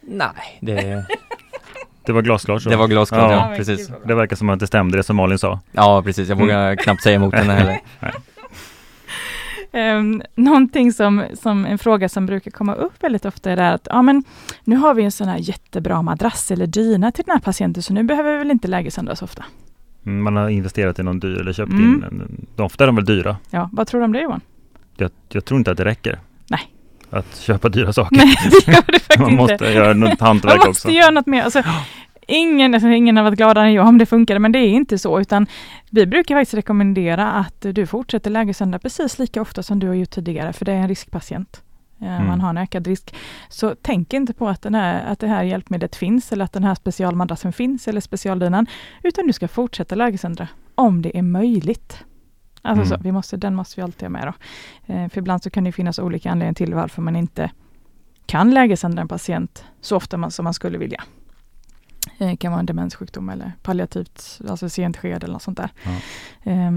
Nej, 0.07 0.59
det... 0.61 1.07
Det 2.07 2.13
var 2.13 2.23
glasklart 2.23 2.63
så. 2.63 2.71
Det 2.71 2.77
var 2.77 2.89
glasklart, 2.89 3.31
ja, 3.31 3.51
ja 3.51 3.57
precis. 3.57 3.91
Det 4.07 4.15
verkar 4.15 4.37
som 4.37 4.49
att 4.49 4.61
det 4.61 4.67
stämde 4.67 4.97
det 4.97 5.03
som 5.03 5.17
Malin 5.17 5.39
sa. 5.39 5.61
Ja, 5.73 6.03
precis. 6.05 6.29
Jag 6.29 6.37
vågar 6.37 6.67
mm. 6.67 6.77
knappt 6.77 7.03
säga 7.03 7.17
emot 7.17 7.35
henne 7.35 7.53
heller. 7.53 7.81
Um, 9.75 10.23
någonting 10.35 10.93
som, 10.93 11.25
som 11.35 11.67
en 11.67 11.79
fråga 11.79 12.09
som 12.09 12.27
brukar 12.27 12.51
komma 12.51 12.75
upp 12.75 13.03
väldigt 13.03 13.25
ofta 13.25 13.51
är 13.51 13.57
att 13.57 13.89
ja, 13.91 14.03
men 14.03 14.25
nu 14.65 14.77
har 14.77 14.95
vi 14.95 15.05
en 15.05 15.13
sån 15.13 15.29
här 15.29 15.39
jättebra 15.39 16.03
madrass 16.03 16.51
eller 16.51 16.67
dyna 16.67 17.13
till 17.13 17.25
den 17.25 17.33
här 17.33 17.41
patienten 17.41 17.83
så 17.83 17.93
nu 17.93 18.03
behöver 18.03 18.33
vi 18.33 18.39
väl 18.39 18.51
inte 18.51 18.69
lägesandra 18.69 19.17
så 19.17 19.25
ofta. 19.25 19.45
Mm, 20.07 20.23
man 20.23 20.37
har 20.37 20.49
investerat 20.49 20.99
i 20.99 21.03
någon 21.03 21.21
dyr 21.21 21.41
eller 21.41 21.53
köpt 21.53 21.73
mm. 21.73 21.85
in 21.85 22.03
en, 22.03 22.47
ofta 22.65 22.85
är 22.85 22.87
de 22.87 22.97
väl 22.97 23.05
dyra. 23.05 23.37
Ja, 23.51 23.69
vad 23.73 23.87
tror 23.87 24.01
du 24.01 24.05
om 24.05 24.13
det 24.13 24.21
Johan? 24.21 24.41
Jag, 24.97 25.11
jag 25.29 25.45
tror 25.45 25.59
inte 25.59 25.71
att 25.71 25.77
det 25.77 25.85
räcker. 25.85 26.19
Att 27.15 27.37
köpa 27.37 27.69
dyra 27.69 27.93
saker. 27.93 28.17
Nej, 28.17 28.37
det 28.67 28.73
gör 28.73 28.83
det 28.87 28.99
faktiskt 28.99 29.19
Man 29.19 29.35
måste 29.35 29.65
göra 29.65 29.95
något 29.95 30.21
hantverk 30.21 30.55
också. 30.55 30.65
Man 30.65 30.69
måste 30.69 30.91
göra 30.91 31.11
något 31.11 31.27
mer. 31.27 31.43
Alltså, 31.43 31.63
ingen, 32.27 32.75
alltså, 32.75 32.89
ingen 32.89 33.17
har 33.17 33.25
varit 33.25 33.37
gladare 33.37 33.67
än 33.67 33.73
jag 33.73 33.87
om 33.87 33.99
det 33.99 34.07
funkade, 34.07 34.41
men 34.41 34.53
det 34.53 34.59
är 34.59 34.69
inte 34.69 34.99
så, 34.99 35.21
utan 35.21 35.47
vi 35.91 36.07
brukar 36.07 36.35
faktiskt 36.35 36.55
rekommendera 36.55 37.33
att 37.33 37.61
du 37.61 37.87
fortsätter 37.87 38.31
lägesända 38.31 38.79
precis 38.79 39.19
lika 39.19 39.43
ofta 39.43 39.63
som 39.63 39.79
du 39.79 39.87
har 39.89 39.95
gjort 39.95 40.11
tidigare, 40.11 40.53
för 40.53 40.65
det 40.65 40.73
är 40.73 40.77
en 40.77 40.89
riskpatient. 40.89 41.63
Mm. 42.01 42.27
Man 42.27 42.41
har 42.41 42.51
en 42.51 42.59
ökad 42.59 42.87
risk. 42.87 43.15
Så 43.49 43.75
tänk 43.83 44.13
inte 44.13 44.33
på 44.33 44.49
att, 44.49 44.63
den 44.63 44.75
här, 44.75 45.05
att 45.07 45.19
det 45.19 45.27
här 45.27 45.43
hjälpmedlet 45.43 45.97
finns 45.97 46.33
eller 46.33 46.45
att 46.45 46.53
den 46.53 46.65
här 46.65 46.75
specialmadrassen 46.75 47.53
finns 47.53 47.89
eller 47.89 48.01
specialdynan, 48.01 48.67
utan 49.03 49.27
du 49.27 49.33
ska 49.33 49.49
fortsätta 49.49 49.95
lägesändra 49.95 50.49
om 50.75 51.03
det 51.03 51.19
är 51.19 51.23
möjligt. 51.23 52.05
Alltså 52.65 52.85
mm. 52.85 52.99
så, 52.99 53.05
vi 53.05 53.13
måste, 53.13 53.37
den 53.37 53.55
måste 53.55 53.81
vi 53.81 53.83
alltid 53.83 54.03
ha 54.03 54.09
med. 54.09 54.27
Då. 54.27 54.33
Eh, 54.95 55.09
för 55.09 55.19
ibland 55.19 55.43
så 55.43 55.51
kan 55.51 55.65
det 55.65 55.73
finnas 55.73 55.99
olika 55.99 56.31
anledningar 56.31 56.55
till 56.55 56.75
varför 56.75 57.03
man 57.03 57.17
inte 57.17 57.51
kan 58.27 58.51
lägesändra 58.51 59.01
en 59.01 59.09
patient 59.09 59.65
så 59.81 59.97
ofta 59.97 60.17
man, 60.17 60.31
som 60.31 60.45
man 60.45 60.55
skulle 60.55 60.79
vilja. 60.79 61.03
Det 62.19 62.25
eh, 62.25 62.37
kan 62.37 62.53
vara 62.53 62.61
en 62.61 62.67
demenssjukdom 62.67 63.29
eller 63.29 63.53
palliativt, 63.63 64.41
alltså 64.49 64.69
sent 64.69 64.97
skede 64.97 65.17
eller 65.17 65.33
något 65.33 65.43
sånt 65.43 65.57
där. 65.57 65.71
Eh, 66.43 66.71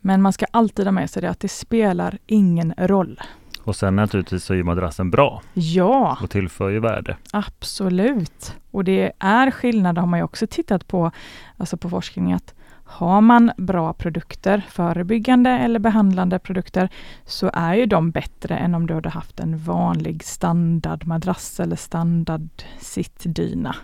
men 0.00 0.22
man 0.22 0.32
ska 0.32 0.46
alltid 0.50 0.86
ha 0.86 0.92
med 0.92 1.10
sig 1.10 1.22
det 1.22 1.30
att 1.30 1.40
det 1.40 1.48
spelar 1.48 2.18
ingen 2.26 2.74
roll. 2.78 3.20
Och 3.64 3.76
sen 3.76 3.96
naturligtvis 3.96 4.44
så 4.44 4.54
är 4.54 4.62
madrassen 4.62 5.10
bra. 5.10 5.42
Ja! 5.54 6.18
Och 6.22 6.30
tillför 6.30 6.68
ju 6.68 6.80
värde. 6.80 7.16
Absolut! 7.32 8.54
Och 8.70 8.84
det 8.84 9.12
är 9.18 9.50
skillnad, 9.50 9.98
har 9.98 10.06
man 10.06 10.18
ju 10.18 10.24
också 10.24 10.46
tittat 10.46 10.88
på, 10.88 11.10
alltså 11.56 11.76
på 11.76 11.90
forskning, 11.90 12.32
att 12.32 12.54
har 12.90 13.20
man 13.20 13.52
bra 13.56 13.92
produkter, 13.92 14.66
förebyggande 14.70 15.50
eller 15.50 15.78
behandlande 15.78 16.38
produkter, 16.38 16.88
så 17.24 17.50
är 17.54 17.74
ju 17.74 17.86
de 17.86 18.10
bättre 18.10 18.56
än 18.56 18.74
om 18.74 18.86
du 18.86 18.94
hade 18.94 19.08
haft 19.08 19.40
en 19.40 19.58
vanlig 19.58 20.24
standardmadrass 20.24 21.60
eller 21.60 21.76
standard 21.76 22.48
sittdyna. 22.80 23.76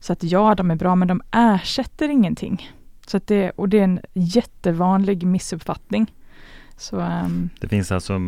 Så 0.00 0.12
att 0.12 0.22
ja, 0.22 0.54
de 0.54 0.70
är 0.70 0.76
bra, 0.76 0.94
men 0.94 1.08
de 1.08 1.22
ersätter 1.30 2.08
ingenting. 2.08 2.70
Så 3.06 3.16
att 3.16 3.26
det, 3.26 3.50
och 3.50 3.68
det 3.68 3.78
är 3.78 3.84
en 3.84 4.00
jättevanlig 4.12 5.26
missuppfattning. 5.26 6.14
Så, 6.76 6.96
um, 6.96 7.50
det 7.60 7.68
finns 7.68 7.92
alltså, 7.92 8.18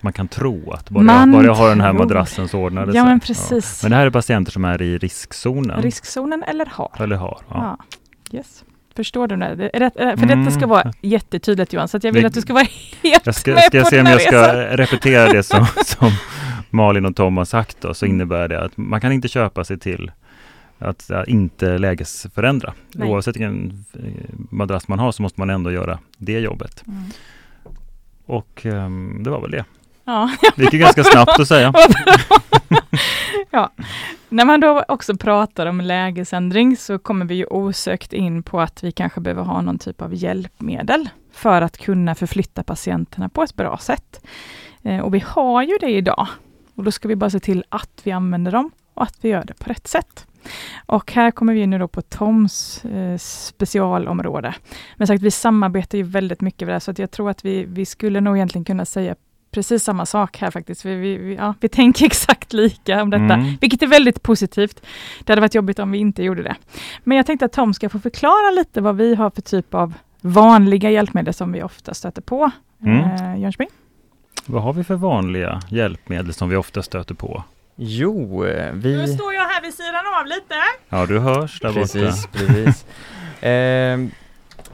man 0.00 0.12
kan 0.12 0.28
tro 0.28 0.72
att 0.72 0.90
bara, 0.90 1.04
jag, 1.04 1.32
bara 1.32 1.44
jag 1.44 1.54
har 1.54 1.68
den 1.68 1.80
här 1.80 1.92
madrassen 1.92 2.48
så 2.48 2.58
ordnar 2.58 2.86
det 2.86 2.92
ja, 2.92 3.02
sig. 3.02 3.10
Men, 3.10 3.20
precis. 3.20 3.82
Ja. 3.82 3.86
men 3.86 3.90
det 3.90 3.96
här 3.96 4.06
är 4.06 4.10
patienter 4.10 4.52
som 4.52 4.64
är 4.64 4.82
i 4.82 4.98
riskzonen? 4.98 5.82
Riskzonen 5.82 6.42
eller 6.42 6.66
har. 6.66 6.92
Eller 6.98 7.16
har, 7.16 7.40
ja. 7.48 7.78
ja. 8.30 8.38
Yes. 8.38 8.64
Förstår 8.96 9.26
du? 9.26 9.36
Det? 9.36 9.70
Är 9.76 9.80
det, 9.80 9.90
för 9.94 10.24
Mm. 10.24 10.44
detta 10.44 10.56
ska 10.58 10.66
vara 10.66 10.92
jättetydligt 11.02 11.72
Johan, 11.72 11.88
så 11.88 11.98
jag 12.02 12.12
vill 12.12 12.22
Vi- 12.22 12.26
att 12.26 12.34
du 12.34 12.40
ska 12.40 12.52
vara 12.54 12.66
helt 13.02 13.26
Jag 13.26 13.34
ska, 13.34 13.50
med 13.54 13.62
ska 13.64 13.76
jag 13.76 13.84
på 13.84 13.90
se 13.90 14.00
om 14.00 14.06
jag 14.06 14.20
ska 14.22 14.42
resan. 14.54 14.76
repetera 14.76 15.32
det 15.32 15.42
som, 15.42 15.66
som 15.86 16.10
Malin 16.70 17.06
och 17.06 17.16
Tom 17.16 17.36
har 17.36 17.44
sagt 17.44 17.76
då, 17.80 17.94
så 17.94 18.06
innebär 18.06 18.48
det 18.48 18.64
att 18.64 18.76
man 18.76 19.00
kan 19.00 19.12
inte 19.12 19.28
köpa 19.28 19.64
sig 19.64 19.78
till 19.78 20.10
att 20.78 21.10
inte 21.26 21.78
lägesförändra. 21.78 22.72
Nej. 22.94 23.08
Oavsett 23.08 23.36
vilken 23.36 23.84
eh, 23.94 24.00
madrass 24.50 24.88
man 24.88 24.98
har 24.98 25.12
så 25.12 25.22
måste 25.22 25.40
man 25.40 25.50
ändå 25.50 25.72
göra 25.72 25.98
det 26.18 26.38
jobbet. 26.40 26.84
Mm. 26.86 27.02
Och 28.26 28.66
ehm, 28.66 29.22
det 29.22 29.30
var 29.30 29.40
väl 29.40 29.50
det. 29.50 29.64
Ja, 30.04 30.30
Det 30.56 30.62
gick 30.62 30.72
ju 30.72 30.78
ganska 30.78 31.04
snabbt 31.12 31.40
att 31.40 31.48
säga. 31.48 31.72
ja. 33.50 33.72
När 34.28 34.44
man 34.44 34.60
då 34.60 34.84
också 34.88 35.16
pratar 35.16 35.66
om 35.66 35.80
lägesändring 35.80 36.76
så 36.76 36.98
kommer 36.98 37.26
vi 37.26 37.34
ju 37.34 37.46
osökt 37.46 38.12
in 38.12 38.42
på 38.42 38.60
att 38.60 38.84
vi 38.84 38.92
kanske 38.92 39.20
behöver 39.20 39.42
ha 39.42 39.60
någon 39.60 39.78
typ 39.78 40.02
av 40.02 40.14
hjälpmedel 40.14 41.08
för 41.32 41.62
att 41.62 41.78
kunna 41.78 42.14
förflytta 42.14 42.62
patienterna 42.62 43.28
på 43.28 43.42
ett 43.42 43.54
bra 43.54 43.78
sätt. 43.78 44.26
Eh, 44.82 45.00
och 45.00 45.14
vi 45.14 45.24
har 45.26 45.62
ju 45.62 45.78
det 45.80 45.90
idag. 45.90 46.26
Och 46.74 46.84
då 46.84 46.90
ska 46.90 47.08
vi 47.08 47.16
bara 47.16 47.30
se 47.30 47.40
till 47.40 47.64
att 47.68 48.00
vi 48.02 48.12
använder 48.12 48.52
dem 48.52 48.70
och 48.94 49.02
att 49.02 49.18
vi 49.20 49.28
gör 49.28 49.44
det 49.44 49.54
på 49.54 49.70
rätt 49.70 49.86
sätt. 49.86 50.26
Och 50.86 51.12
här 51.12 51.30
kommer 51.30 51.54
vi 51.54 51.66
nu 51.66 51.78
då 51.78 51.88
på 51.88 52.02
Toms 52.02 52.84
eh, 52.84 53.18
specialområde. 53.18 54.54
Men 54.96 55.06
sagt, 55.06 55.22
vi 55.22 55.30
samarbetar 55.30 55.98
ju 55.98 56.04
väldigt 56.04 56.40
mycket 56.40 56.60
med 56.60 56.68
det 56.68 56.74
här, 56.74 56.80
så 56.80 56.90
att 56.90 56.98
jag 56.98 57.10
tror 57.10 57.30
att 57.30 57.44
vi, 57.44 57.64
vi 57.64 57.86
skulle 57.86 58.20
nog 58.20 58.36
egentligen 58.36 58.64
kunna 58.64 58.84
säga 58.84 59.14
precis 59.56 59.84
samma 59.84 60.06
sak 60.06 60.36
här 60.38 60.50
faktiskt. 60.50 60.84
Vi, 60.84 60.94
vi, 60.94 61.16
vi, 61.16 61.34
ja, 61.34 61.54
vi 61.60 61.68
tänker 61.68 62.06
exakt 62.12 62.52
lika 62.52 63.02
om 63.02 63.10
detta, 63.10 63.24
Mm. 63.34 63.56
vilket 63.60 63.82
är 63.82 63.86
väldigt 63.86 64.22
positivt. 64.22 64.80
Det 65.24 65.32
hade 65.32 65.40
varit 65.40 65.54
jobbigt 65.54 65.78
om 65.78 65.90
vi 65.90 65.98
inte 65.98 66.22
gjorde 66.22 66.42
det. 66.42 66.56
Men 67.04 67.16
jag 67.16 67.26
tänkte 67.26 67.44
att 67.44 67.52
Tom 67.52 67.74
ska 67.74 67.88
få 67.88 67.98
förklara 67.98 68.50
lite 68.50 68.80
vad 68.80 68.96
vi 68.96 69.14
har 69.14 69.30
för 69.30 69.42
typ 69.42 69.74
av 69.74 69.94
vanliga 70.20 70.90
hjälpmedel 70.90 71.34
som 71.34 71.52
vi 71.52 71.62
ofta 71.62 71.94
stöter 71.94 72.22
på. 72.22 72.50
Mm. 72.84 73.00
Eh, 73.00 73.40
Jönköping? 73.40 73.68
Vad 74.46 74.62
har 74.62 74.72
vi 74.72 74.84
för 74.84 74.94
vanliga 74.94 75.60
hjälpmedel 75.70 76.32
som 76.34 76.48
vi 76.48 76.56
ofta 76.56 76.82
stöter 76.82 77.14
på? 77.14 77.42
Jo, 77.76 78.44
eh, 78.44 78.72
vi... 78.72 79.14
står 79.14 79.34
jag 79.34 79.42
här 79.48 79.62
vid 79.62 79.74
sidan 79.74 80.04
av 80.20 80.26
lite. 80.26 80.54
Ja, 80.88 81.06
du 81.06 81.18
hörs 81.18 81.60
där 81.60 81.72
Precis, 81.72 82.26
borta. 82.26 82.38
precis. 82.46 82.86
Ehm, 83.40 84.10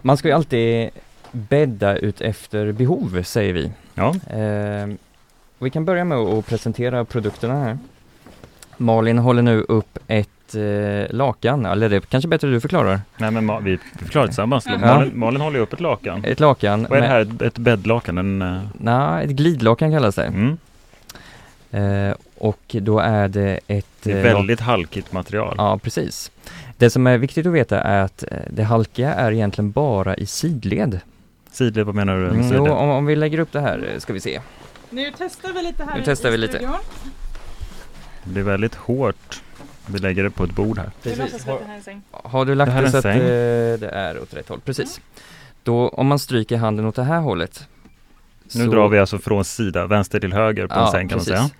man 0.02 0.16
ska 0.16 0.28
ju 0.28 0.34
alltid 0.34 0.90
bädda 1.32 1.96
ut 1.96 2.20
efter 2.20 2.72
behov, 2.72 3.22
säger 3.22 3.52
vi. 3.52 3.72
Ja, 3.94 4.14
Ehm, 4.30 4.98
vi 5.58 5.70
kan 5.70 5.84
börja 5.84 6.04
med 6.04 6.18
att 6.18 6.46
presentera 6.46 7.04
produkterna 7.04 7.64
här. 7.64 7.78
Malin 8.76 9.18
håller 9.18 9.42
nu 9.42 9.60
upp 9.68 9.98
ett 10.08 10.54
eh, 10.54 11.14
lakan, 11.16 11.66
eller 11.66 11.88
det 11.88 11.96
är 11.96 12.00
kanske 12.00 12.28
bättre 12.28 12.50
du 12.50 12.60
förklarar. 12.60 13.00
nej 13.16 13.30
men 13.30 13.50
Ma- 13.50 13.62
vi 13.62 13.78
förklarar 13.98 14.26
tillsammans. 14.26 14.64
Ja. 14.68 14.78
Malin, 14.78 15.18
Malin 15.18 15.40
håller 15.40 15.58
upp 15.60 15.72
ett 15.72 15.80
lakan. 15.80 16.24
Ett 16.24 16.40
lakan. 16.40 16.86
Vad 16.90 16.98
är 16.98 17.02
det 17.02 17.08
här? 17.08 17.20
Ett- 17.20 17.42
Ett 17.42 17.58
bäddlakan? 17.58 18.18
En, 18.18 18.42
eh, 18.42 18.60
Nej, 18.78 19.24
ett 19.24 19.30
glidlakan 19.30 19.90
kallas 19.92 20.14
det. 20.14 20.24
mm. 20.24 20.58
Eh, 21.70 22.14
och 22.38 22.60
då 22.80 22.98
är 22.98 23.28
det 23.28 23.60
ett... 23.66 23.86
Det 24.02 24.12
är 24.12 24.16
eh, 24.16 24.22
väldigt 24.34 24.60
halkigt 24.60 25.12
material. 25.12 25.54
Ja, 25.58 25.78
precis. 25.82 26.30
Det 26.76 26.90
som 26.90 27.06
är 27.06 27.18
viktigt 27.18 27.46
att 27.46 27.52
veta 27.52 27.80
är 27.80 28.02
att 28.02 28.24
eh, 28.30 28.38
det 28.50 28.62
halkiga 28.62 29.14
är 29.14 29.32
egentligen 29.32 29.70
bara 29.70 30.14
i 30.16 30.26
sidled. 30.26 31.00
Sidled, 31.52 31.86
vad 31.86 31.94
menar 31.94 32.16
du? 32.16 32.26
Mm, 32.28 32.52
jo, 32.54 32.68
om, 32.72 32.88
om 32.90 33.06
vi 33.06 33.16
lägger 33.16 33.38
upp 33.38 33.52
det 33.52 33.60
här 33.60 33.90
eh, 33.94 33.98
ska 33.98 34.12
vi 34.12 34.20
se. 34.20 34.40
Nu 34.90 35.12
testar 35.18 35.52
vi 35.52 35.62
lite 35.62 35.84
här 35.84 35.96
Nu 35.98 36.02
testar 36.04 36.28
i 36.28 36.32
vi 36.32 36.38
lite. 36.38 36.52
studion. 36.56 36.74
Det 38.24 38.30
blir 38.32 38.42
väldigt 38.42 38.74
hårt. 38.74 39.42
Vi 39.86 39.98
lägger 39.98 40.22
det 40.22 40.30
på 40.30 40.44
ett 40.44 40.50
bord 40.52 40.78
här. 40.78 40.90
Precis. 41.02 41.46
Har, 41.46 41.60
har 42.12 42.44
du 42.44 42.54
lagt 42.54 42.68
Det 42.68 42.72
här 42.72 42.82
det, 42.82 42.88
är 42.88 42.90
så 42.90 42.96
en 42.96 42.98
att 42.98 43.02
säng. 43.02 43.20
eh, 43.22 43.78
det 43.78 43.90
är 43.94 44.22
åt 44.22 44.34
rätt 44.34 44.48
håll? 44.48 44.60
Precis. 44.64 45.00
Då 45.62 45.88
om 45.88 46.06
man 46.06 46.18
stryker 46.18 46.56
handen 46.56 46.86
åt 46.86 46.94
det 46.94 47.02
här 47.04 47.20
hållet. 47.20 47.68
Nu 48.54 48.64
så- 48.64 48.70
drar 48.70 48.88
vi 48.88 48.98
alltså 48.98 49.18
från 49.18 49.44
sida, 49.44 49.86
vänster 49.86 50.20
till 50.20 50.32
höger 50.32 50.66
på 50.66 50.74
en 50.80 50.90
säng 50.90 51.08
kan 51.08 51.18
man 51.18 51.24
säga. 51.24 51.50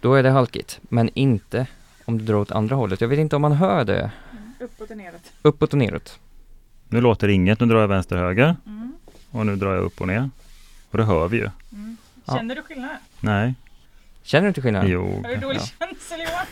Då 0.00 0.14
är 0.14 0.22
det 0.22 0.30
halkigt, 0.30 0.80
men 0.82 1.10
inte 1.14 1.66
om 2.04 2.18
du 2.18 2.24
drar 2.24 2.34
åt 2.34 2.50
andra 2.52 2.76
hållet. 2.76 3.00
Jag 3.00 3.08
vet 3.08 3.18
inte 3.18 3.36
om 3.36 3.42
man 3.42 3.52
hör 3.52 3.84
det. 3.84 4.10
Uppåt 4.60 4.90
och 4.90 4.96
neråt. 4.96 5.32
Uppåt 5.42 5.72
och 5.72 5.78
neråt. 5.78 6.18
Nu 6.88 7.00
låter 7.00 7.28
inget, 7.28 7.60
nu 7.60 7.66
drar 7.66 7.80
jag 7.80 7.88
vänster 7.88 8.16
höger 8.16 8.56
Mm. 8.66 8.92
Och 9.32 9.46
nu 9.46 9.56
drar 9.56 9.74
jag 9.74 9.84
upp 9.84 10.00
och 10.00 10.06
ner. 10.06 10.30
Och 10.90 10.98
det 10.98 11.04
hör 11.04 11.28
vi 11.28 11.36
ju. 11.36 11.50
Mm. 11.72 11.96
Ja. 12.24 12.34
Känner 12.36 12.54
du 12.54 12.62
skillnad? 12.62 12.90
Nej, 13.20 13.54
Känner 14.22 14.42
du 14.42 14.48
inte 14.48 14.62
skillnad? 14.62 14.88
jo. 14.88 15.22
Har 15.24 15.30
du 15.30 15.36
dålig 15.36 15.60
Ja. 15.60 15.86
känsel 15.88 16.20
Johan? 16.20 16.46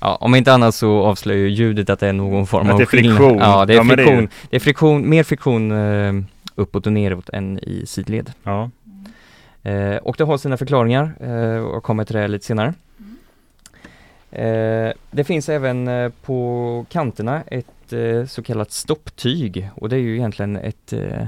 Ja, 0.00 0.16
om 0.20 0.34
inte 0.34 0.52
annat 0.52 0.74
så 0.74 1.02
avslöjar 1.04 1.40
ju 1.40 1.48
ljudet 1.48 1.90
att 1.90 2.00
det 2.00 2.08
är 2.08 2.12
någon 2.12 2.46
form 2.46 2.70
av 2.70 2.78
det 2.78 2.84
är 2.84 2.86
skillnad. 2.86 3.16
friktion. 3.16 3.38
Ja, 3.38 3.64
det 3.66 3.72
är 3.72 3.76
Ja, 3.76 3.82
men 3.82 3.96
det 3.96 4.02
är 4.02 4.06
friktion. 4.06 4.28
Det 4.50 4.56
är 4.56 4.60
friktion, 4.60 5.08
mer 5.10 5.22
friktion 5.22 5.72
eh, 5.72 6.12
uppåt 6.54 6.86
och 6.86 6.92
neråt 6.92 7.28
än 7.28 7.58
i 7.58 7.84
sidled. 7.86 8.32
Ja, 8.42 8.70
Eh, 9.66 9.96
och 9.96 10.14
det 10.18 10.24
har 10.24 10.38
sina 10.38 10.56
förklaringar 10.56 11.12
eh, 11.20 11.64
och 11.64 11.82
kommer 11.82 12.04
till 12.04 12.16
det 12.16 12.28
lite 12.28 12.44
senare. 12.46 12.74
Eh, 14.30 14.92
det 15.10 15.24
finns 15.26 15.48
även 15.48 15.88
eh, 15.88 16.12
på 16.22 16.86
kanterna 16.90 17.42
ett 17.46 17.83
eh, 17.94 18.26
så 18.26 18.42
kallat 18.42 18.72
stopptyg 18.72 19.68
och 19.74 19.88
det 19.88 19.96
är 19.96 20.00
ju 20.00 20.14
egentligen 20.16 20.56
ett 20.56 20.92
eh, 20.92 21.26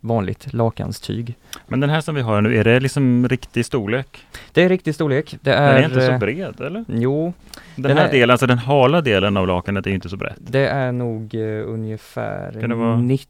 vanligt 0.00 0.52
lakanstyg. 0.52 1.34
men 1.66 1.80
den 1.80 1.90
här 1.90 2.00
som 2.00 2.14
vi 2.14 2.20
har 2.20 2.40
nu, 2.40 2.56
är 2.58 2.64
det 2.64 2.80
liksom 2.80 3.28
riktig 3.28 3.66
storlek? 3.66 4.26
Det 4.52 4.62
är 4.62 4.68
riktig 4.68 4.94
storlek. 4.94 5.30
Det 5.40 5.50
Den 5.50 5.62
är, 5.62 5.72
är 5.74 5.84
inte 5.84 6.00
så 6.06 6.12
eh, 6.12 6.18
bred 6.18 6.60
eller? 6.60 6.84
Jo, 6.88 7.32
Den, 7.76 7.82
den 7.82 7.96
här 7.96 8.08
är- 8.08 8.12
delen, 8.12 8.30
alltså 8.30 8.46
den 8.46 8.58
hala 8.58 9.00
delen 9.00 9.36
av 9.36 9.46
lakanet 9.46 9.86
är 9.86 9.90
inte 9.90 10.08
så 10.08 10.16
brett. 10.16 10.36
det 10.38 10.66
är 10.68 10.92
nog 10.92 11.34
eh, 11.34 11.68
ungefär 11.68 12.52
Kan 12.60 12.70
det 12.70 12.76
vara- 12.76 12.96
90 12.96 13.28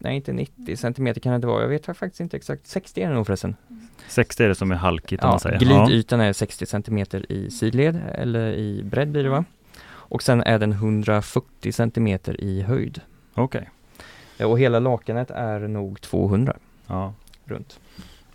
Nej 0.00 0.16
inte 0.16 0.32
90 0.32 0.76
centimeter 0.76 1.20
kan 1.20 1.32
det 1.32 1.36
inte 1.36 1.46
vara, 1.46 1.62
jag 1.62 1.68
vet 1.68 1.86
faktiskt 1.86 2.20
inte 2.20 2.36
exakt, 2.36 2.66
60 2.66 3.02
är 3.02 3.08
det 3.08 3.14
nog 3.14 3.26
förresten. 3.26 3.56
60 4.08 4.44
är 4.44 4.48
det 4.48 4.54
som 4.54 4.70
är 4.70 4.76
halkigt 4.76 5.22
om 5.22 5.26
Ja, 5.26 5.30
man 5.32 5.40
säger. 5.40 5.58
glidytan 5.58 6.20
är 6.20 6.32
60 6.32 6.66
centimeter 6.66 7.32
i 7.32 7.50
sidled 7.50 8.00
eller 8.14 8.52
i 8.52 8.82
bredd 8.84 9.08
blir 9.08 9.22
det 9.24 9.28
va? 9.30 9.44
Och 10.08 10.22
sen 10.22 10.42
är 10.42 10.58
den 10.58 10.72
140 10.72 11.72
centimeter 11.72 12.40
i 12.40 12.62
höjd. 12.62 13.00
Okej. 13.34 13.68
Eh, 14.38 14.50
Och 14.50 14.58
hela 14.58 14.78
lakanet 14.78 15.30
är 15.30 15.60
nog 15.60 16.00
200 16.00 16.56
Ja. 16.86 17.14
runt. 17.44 17.80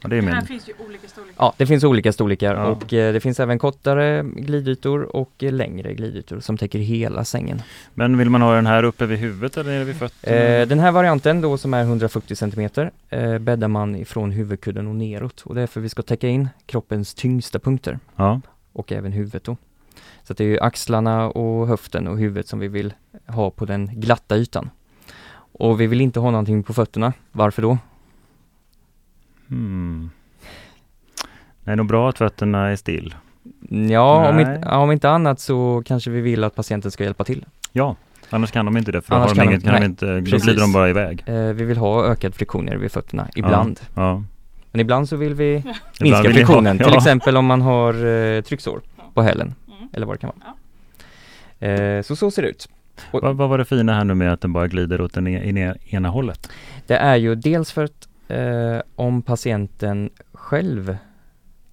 ja, 0.02 0.10
det 0.10 0.18
är 0.18 0.22
min. 0.22 0.42
finns 0.46 0.70
ju 0.70 0.74
olika 0.88 1.08
storlekar. 1.08 1.36
Ja, 1.38 1.54
det 1.58 1.66
finns 1.66 1.84
olika 1.84 2.14
storlekar 2.14 2.56
Ja. 2.56 2.66
och 2.68 2.94
eh, 2.94 3.14
det 3.14 3.20
finns 3.20 3.40
även 3.40 3.60
kortare 3.60 4.24
glidytor 4.36 5.02
och 5.16 5.44
eh, 5.44 5.52
längre 5.52 5.94
glidytor 5.94 6.40
som 6.40 6.58
täcker 6.58 6.80
hela 6.80 7.26
sängen. 7.26 7.62
Men 7.94 8.18
vill 8.18 8.30
man 8.30 8.42
ha 8.42 8.56
den 8.56 8.66
här 8.66 8.84
uppe 8.84 9.06
vid 9.06 9.20
huvudet 9.20 9.58
eller 9.58 9.72
nere 9.72 9.84
vid 9.84 9.96
fötterna? 9.96 10.36
Eh, 10.38 10.68
den 10.68 10.80
här 10.80 10.92
varianten 10.92 11.42
då 11.42 11.58
som 11.58 11.74
är 11.74 11.82
140 11.84 12.36
centimeter 12.36 12.92
eh, 13.10 13.38
bäddar 13.38 13.68
man 13.68 13.96
ifrån 13.96 14.32
huvudkudden 14.32 14.88
och 14.88 14.96
neråt 14.96 15.42
och 15.42 15.56
det 15.56 15.62
är 15.62 15.68
för 15.68 15.82
vi 15.82 15.90
ska 15.90 16.02
täcka 16.02 16.28
in 16.28 16.50
kroppens 16.66 17.14
tyngsta 17.14 17.60
punkter 17.60 18.00
Ja, 18.16 18.42
och 18.74 18.92
även 18.92 19.12
huvudet 19.12 19.44
då. 19.44 19.58
Så 20.24 20.34
att 20.34 20.38
det 20.38 20.44
är 20.46 20.64
axlarna 20.64 21.30
och 21.30 21.68
höften 21.68 22.08
och 22.08 22.18
huvudet 22.18 22.48
som 22.48 22.60
vi 22.60 22.68
vill 22.68 22.94
ha 23.28 23.52
på 23.52 23.66
den 23.66 23.88
glatta 24.00 24.38
ytan. 24.38 24.70
Och 25.36 25.82
vi 25.82 25.88
vill 25.88 26.02
inte 26.02 26.20
ha 26.20 26.32
någonting 26.32 26.64
på 26.64 26.74
fötterna. 26.74 27.14
Varför 27.32 27.62
då? 27.62 27.78
hmm. 29.50 30.10
Det 31.64 31.72
är 31.72 31.76
nog 31.76 31.88
bra 31.88 32.10
att 32.10 32.18
fötterna 32.18 32.68
är 32.68 32.76
still. 32.76 33.16
Ja, 33.90 34.30
om 34.30 34.40
inte, 34.40 34.62
ja, 34.66 34.78
om 34.78 34.92
inte 34.92 35.10
annat 35.10 35.40
så 35.40 35.84
kanske 35.86 36.10
vi 36.12 36.22
vill 36.22 36.44
att 36.44 36.56
patienten 36.56 36.92
ska 36.92 37.04
hjälpa 37.04 37.24
till. 37.24 37.46
Ja, 37.72 37.96
annars 38.30 38.52
kan 38.52 38.66
de 38.66 38.78
inte 38.78 38.92
det. 38.92 39.02
För 39.02 39.16
Annars 39.16 39.28
har 39.30 39.36
de 39.36 39.40
kan 39.42 39.48
de- 39.48 39.52
inget, 39.54 39.64
kan 39.64 39.74
de 39.82 39.86
inte, 39.86 40.06
då 40.20 40.22
precis. 40.26 40.44
glider 40.44 40.62
de 40.62 40.74
bara 40.74 40.90
iväg. 40.90 41.24
Eh, 41.26 41.36
vi 41.36 41.64
vill 41.66 41.78
ha 41.78 42.06
ökad 42.06 42.36
friktion 42.36 42.80
vid 42.80 42.92
fötterna, 42.92 43.28
ibland. 43.36 43.80
Ja. 43.96 44.24
Men 44.72 44.82
ibland 44.82 45.10
så 45.10 45.16
vill 45.16 45.34
vi 45.34 45.54
minska 45.64 45.74
vill 46.00 46.12
ni 46.12 46.12
ha- 46.12 46.24
friktionen, 46.24 46.78
till 46.78 46.88
ja. 46.90 46.98
exempel 46.98 47.38
om 47.38 47.46
man 47.46 47.62
har 47.62 48.06
eh, 48.06 48.42
trycksår 48.42 48.82
på 49.14 49.22
hälen. 49.22 49.56
Eller 49.94 50.06
vad 50.06 50.16
det 50.16 50.20
kan 50.20 50.32
vara. 51.60 51.72
Eh, 51.72 52.02
så 52.02 52.16
så 52.16 52.32
ser 52.32 52.42
det 52.42 52.48
ut. 52.50 52.70
Vad, 53.12 53.36
vad 53.36 53.50
var 53.50 53.58
det 53.58 53.66
fina 53.66 53.94
här 53.94 54.04
nu 54.04 54.14
med 54.14 54.34
att 54.34 54.42
den 54.42 54.54
bara 54.54 54.68
glider 54.68 55.02
åt 55.02 55.14
den 55.14 55.28
ena, 55.28 55.76
ena 55.90 56.10
hållet? 56.10 56.50
Det 56.88 56.96
är 56.96 57.16
ju 57.16 57.36
dels 57.36 57.72
för 57.72 57.84
att 57.84 58.08
eh, 58.28 58.82
om 58.96 59.22
patienten 59.22 60.10
själv 60.34 60.98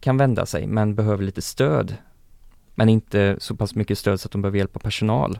kan 0.00 0.16
vända 0.16 0.46
sig 0.46 0.66
men 0.66 0.94
behöver 0.94 1.24
lite 1.24 1.42
stöd 1.42 1.94
men 2.74 2.88
inte 2.88 3.36
så 3.38 3.56
pass 3.56 3.74
mycket 3.74 3.98
stöd 3.98 4.20
så 4.20 4.26
att 4.28 4.32
de 4.32 4.42
behöver 4.42 4.58
hjälp 4.58 4.76
av 4.76 4.80
personal 4.80 5.38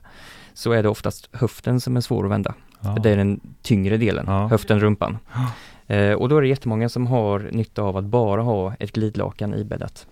så 0.55 0.73
är 0.73 0.83
det 0.83 0.89
oftast 0.89 1.29
höften 1.33 1.81
som 1.81 1.97
är 1.97 2.01
svår 2.01 2.25
att 2.25 2.31
vända. 2.31 2.55
Ja. 2.81 2.97
Det 3.03 3.11
är 3.11 3.17
den 3.17 3.41
tyngre 3.63 3.97
delen, 3.97 4.25
Ja. 4.29 4.47
höften, 4.49 4.81
rumpan. 4.81 5.19
Eh, 5.87 6.13
och 6.13 6.29
då 6.29 6.37
är 6.37 6.43
det 6.43 6.49
jättemånga 6.49 6.89
som 6.89 7.07
har 7.07 7.49
nytta 7.53 7.83
av 7.83 7.97
att 7.97 8.05
bara 8.05 8.43
ha 8.43 8.75
ett 8.79 8.93
glidlakan 8.93 9.55
ibäddat. 9.55 10.07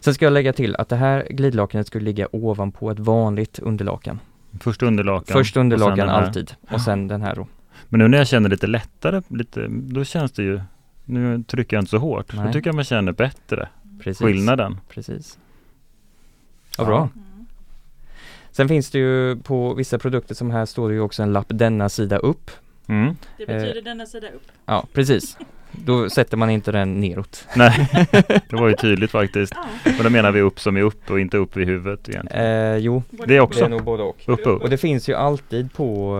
Sen 0.00 0.14
ska 0.14 0.24
jag 0.24 0.32
lägga 0.32 0.52
till 0.52 0.76
att 0.76 0.88
det 0.88 0.96
här 0.96 1.26
glidlakanet 1.30 1.86
skulle 1.86 2.04
ligga 2.04 2.28
ovanpå 2.32 2.90
ett 2.90 2.98
vanligt 2.98 3.58
underlakan. 3.58 4.20
Först 4.60 4.82
underlakan. 4.82 5.32
Först 5.32 5.56
underlakan 5.56 6.08
alltid 6.08 6.54
och 6.70 6.80
sen 6.80 7.08
den 7.08 7.22
här 7.22 7.34
då. 7.34 7.46
Men 7.88 7.98
nu 8.00 8.08
när 8.08 8.18
jag 8.18 8.26
känner 8.28 8.48
lite 8.50 8.66
lättare, 8.66 9.22
lite, 9.28 9.66
då 9.68 10.04
känns 10.04 10.32
det 10.32 10.42
ju 10.42 10.60
Nu 11.04 11.42
trycker 11.42 11.76
jag 11.76 11.82
inte 11.82 11.90
så 11.90 11.98
hårt. 11.98 12.32
Då 12.32 12.42
Nej. 12.42 12.52
tycker 12.52 12.68
jag 12.68 12.74
man 12.74 12.84
känner 12.84 13.12
bättre 13.12 13.68
Precis. 14.00 14.26
skillnaden. 14.26 14.80
Precis. 14.88 15.38
Ja, 16.78 16.84
bra. 16.84 17.08
Sen 18.50 18.68
finns 18.68 18.90
det 18.90 18.98
ju 18.98 19.36
på 19.36 19.74
vissa 19.74 19.98
produkter 19.98 20.34
som 20.34 20.50
här 20.50 20.66
står 20.66 20.88
det 20.88 20.94
ju 20.94 21.00
också 21.00 21.22
en 21.22 21.32
lapp 21.32 21.46
denna 21.48 21.88
sida 21.88 22.18
upp. 22.18 22.50
Mm. 22.86 23.16
Det 23.38 23.46
betyder 23.46 23.82
denna 23.82 24.06
sida 24.06 24.28
upp. 24.28 24.48
Ja, 24.66 24.86
precis. 24.92 25.36
Då 25.72 26.10
sätter 26.10 26.36
man 26.36 26.50
inte 26.50 26.72
den 26.72 27.00
neråt. 27.00 27.46
Nej, 27.56 27.88
det 28.50 28.52
var 28.52 28.68
ju 28.68 28.74
tydligt 28.74 29.10
faktiskt. 29.10 29.52
Och 29.98 30.04
då 30.04 30.10
menar 30.10 30.32
vi 30.32 30.40
upp 30.40 30.60
som 30.60 30.76
är 30.76 30.80
upp 30.82 31.10
och 31.10 31.20
inte 31.20 31.36
upp 31.36 31.56
vid 31.56 31.66
huvudet 31.66 32.08
egentligen. 32.08 32.44
Eh, 32.44 32.76
jo, 32.76 33.02
Det 33.10 33.22
är 33.22 33.26
det 33.26 33.36
är 33.36 33.40
också 33.40 33.68
nog 33.68 33.82
både 33.84 34.02
och. 34.02 34.16
upp 34.26 34.46
och 34.46 34.54
upp. 34.56 34.62
Och 34.62 34.70
det 34.70 34.76
finns 34.78 35.08
ju 35.08 35.14
alltid 35.14 35.72
på 35.72 36.18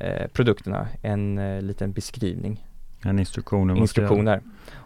eh, 0.00 0.26
produkterna 0.32 0.88
en 1.02 1.38
eh, 1.38 1.62
liten 1.62 1.92
beskrivning, 1.92 2.66
En 3.02 3.18
instruktion. 3.18 3.70
hur 3.70 3.76
man 3.76 3.88
ska 3.88 4.00
instruktion 4.00 4.26
göra. 4.26 4.36
där. 4.36 4.42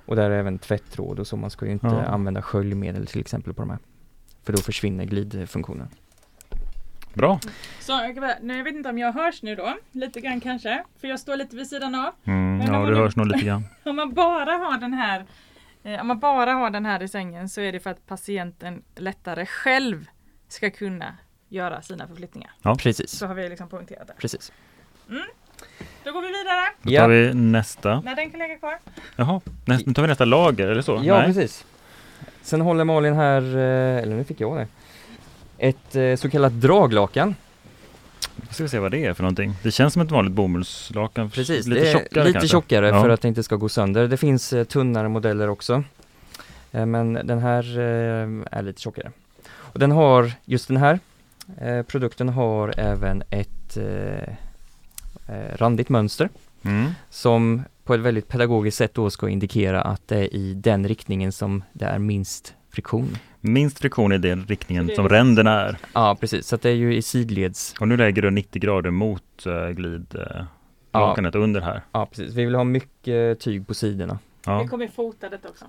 Och 0.06 0.16
där 0.16 0.30
är 0.30 0.38
även 0.38 0.58
tvättråd 0.58 1.18
och 1.18 1.26
så, 1.26 1.36
man 1.36 1.50
ska 1.50 1.66
ju 1.66 1.72
inte 1.72 1.86
Ja. 1.86 2.02
använda 2.02 2.42
sköljmedel 2.42 3.06
till 3.06 3.20
exempel 3.20 3.54
på 3.54 3.62
de 3.62 3.70
här. 3.70 3.78
För 4.44 4.52
då 4.52 4.58
försvinner 4.58 5.04
glidfunktionen. 5.04 5.88
Bra. 7.14 7.40
Så 7.80 7.92
jag, 8.42 8.64
vet 8.64 8.74
inte 8.74 8.88
om 8.88 8.98
jag 8.98 9.12
hörs 9.12 9.42
nu 9.42 9.54
då, 9.54 9.74
lite 9.92 10.20
grann 10.20 10.40
kanske, 10.40 10.84
för 11.00 11.08
jag 11.08 11.20
står 11.20 11.36
lite 11.36 11.56
vid 11.56 11.66
sidan 11.66 11.94
av. 11.94 12.12
Mm, 12.24 12.56
Men 12.58 12.66
ja, 12.66 12.72
man- 12.72 12.94
hörs 12.94 13.16
nog 13.16 13.26
lite 13.26 13.44
grann. 13.46 13.64
Om 13.84 13.96
man 13.96 14.14
bara 14.14 14.52
har 14.52 14.78
den 14.78 14.92
här 14.94 15.24
eh, 15.84 16.00
om 16.00 16.06
man 16.06 16.18
bara 16.18 16.52
har 16.52 16.70
den 16.70 16.86
här 16.86 17.02
i 17.02 17.08
sängen 17.08 17.48
så 17.48 17.60
är 17.60 17.72
det 17.72 17.80
för 17.80 17.90
att 17.90 18.06
patienten 18.06 18.82
lättare 18.96 19.46
själv 19.46 20.06
ska 20.48 20.70
kunna 20.70 21.16
göra 21.48 21.82
sina 21.82 22.06
förflyttningar. 22.08 22.50
Precis, 22.78 23.10
Så 23.10 23.26
har 23.26 23.34
vi 23.34 23.48
liksom 23.48 23.68
poängterat 23.68 24.06
det. 24.06 24.14
precis. 24.18 24.52
Då 26.04 26.12
går 26.12 26.20
vi 26.22 26.26
vidare. 26.28 26.66
Då 26.82 26.92
Ja. 26.92 27.00
tar 27.00 27.08
vi 27.08 27.34
nästa. 27.34 28.00
Nej, 28.00 28.14
den 28.14 28.30
kan 28.30 28.40
ligga 28.40 28.56
kvar. 28.58 28.78
Jaha, 29.16 29.40
nästa, 29.64 29.84
nu 29.90 29.94
tar 29.94 30.02
vi 30.02 30.08
nästa 30.08 30.24
lager, 30.24 30.68
eller 30.68 30.82
så? 30.82 31.00
Ja, 31.04 31.16
Nej. 31.18 31.26
precis. 31.26 31.64
Sen 32.42 32.60
håller 32.60 32.84
Malin 32.84 33.14
här, 33.14 33.42
eh, 33.42 34.02
eller 34.02 34.16
nu 34.16 34.24
fick 34.24 34.40
jag 34.40 34.56
det, 34.56 34.66
ett 35.58 35.96
eh, 35.96 36.16
så 36.16 36.30
kallat 36.30 36.52
draglakan. 36.52 37.34
Då 38.36 38.54
ska 38.54 38.68
se 38.68 38.78
vad 38.78 38.90
det 38.90 39.04
är 39.04 39.14
för 39.14 39.22
någonting. 39.22 39.52
Det 39.62 39.70
känns 39.70 39.92
som 39.92 40.02
ett 40.02 40.10
vanligt 40.10 40.34
bomullslakan. 40.34 41.30
Precis, 41.30 41.66
lite 41.66 41.80
det 41.80 41.88
är 41.88 41.92
tjockare 41.92 42.24
lite 42.24 42.32
kanske. 42.32 42.48
tjockare 42.48 42.88
Ja. 42.88 43.00
för 43.02 43.08
att 43.08 43.20
det 43.20 43.28
inte 43.28 43.42
ska 43.42 43.56
gå 43.56 43.68
sönder. 43.68 44.08
Det 44.08 44.16
finns 44.16 44.52
eh, 44.52 44.64
tunnare 44.64 45.08
modeller 45.08 45.48
också. 45.48 45.84
Eh, 46.72 46.86
men 46.86 47.12
den 47.12 47.38
här 47.38 47.78
är 48.50 48.62
lite 48.62 48.80
tjockare. 48.80 49.10
Och 49.56 49.78
den 49.78 49.90
har, 49.90 50.32
just 50.44 50.68
den 50.68 50.76
här 50.76 50.98
produkten 51.82 52.28
har 52.28 52.74
även 52.80 53.22
ett 53.30 53.78
randigt 55.56 55.88
mönster 55.88 56.28
Mm. 56.64 56.90
som 57.10 57.62
på 57.84 57.94
ett 57.94 58.00
väldigt 58.00 58.28
pedagogiskt 58.28 58.76
sätt 58.76 58.94
då 58.94 59.10
ska 59.10 59.28
indikera 59.28 59.82
att 59.82 60.08
det 60.08 60.16
är 60.18 60.34
i 60.34 60.54
den 60.54 60.88
riktningen 60.88 61.32
som 61.32 61.64
det 61.72 61.84
är 61.84 61.98
minst 61.98 62.54
friktion. 62.70 63.16
Minst 63.46 63.78
friktion 63.78 64.12
i 64.12 64.18
den 64.18 64.44
riktningen 64.48 64.90
som 64.94 65.08
ränderna 65.08 65.60
är. 65.60 65.78
Ja 65.92 66.16
precis, 66.20 66.46
så 66.46 66.54
att 66.54 66.62
det 66.62 66.70
är 66.70 66.74
ju 66.74 66.96
i 66.96 67.02
sidleds 67.02 67.74
Och 67.80 67.88
nu 67.88 67.96
lägger 67.96 68.22
du 68.22 68.30
90 68.30 68.62
grader 68.62 68.90
mot 68.90 69.46
uh, 69.46 69.68
glidlakanet 69.68 71.34
under 71.34 71.60
här. 71.60 71.82
Ja 71.92 72.06
precis, 72.06 72.34
vi 72.34 72.44
vill 72.44 72.54
ha 72.54 72.64
mycket 72.64 73.40
tyg 73.40 73.66
på 73.66 73.74
sidorna. 73.74 74.18
Ja. 74.46 74.62
Vi 74.62 74.68
kommer 74.68 74.88
fota 74.88 75.28
detta 75.28 75.48
också. 75.48 75.64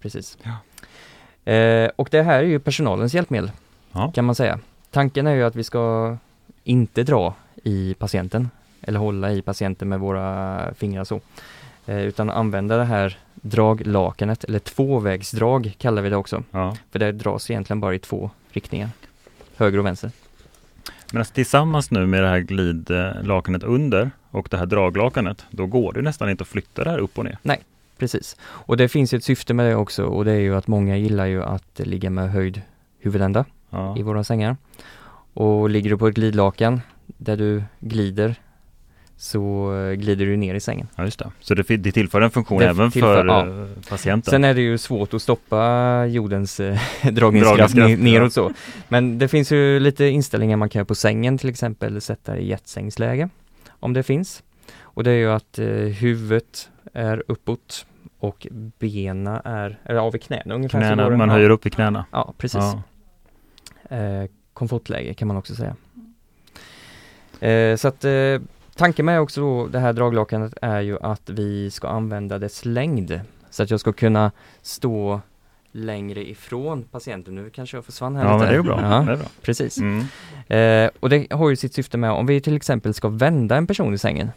Precis. 0.00 0.38
Ja. 0.42 1.52
Eh, 1.52 1.90
och 1.96 2.08
det 2.10 2.22
här 2.22 2.38
är 2.38 2.46
ju 2.46 2.58
personalens 2.58 3.14
hjälpmedel 3.14 3.50
Ja. 3.92 4.12
kan 4.14 4.24
man 4.24 4.34
säga. 4.34 4.58
Tanken 4.90 5.26
är 5.26 5.34
ju 5.34 5.42
att 5.42 5.56
vi 5.56 5.64
ska 5.64 6.16
inte 6.64 7.02
dra 7.02 7.34
i 7.62 7.94
patienten 7.94 8.50
eller 8.82 8.98
hålla 8.98 9.32
i 9.32 9.42
patienten 9.42 9.88
med 9.88 10.00
våra 10.00 10.74
fingrar 10.74 11.04
så. 11.04 11.20
Eh, 11.86 12.02
utan 12.02 12.30
använda 12.30 12.76
det 12.76 12.84
här 12.84 13.18
draglakanet 13.42 14.44
eller 14.44 14.58
tvåvägsdrag 14.58 15.74
kallar 15.78 16.02
vi 16.02 16.08
det 16.10 16.16
också. 16.16 16.42
ja. 16.50 16.76
För 16.90 16.98
det 16.98 17.12
dras 17.12 17.50
egentligen 17.50 17.80
bara 17.80 17.94
i 17.94 17.98
två 17.98 18.30
riktningar. 18.50 18.88
Höger 19.56 19.78
och 19.78 19.86
vänster. 19.86 20.10
Men 21.12 21.18
alltså 21.18 21.34
tillsammans 21.34 21.90
nu 21.90 22.06
med 22.06 22.22
det 22.22 22.28
här 22.28 22.38
glidlakanet 22.40 23.62
under 23.62 24.10
och 24.30 24.48
det 24.50 24.56
här 24.56 24.66
draglakanet, 24.66 25.44
då 25.50 25.66
går 25.66 25.92
det 25.92 26.02
nästan 26.02 26.30
inte 26.30 26.42
att 26.42 26.48
flytta 26.48 26.84
det 26.84 26.90
här 26.90 26.98
upp 26.98 27.18
och 27.18 27.24
ner. 27.24 27.38
Precis. 27.98 28.36
Och 28.42 28.76
det 28.76 28.88
finns 28.88 29.12
ett 29.12 29.24
syfte 29.24 29.54
med 29.54 29.66
det 29.66 29.74
också 29.74 30.04
och 30.04 30.24
det 30.24 30.32
är 30.32 30.40
ju 30.40 30.56
att 30.56 30.66
många 30.66 30.96
gillar 30.96 31.26
ju 31.26 31.42
att 31.42 31.78
ligga 31.78 32.10
med 32.10 32.30
höjd 32.30 32.62
huvudända. 32.98 33.44
Ja. 33.72 33.98
i 33.98 34.02
våra 34.02 34.24
sängar. 34.24 34.56
Och 35.34 35.70
ligger 35.70 35.90
du 35.90 35.98
på 35.98 36.06
ett 36.08 36.14
glidlakan 36.14 36.80
där 37.06 37.36
du 37.36 37.64
glider 37.80 38.34
så 39.22 39.74
eh, 39.74 39.92
glider 39.94 40.26
du 40.26 40.36
ner 40.36 40.54
i 40.54 40.60
sängen. 40.60 40.88
ja, 40.96 41.04
just 41.04 41.18
det. 41.18 41.30
Så 41.40 41.54
det, 41.54 41.76
det 41.76 41.92
tillför 41.92 42.20
en 42.20 42.30
funktion 42.30 42.58
Det 42.58 42.66
även 42.68 42.90
tillför- 42.90 43.14
för 43.16 43.26
ja. 43.26 43.46
eh, 43.46 43.66
patienten. 43.88 44.30
Sen 44.30 44.44
är 44.44 44.54
det 44.54 44.60
ju 44.60 44.78
svårt 44.78 45.14
att 45.14 45.22
stoppa 45.22 46.06
jordens 46.06 46.60
eh, 46.60 46.72
dragningskraft 47.12 47.16
Dragningskraft, 47.16 47.74
ne- 47.74 47.90
ja. 47.90 47.96
neråt 48.18 48.32
så. 48.32 48.52
Men 48.88 49.18
det 49.18 49.28
finns 49.28 49.52
ju 49.52 49.80
lite 49.80 50.04
inställningar 50.04 50.56
man 50.56 50.68
kan 50.68 50.78
göra 50.80 50.86
på 50.86 50.94
sängen 50.94 51.38
till 51.38 51.48
exempel 51.48 52.00
sätta 52.00 52.36
i 52.38 52.48
jetsängsläge 52.48 53.28
om 53.80 53.92
det 53.92 54.02
finns. 54.02 54.42
Och 54.80 55.04
det 55.04 55.10
är 55.10 55.14
ju 55.16 55.30
att 55.30 55.58
eh, 55.58 55.66
huvudet 55.76 56.70
är 56.92 57.22
uppåt 57.28 57.86
och 58.18 58.46
bena 58.78 59.40
är, 59.44 59.78
eller 59.84 60.00
av 60.00 60.16
i 60.16 60.18
knäna 60.18 60.54
ungefär. 60.54 60.78
knäna, 60.80 61.10
man 61.10 61.28
ja. 61.28 61.34
höjer 61.34 61.50
upp 61.50 61.66
i 61.66 61.70
knäna. 61.70 62.04
Ja, 62.10 62.34
precis. 62.38 62.60
Ja. 63.88 63.96
eh, 63.96 64.24
komfortläge 64.52 65.14
kan 65.14 65.28
man 65.28 65.36
också 65.36 65.54
säga. 65.54 65.76
Eh, 67.40 67.76
så 67.76 67.88
att 67.88 68.04
eh, 68.04 68.40
tanken 68.74 69.06
med 69.06 69.20
också 69.20 69.40
då 69.40 69.66
det 69.66 69.78
här 69.78 69.92
draglakanet 69.92 70.54
är 70.62 70.80
ju 70.80 70.98
att 71.02 71.30
vi 71.30 71.70
ska 71.70 71.88
använda 71.88 72.38
dess 72.38 72.64
längd. 72.64 73.20
Så 73.50 73.62
att 73.62 73.70
jag 73.70 73.80
ska 73.80 73.92
kunna 73.92 74.32
stå 74.62 75.20
längre 75.72 76.28
ifrån 76.30 76.82
patienten. 76.82 77.34
Nu 77.34 77.50
kanske 77.50 77.76
jag 77.76 77.84
försvann 77.84 78.16
här 78.16 78.24
Ja, 78.24 78.32
lite. 78.34 78.44
men 78.44 78.52
det 78.52 78.58
är 78.58 78.62
bra. 78.62 78.80
Ja, 78.82 79.02
Det 79.02 79.12
är 79.12 79.16
bra. 79.16 79.26
precis. 79.42 79.78
Mm. 79.78 80.04
Eh, 80.46 80.90
och 81.00 81.08
det 81.10 81.26
har 81.32 81.50
ju 81.50 81.56
sitt 81.56 81.74
syfte 81.74 81.98
med 81.98 82.10
om 82.10 82.26
vi 82.26 82.40
till 82.40 82.56
exempel 82.56 82.94
ska 82.94 83.08
vända 83.08 83.56
en 83.56 83.66
person 83.66 83.94
i 83.94 83.98
sängen. 83.98 84.30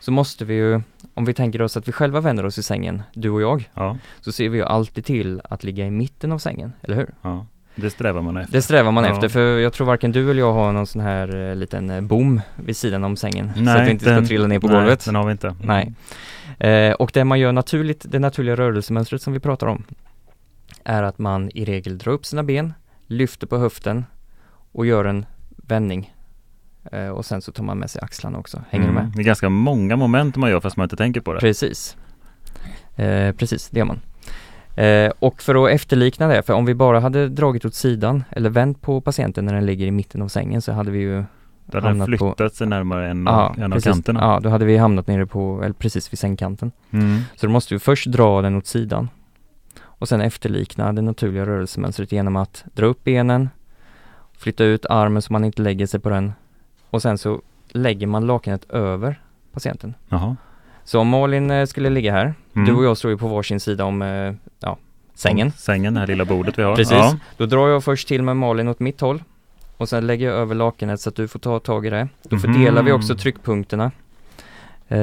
Så 0.00 0.10
måste 0.12 0.44
vi 0.44 0.54
ju, 0.54 0.80
om 1.14 1.24
vi 1.24 1.34
tänker 1.34 1.62
oss 1.62 1.76
att 1.76 1.88
vi 1.88 1.92
själva 1.92 2.20
vänder 2.20 2.46
oss 2.46 2.58
i 2.58 2.62
sängen, 2.62 3.02
du 3.14 3.30
och 3.30 3.42
jag, 3.42 3.70
Ja, 3.74 3.98
så 4.20 4.32
ser 4.32 4.48
vi 4.48 4.58
ju 4.58 4.64
alltid 4.64 5.04
till 5.04 5.40
att 5.44 5.64
ligga 5.64 5.86
i 5.86 5.90
mitten 5.90 6.32
av 6.32 6.38
sängen, 6.38 6.72
eller 6.82 6.96
hur? 6.96 7.10
ja. 7.22 7.46
Det 7.74 7.90
strävar 7.90 8.22
man 8.22 8.36
efter. 8.36 8.52
Det 8.52 8.62
strävar 8.62 8.92
man 8.92 9.04
Ja. 9.04 9.10
efter 9.14 9.28
för 9.28 9.58
jag 9.58 9.72
tror 9.72 9.86
varken 9.86 10.12
du 10.12 10.30
eller 10.30 10.40
jag 10.40 10.52
har 10.52 10.72
någon 10.72 10.86
sån 10.86 11.02
här 11.02 11.50
eh, 11.50 11.56
liten 11.56 11.90
eh, 11.90 12.00
bom 12.00 12.40
vid 12.56 12.76
sidan 12.76 13.04
om 13.04 13.16
sängen 13.16 13.52
så 13.54 13.70
att 13.70 13.86
vi 13.86 13.90
inte 13.90 14.04
den- 14.04 14.24
ska 14.24 14.28
trilla 14.28 14.46
ner 14.46 14.58
på 14.60 14.66
nej, 14.66 14.76
golvet. 14.76 15.04
den 15.04 15.14
har 15.14 15.24
vi 15.26 15.32
inte. 15.32 15.54
Nej. 15.62 15.92
Eh, 16.58 16.92
och 16.92 17.10
det 17.14 17.24
man 17.24 17.40
gör 17.40 17.52
naturligt, 17.52 18.04
det 18.08 18.18
naturliga 18.18 18.56
rörelsemönstret 18.56 19.22
som 19.22 19.32
vi 19.32 19.40
pratar 19.40 19.66
om 19.66 19.84
är 20.84 21.02
att 21.02 21.18
man 21.18 21.50
i 21.54 21.64
regel 21.64 21.98
drar 21.98 22.12
upp 22.12 22.26
sina 22.26 22.42
ben, 22.42 22.74
lyfter 23.06 23.46
på 23.46 23.58
höften 23.58 24.04
och 24.72 24.86
gör 24.86 25.04
en 25.04 25.26
vändning. 25.56 26.14
Eh, 26.92 27.08
och 27.08 27.24
sen 27.24 27.42
så 27.42 27.52
tar 27.52 27.64
man 27.64 27.78
med 27.78 27.90
sig 27.90 28.02
axlarna 28.02 28.38
också. 28.38 28.62
Hänger 28.70 28.84
Mm. 28.88 28.96
du 28.96 29.02
med? 29.02 29.12
Det 29.16 29.22
är 29.22 29.24
ganska 29.24 29.48
många 29.48 29.96
moment 29.96 30.36
man 30.36 30.50
gör 30.50 30.60
fast 30.60 30.76
man 30.76 30.84
inte 30.84 30.96
tänker 30.96 31.20
på 31.20 31.32
det. 31.32 31.40
Precis. 31.40 31.96
Eh, 32.96 33.32
precis, 33.32 33.68
det 33.70 33.78
gör 33.78 33.86
man. 33.86 34.00
Eh, 34.76 35.12
och 35.18 35.42
för 35.42 35.64
att 35.66 35.70
efterlikna 35.70 36.28
det, 36.28 36.42
för 36.42 36.52
om 36.52 36.64
vi 36.64 36.74
bara 36.74 37.00
hade 37.00 37.28
dragit 37.28 37.64
åt 37.64 37.74
sidan 37.74 38.24
eller 38.30 38.50
vänt 38.50 38.82
på 38.82 39.00
patienten 39.00 39.44
när 39.46 39.54
den 39.54 39.66
ligger 39.66 39.86
i 39.86 39.90
mitten 39.90 40.22
av 40.22 40.28
sängen 40.28 40.62
så 40.62 40.72
hade 40.72 40.90
vi 40.90 40.98
ju 40.98 41.24
Då 41.66 41.78
hade 41.78 41.88
den 41.88 42.00
hamnat 42.00 42.18
på- 42.18 42.34
flyttat 42.36 42.54
sig 42.54 42.66
närmare 42.66 43.10
en, 43.10 43.24
Ja, 43.26 43.32
av, 43.48 43.58
en 43.58 43.64
av 43.72 43.76
precis. 43.76 43.92
kanterna. 43.92 44.20
Ja, 44.20 44.40
då 44.40 44.48
hade 44.48 44.64
vi 44.64 44.76
hamnat 44.76 45.06
nere 45.06 45.26
på, 45.26 45.60
eller 45.62 45.74
precis 45.74 46.12
vid 46.12 46.18
sängkanten. 46.18 46.72
Mm. 46.90 47.20
Så 47.36 47.46
då 47.46 47.52
måste 47.52 47.74
vi 47.74 47.78
först 47.78 48.06
dra 48.06 48.42
den 48.42 48.56
åt 48.56 48.66
sidan 48.66 49.08
och 49.82 50.08
sen 50.08 50.20
efterlikna 50.20 50.92
det 50.92 51.02
naturliga 51.02 51.46
rörelsemönstret 51.46 52.12
genom 52.12 52.36
att 52.36 52.64
dra 52.74 52.86
upp 52.86 53.04
benen, 53.04 53.48
flytta 54.38 54.64
ut 54.64 54.86
armen 54.86 55.22
så 55.22 55.32
man 55.32 55.44
inte 55.44 55.62
lägger 55.62 55.86
sig 55.86 56.00
på 56.00 56.08
den 56.08 56.32
och 56.90 57.02
sen 57.02 57.18
så 57.18 57.40
lägger 57.68 58.06
man 58.06 58.26
lakanet 58.26 58.70
över 58.70 59.20
patienten. 59.52 59.94
Jaha. 60.08 60.36
Så 60.84 61.00
om 61.00 61.08
Malin 61.08 61.50
eh, 61.50 61.66
skulle 61.66 61.90
ligga 61.90 62.12
här, 62.12 62.34
Mm. 62.56 62.66
du 62.66 62.74
och 62.74 62.84
jag 62.84 62.96
står 62.96 63.10
ju 63.10 63.16
på 63.18 63.28
varsin 63.28 63.60
sida 63.60 63.84
om, 63.84 64.02
eh, 64.02 64.32
ja, 64.60 64.76
sängen. 65.14 65.46
Om 65.46 65.52
Sängen, 65.52 65.94
det 65.94 66.00
här 66.00 66.06
lilla 66.06 66.24
bordet 66.24 66.58
vi 66.58 66.62
har. 66.62 66.76
Precis. 66.76 66.92
Ja. 66.92 67.16
Då 67.36 67.46
drar 67.46 67.68
jag 67.68 67.84
först 67.84 68.08
till 68.08 68.22
med 68.22 68.36
Malin 68.36 68.68
åt 68.68 68.80
mitt 68.80 69.00
håll 69.00 69.22
och 69.76 69.88
sen 69.88 70.06
lägger 70.06 70.26
jag 70.26 70.36
över 70.36 70.54
lakanet 70.54 71.00
så 71.00 71.08
att 71.08 71.16
du 71.16 71.28
får 71.28 71.38
ta 71.38 71.58
tag 71.58 71.86
i 71.86 71.90
det. 71.90 72.08
Då 72.22 72.36
Mhm. 72.36 72.40
fördelar 72.42 72.82
vi 72.82 72.92
också 72.92 73.14
tryckpunkterna 73.14 73.90
eh, 74.88 74.98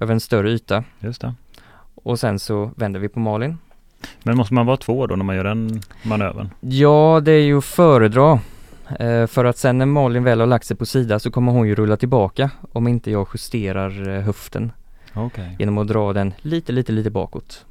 över 0.00 0.10
en 0.12 0.20
större 0.20 0.50
yta 0.50 0.84
Just 1.00 1.20
det. 1.20 1.34
och 1.94 2.18
sen 2.20 2.38
så 2.38 2.70
vänder 2.76 3.00
vi 3.00 3.08
på 3.08 3.20
Malin. 3.20 3.58
Men 4.22 4.36
måste 4.36 4.54
man 4.54 4.66
vara 4.66 4.76
två 4.76 5.06
då 5.06 5.16
när 5.16 5.24
man 5.24 5.36
gör 5.36 5.44
den 5.44 5.80
manövern? 6.02 6.50
Ja, 6.60 7.20
det 7.24 7.32
är 7.32 7.40
ju 7.42 7.58
att 7.58 7.64
föredra. 7.64 8.40
Eh, 8.98 9.26
för 9.26 9.44
att 9.44 9.58
sen 9.58 9.78
när 9.78 9.86
Malin 9.86 10.24
väl 10.24 10.40
har 10.40 10.46
lagt 10.46 10.66
sig 10.66 10.76
på 10.76 10.86
sida 10.86 11.18
så 11.18 11.30
kommer 11.30 11.52
hon 11.52 11.68
ju 11.68 11.74
rulla 11.74 11.96
tillbaka 11.96 12.50
om 12.72 12.88
inte 12.88 13.10
jag 13.10 13.26
justerar 13.34 14.08
eh, 14.16 14.22
höften 14.22 14.72
Okej. 15.14 15.56
genom 15.58 15.78
att 15.78 15.88
dra 15.88 16.12
den 16.12 16.34
lite, 16.42 16.72
lite, 16.72 16.92
lite 16.92 17.10
bakåt. 17.10 17.64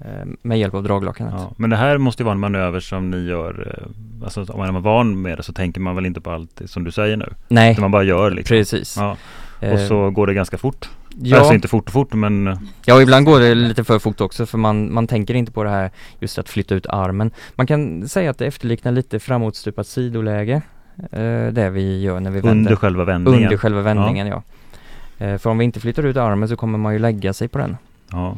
Eh, 0.00 0.26
med 0.42 0.58
hjälp 0.58 0.74
av 0.74 0.82
draglakanet. 0.82 1.34
Ja. 1.36 1.52
Men 1.56 1.70
det 1.70 1.76
här 1.76 1.98
måste 1.98 2.22
ju 2.22 2.24
vara 2.24 2.32
en 2.34 2.40
manöver 2.40 2.80
som 2.80 3.10
ni 3.10 3.26
gör, 3.26 3.74
eh, 3.82 4.24
alltså 4.24 4.44
om 4.48 4.58
man 4.58 4.76
är 4.76 4.80
van 4.80 5.22
med 5.22 5.38
det 5.38 5.42
så 5.42 5.52
tänker 5.52 5.80
man 5.80 5.94
väl 5.96 6.06
inte 6.06 6.20
på 6.20 6.30
allt 6.30 6.62
som 6.66 6.84
du 6.84 6.90
säger 6.90 7.16
nu? 7.16 7.32
Nej, 7.48 7.76
man 7.80 7.90
bara 7.90 8.02
gör 8.02 8.30
liksom. 8.30 8.54
precis. 8.56 8.96
Ja. 8.96 9.10
Och 9.10 9.62
Eh, 9.64 9.88
så 9.88 10.10
går 10.10 10.26
det 10.26 10.34
ganska 10.34 10.58
fort. 10.58 10.88
ja, 11.22 11.38
Alltså 11.38 11.54
inte 11.54 11.68
fort 11.68 11.90
fort 11.90 12.12
men 12.14 12.46
eh, 12.48 12.58
ja, 12.86 13.02
ibland 13.02 13.26
går 13.26 13.40
det 13.40 13.54
lite 13.54 13.84
för 13.84 13.98
fort 13.98 14.20
också 14.20 14.46
för 14.46 14.58
man, 14.58 14.94
man 14.94 15.06
tänker 15.06 15.34
inte 15.34 15.52
på 15.52 15.64
det 15.64 15.70
här 15.70 15.90
just 16.20 16.38
att 16.38 16.48
flytta 16.48 16.74
ut 16.74 16.86
armen. 16.86 17.30
Man 17.54 17.66
kan 17.66 18.08
säga 18.08 18.30
att 18.30 18.38
det 18.38 18.46
efterliknar 18.46 18.92
lite 18.92 19.18
framåtstupat 19.20 19.86
sidoläge. 19.86 20.62
eh, 21.12 21.46
det 21.52 21.70
vi 21.70 22.00
gör 22.00 22.20
när 22.20 22.30
vi 22.30 22.40
vänder. 22.40 22.50
Under 22.50 22.76
själva 22.76 23.04
vändningen? 23.04 23.42
Under 23.44 23.56
själva 23.56 23.82
vändningen 23.82 24.26
ja. 24.26 24.36
Eh, 24.36 24.42
för 25.18 25.46
om 25.46 25.58
vi 25.58 25.64
inte 25.64 25.80
flyttar 25.80 26.02
ut 26.02 26.16
armen 26.16 26.48
så 26.48 26.56
kommer 26.56 26.78
man 26.78 26.92
ju 26.92 26.98
lägga 26.98 27.32
sig 27.32 27.48
på 27.48 27.58
den. 27.58 27.76
Ja. 28.10 28.36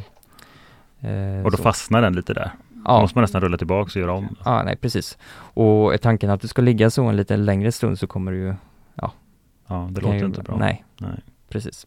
Eh, 1.01 1.45
Och 1.45 1.51
då 1.51 1.57
så. 1.57 1.63
fastnar 1.63 2.03
den 2.03 2.13
lite 2.15 2.35
där? 2.35 2.51
Då 2.71 2.83
Ja, 2.85 3.01
måste 3.01 3.19
man 3.19 3.23
nästan 3.23 3.41
rulla 3.41 3.59
tillbaka 3.59 3.91
och 3.95 3.97
göra 3.97 4.13
om? 4.13 4.37
ja, 4.45 4.63
nej 4.63 4.77
precis. 4.77 5.19
Och 5.55 5.95
är 5.95 5.99
tanken 5.99 6.31
att 6.31 6.41
du 6.41 6.49
ska 6.49 6.63
ligga 6.63 6.91
så 6.91 7.05
en 7.05 7.17
lite 7.17 7.37
längre 7.37 7.73
stund 7.73 7.99
så 7.99 8.07
kommer 8.07 8.33
du 8.33 8.39
ju 8.39 8.55
Ja, 9.71 9.89
det 9.91 10.01
kan 10.01 10.11
låter 10.11 10.19
ju, 10.19 10.27
inte 10.27 10.43
bra. 10.43 10.57
Nej, 10.59 10.85
Nej. 10.99 11.11
precis. 11.49 11.87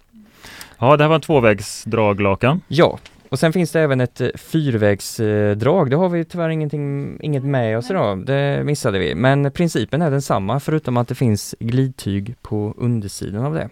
Ja, 0.80 0.98
det 0.98 1.04
här 1.04 1.08
var 1.10 1.16
en 1.16 1.22
tvåvägsdraglakan. 1.22 2.62
Ja, 2.68 3.00
och 3.30 3.40
sen 3.40 3.54
finns 3.54 3.72
det 3.72 3.82
även 3.82 4.02
ett 4.02 4.22
eh, 4.22 4.28
fyrvägsdrag. 4.36 5.90
Det 5.90 5.96
har 5.96 6.10
vi 6.10 6.26
tyvärr 6.26 6.50
ingenting, 6.50 7.18
inget 7.22 7.44
med 7.44 7.78
oss 7.78 7.90
idag. 7.92 8.26
Det 8.26 8.64
missade 8.66 9.00
vi. 9.00 9.16
Men 9.16 9.52
principen 9.52 10.02
är 10.02 10.12
densamma 10.12 10.60
förutom 10.60 10.98
att 10.98 11.08
det 11.08 11.16
finns 11.16 11.56
glidtyg 11.60 12.36
på 12.42 12.74
undersidan 12.78 13.46
av 13.46 13.54
det. 13.54 13.70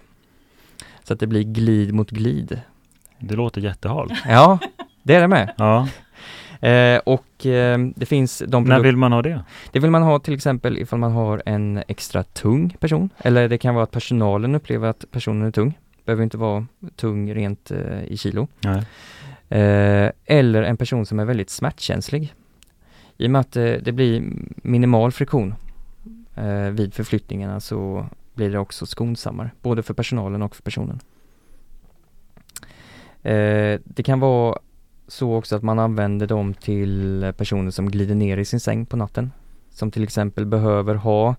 Så 1.10 1.14
att 1.14 1.20
det 1.20 1.28
blir 1.28 1.44
glid 1.44 1.94
mot 1.94 2.12
glid. 2.12 2.62
Det 3.20 3.36
låter 3.36 3.62
jättehalt. 3.62 4.14
Ja, 4.28 4.60
det 5.04 5.16
är 5.16 5.22
det 5.22 5.28
med. 5.28 5.54
Ja, 5.58 5.88
Eh, 6.62 6.98
och 6.98 7.46
eh, 7.46 7.80
det 7.96 8.06
finns 8.06 8.44
de 8.48 8.64
när 8.64 8.80
vill 8.80 8.98
man 8.98 9.12
ha 9.12 9.22
det? 9.22 9.44
Det 9.72 9.80
vill 9.80 9.92
man 9.92 10.02
ha 10.04 10.20
till 10.20 10.34
exempel 10.34 10.78
ifall 10.78 11.00
man 11.00 11.12
har 11.12 11.44
en 11.46 11.84
extra 11.88 12.24
tung 12.24 12.78
person. 12.80 13.10
Eller 13.18 13.50
det 13.50 13.58
kan 13.58 13.76
vara 13.76 13.84
att 13.84 13.92
personalen 13.92 14.56
upplever 14.56 14.88
att 14.88 15.06
personen 15.12 15.48
är 15.48 15.52
tung. 15.52 15.78
Behöver 16.06 16.24
inte 16.24 16.38
vara 16.38 16.66
tung 16.96 17.34
rent 17.34 17.72
eh, 17.72 18.04
i 18.04 18.18
kilo. 18.18 18.48
Eh, 19.50 20.12
eller 20.26 20.64
en 20.64 20.78
person 20.78 21.06
som 21.06 21.20
är 21.20 21.26
väldigt 21.26 21.50
smärtkänslig. 21.50 22.34
I 23.18 23.28
och 23.28 23.32
med 23.32 23.42
att 23.42 23.56
eh, 23.56 23.64
det 23.64 23.92
blir 23.92 24.24
minimal 24.56 25.12
friktion 25.12 25.56
eh, 26.36 26.70
vid 26.72 26.94
förflyttningarna 26.94 27.60
så 27.60 28.06
blir 28.40 28.52
det 28.52 28.60
också 28.60 28.86
skonsammare, 28.86 29.52
både 29.62 29.84
för 29.84 29.94
personalen 29.94 30.42
och 30.42 30.56
för 30.56 30.64
personen. 30.64 31.00
Eh, 33.24 33.80
det 33.86 34.04
kan 34.04 34.20
vara 34.20 34.60
så 35.08 35.36
också 35.36 35.56
att 35.56 35.64
man 35.64 35.80
använder 35.80 36.28
dem 36.28 36.54
till 36.54 37.34
personer 37.38 37.72
som 37.72 37.92
glider 37.92 38.16
ner 38.16 38.38
i 38.38 38.46
sin 38.46 38.60
säng 38.60 38.86
på 38.86 38.98
natten. 38.98 39.32
Som 39.70 39.92
till 39.92 40.04
exempel 40.04 40.46
behöver 40.46 40.96
ha 40.96 41.36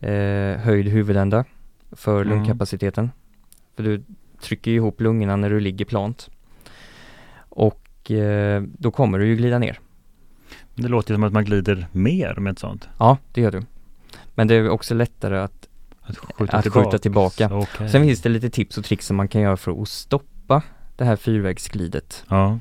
eh, 0.00 0.60
höjd 0.60 0.88
huvudända 0.88 1.44
för 1.92 2.22
Mm. 2.22 2.28
lungkapaciteten. 2.28 3.10
För 3.76 3.82
du 3.82 4.02
trycker 4.40 4.70
ihop 4.70 5.00
lungorna 5.00 5.36
när 5.36 5.50
du 5.50 5.60
ligger 5.60 5.84
plant. 5.84 6.30
Och 7.48 8.10
eh, 8.10 8.62
då 8.78 8.90
kommer 8.90 9.18
du 9.18 9.26
ju 9.26 9.36
glida 9.36 9.58
ner. 9.58 9.78
Det 10.74 10.88
låter 10.88 11.14
som 11.14 11.22
att 11.24 11.32
man 11.32 11.44
glider 11.44 11.86
mer 11.92 12.34
med 12.34 12.52
ett 12.52 12.58
sånt. 12.58 12.88
Ja, 12.98 13.18
det 13.32 13.40
gör 13.40 13.50
du. 13.50 13.62
Men 14.34 14.48
det 14.48 14.54
är 14.54 14.68
också 14.68 14.94
lättare 14.94 15.38
att 15.38 15.68
Att 16.06 16.16
skjuta 16.16 16.56
Att 16.56 16.62
tillbaka. 16.62 16.84
skjuta 16.90 16.98
tillbaka. 16.98 17.48
Okej. 17.52 17.88
Sen 17.88 18.02
finns 18.02 18.20
det 18.22 18.28
lite 18.28 18.50
tips 18.50 18.78
och 18.78 18.84
tricks 18.84 19.06
som 19.06 19.16
man 19.16 19.28
kan 19.28 19.40
göra 19.40 19.56
för 19.56 19.82
att 19.82 19.88
stoppa 19.88 20.62
det 20.96 21.04
här 21.04 21.16
fyrvägsglidet. 21.16 22.24
Ja, 22.28 22.58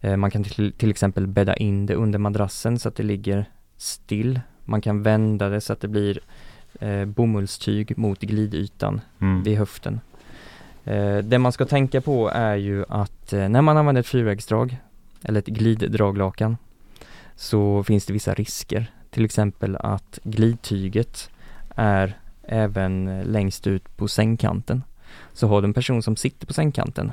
Eh, 0.00 0.16
Man 0.16 0.30
kan 0.30 0.44
till, 0.44 0.72
till 0.72 0.90
exempel 0.90 1.26
bädda 1.26 1.56
in 1.56 1.86
det 1.86 1.94
under 1.94 2.18
madrassen 2.18 2.78
så 2.78 2.88
att 2.88 2.96
det 2.96 3.02
ligger 3.02 3.44
still. 3.76 4.40
Man 4.64 4.80
kan 4.80 5.02
vända 5.02 5.48
det 5.48 5.60
så 5.60 5.72
att 5.72 5.80
det 5.80 5.88
blir 5.88 6.20
eh, 6.80 7.04
bomullstyg 7.04 7.98
mot 7.98 8.20
glidytan 8.20 9.00
mm. 9.20 9.42
vid 9.42 9.58
höften. 9.58 10.00
Eh, 10.84 11.18
det 11.18 11.38
man 11.38 11.52
ska 11.52 11.64
tänka 11.66 12.00
på 12.00 12.28
är 12.28 12.56
ju 12.56 12.84
att 12.88 13.32
eh, 13.32 13.48
när 13.48 13.62
man 13.62 13.76
använder 13.76 14.00
ett 14.00 14.06
fyrvägsdrag 14.06 14.76
eller 15.22 15.38
ett 15.38 15.46
gliddraglakan 15.46 16.56
så 17.36 17.84
finns 17.84 18.06
det 18.06 18.12
vissa 18.12 18.34
risker. 18.34 18.90
Till 19.10 19.24
exempel 19.24 19.76
att 19.76 20.18
glidtyget 20.22 21.30
är 21.76 22.18
även 22.48 23.22
längst 23.24 23.66
ut 23.66 23.96
på 23.96 24.08
sängkanten. 24.08 24.82
Så 25.32 25.48
har 25.48 25.62
du 25.62 25.66
en 25.66 25.74
person 25.74 26.02
som 26.02 26.16
sitter 26.16 26.46
på 26.46 26.52
sängkanten 26.52 27.12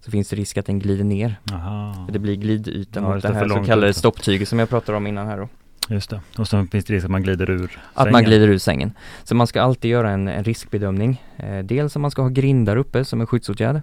så 0.00 0.10
finns 0.10 0.28
det 0.28 0.36
risk 0.36 0.56
att 0.58 0.66
den 0.66 0.78
glider 0.78 1.04
ner. 1.04 1.40
Aha. 1.52 2.04
För 2.06 2.12
det 2.12 2.18
blir 2.18 2.34
glidytan 2.36 3.02
Ja, 3.04 3.14
mot 3.14 3.22
det 3.22 3.34
här 3.34 3.48
så 3.48 3.64
kallade 3.64 3.88
ut. 3.90 3.96
stopptyget 3.96 4.48
som 4.48 4.58
jag 4.58 4.68
pratade 4.68 4.98
om 4.98 5.06
innan 5.06 5.26
här 5.26 5.38
då. 5.38 5.48
Just 5.88 6.10
det. 6.10 6.20
Och 6.38 6.48
så 6.48 6.66
finns 6.66 6.84
det 6.84 6.94
risk 6.94 7.04
att 7.04 7.10
man 7.10 7.22
glider 7.22 7.50
ur 7.50 7.64
Att 7.64 7.98
sängen. 8.02 8.12
man 8.12 8.24
glider 8.24 8.48
ur 8.48 8.58
sängen. 8.58 8.92
Så 9.24 9.34
man 9.34 9.46
ska 9.46 9.62
alltid 9.62 9.90
göra 9.90 10.10
en, 10.10 10.28
en 10.28 10.44
riskbedömning. 10.44 11.22
Eh, 11.36 11.58
dels 11.58 11.96
om 11.96 12.02
man 12.02 12.10
ska 12.10 12.22
ha 12.22 12.28
grindar 12.28 12.76
uppe 12.76 13.04
som 13.04 13.20
en 13.20 13.26
skyddsåtgärd. 13.26 13.80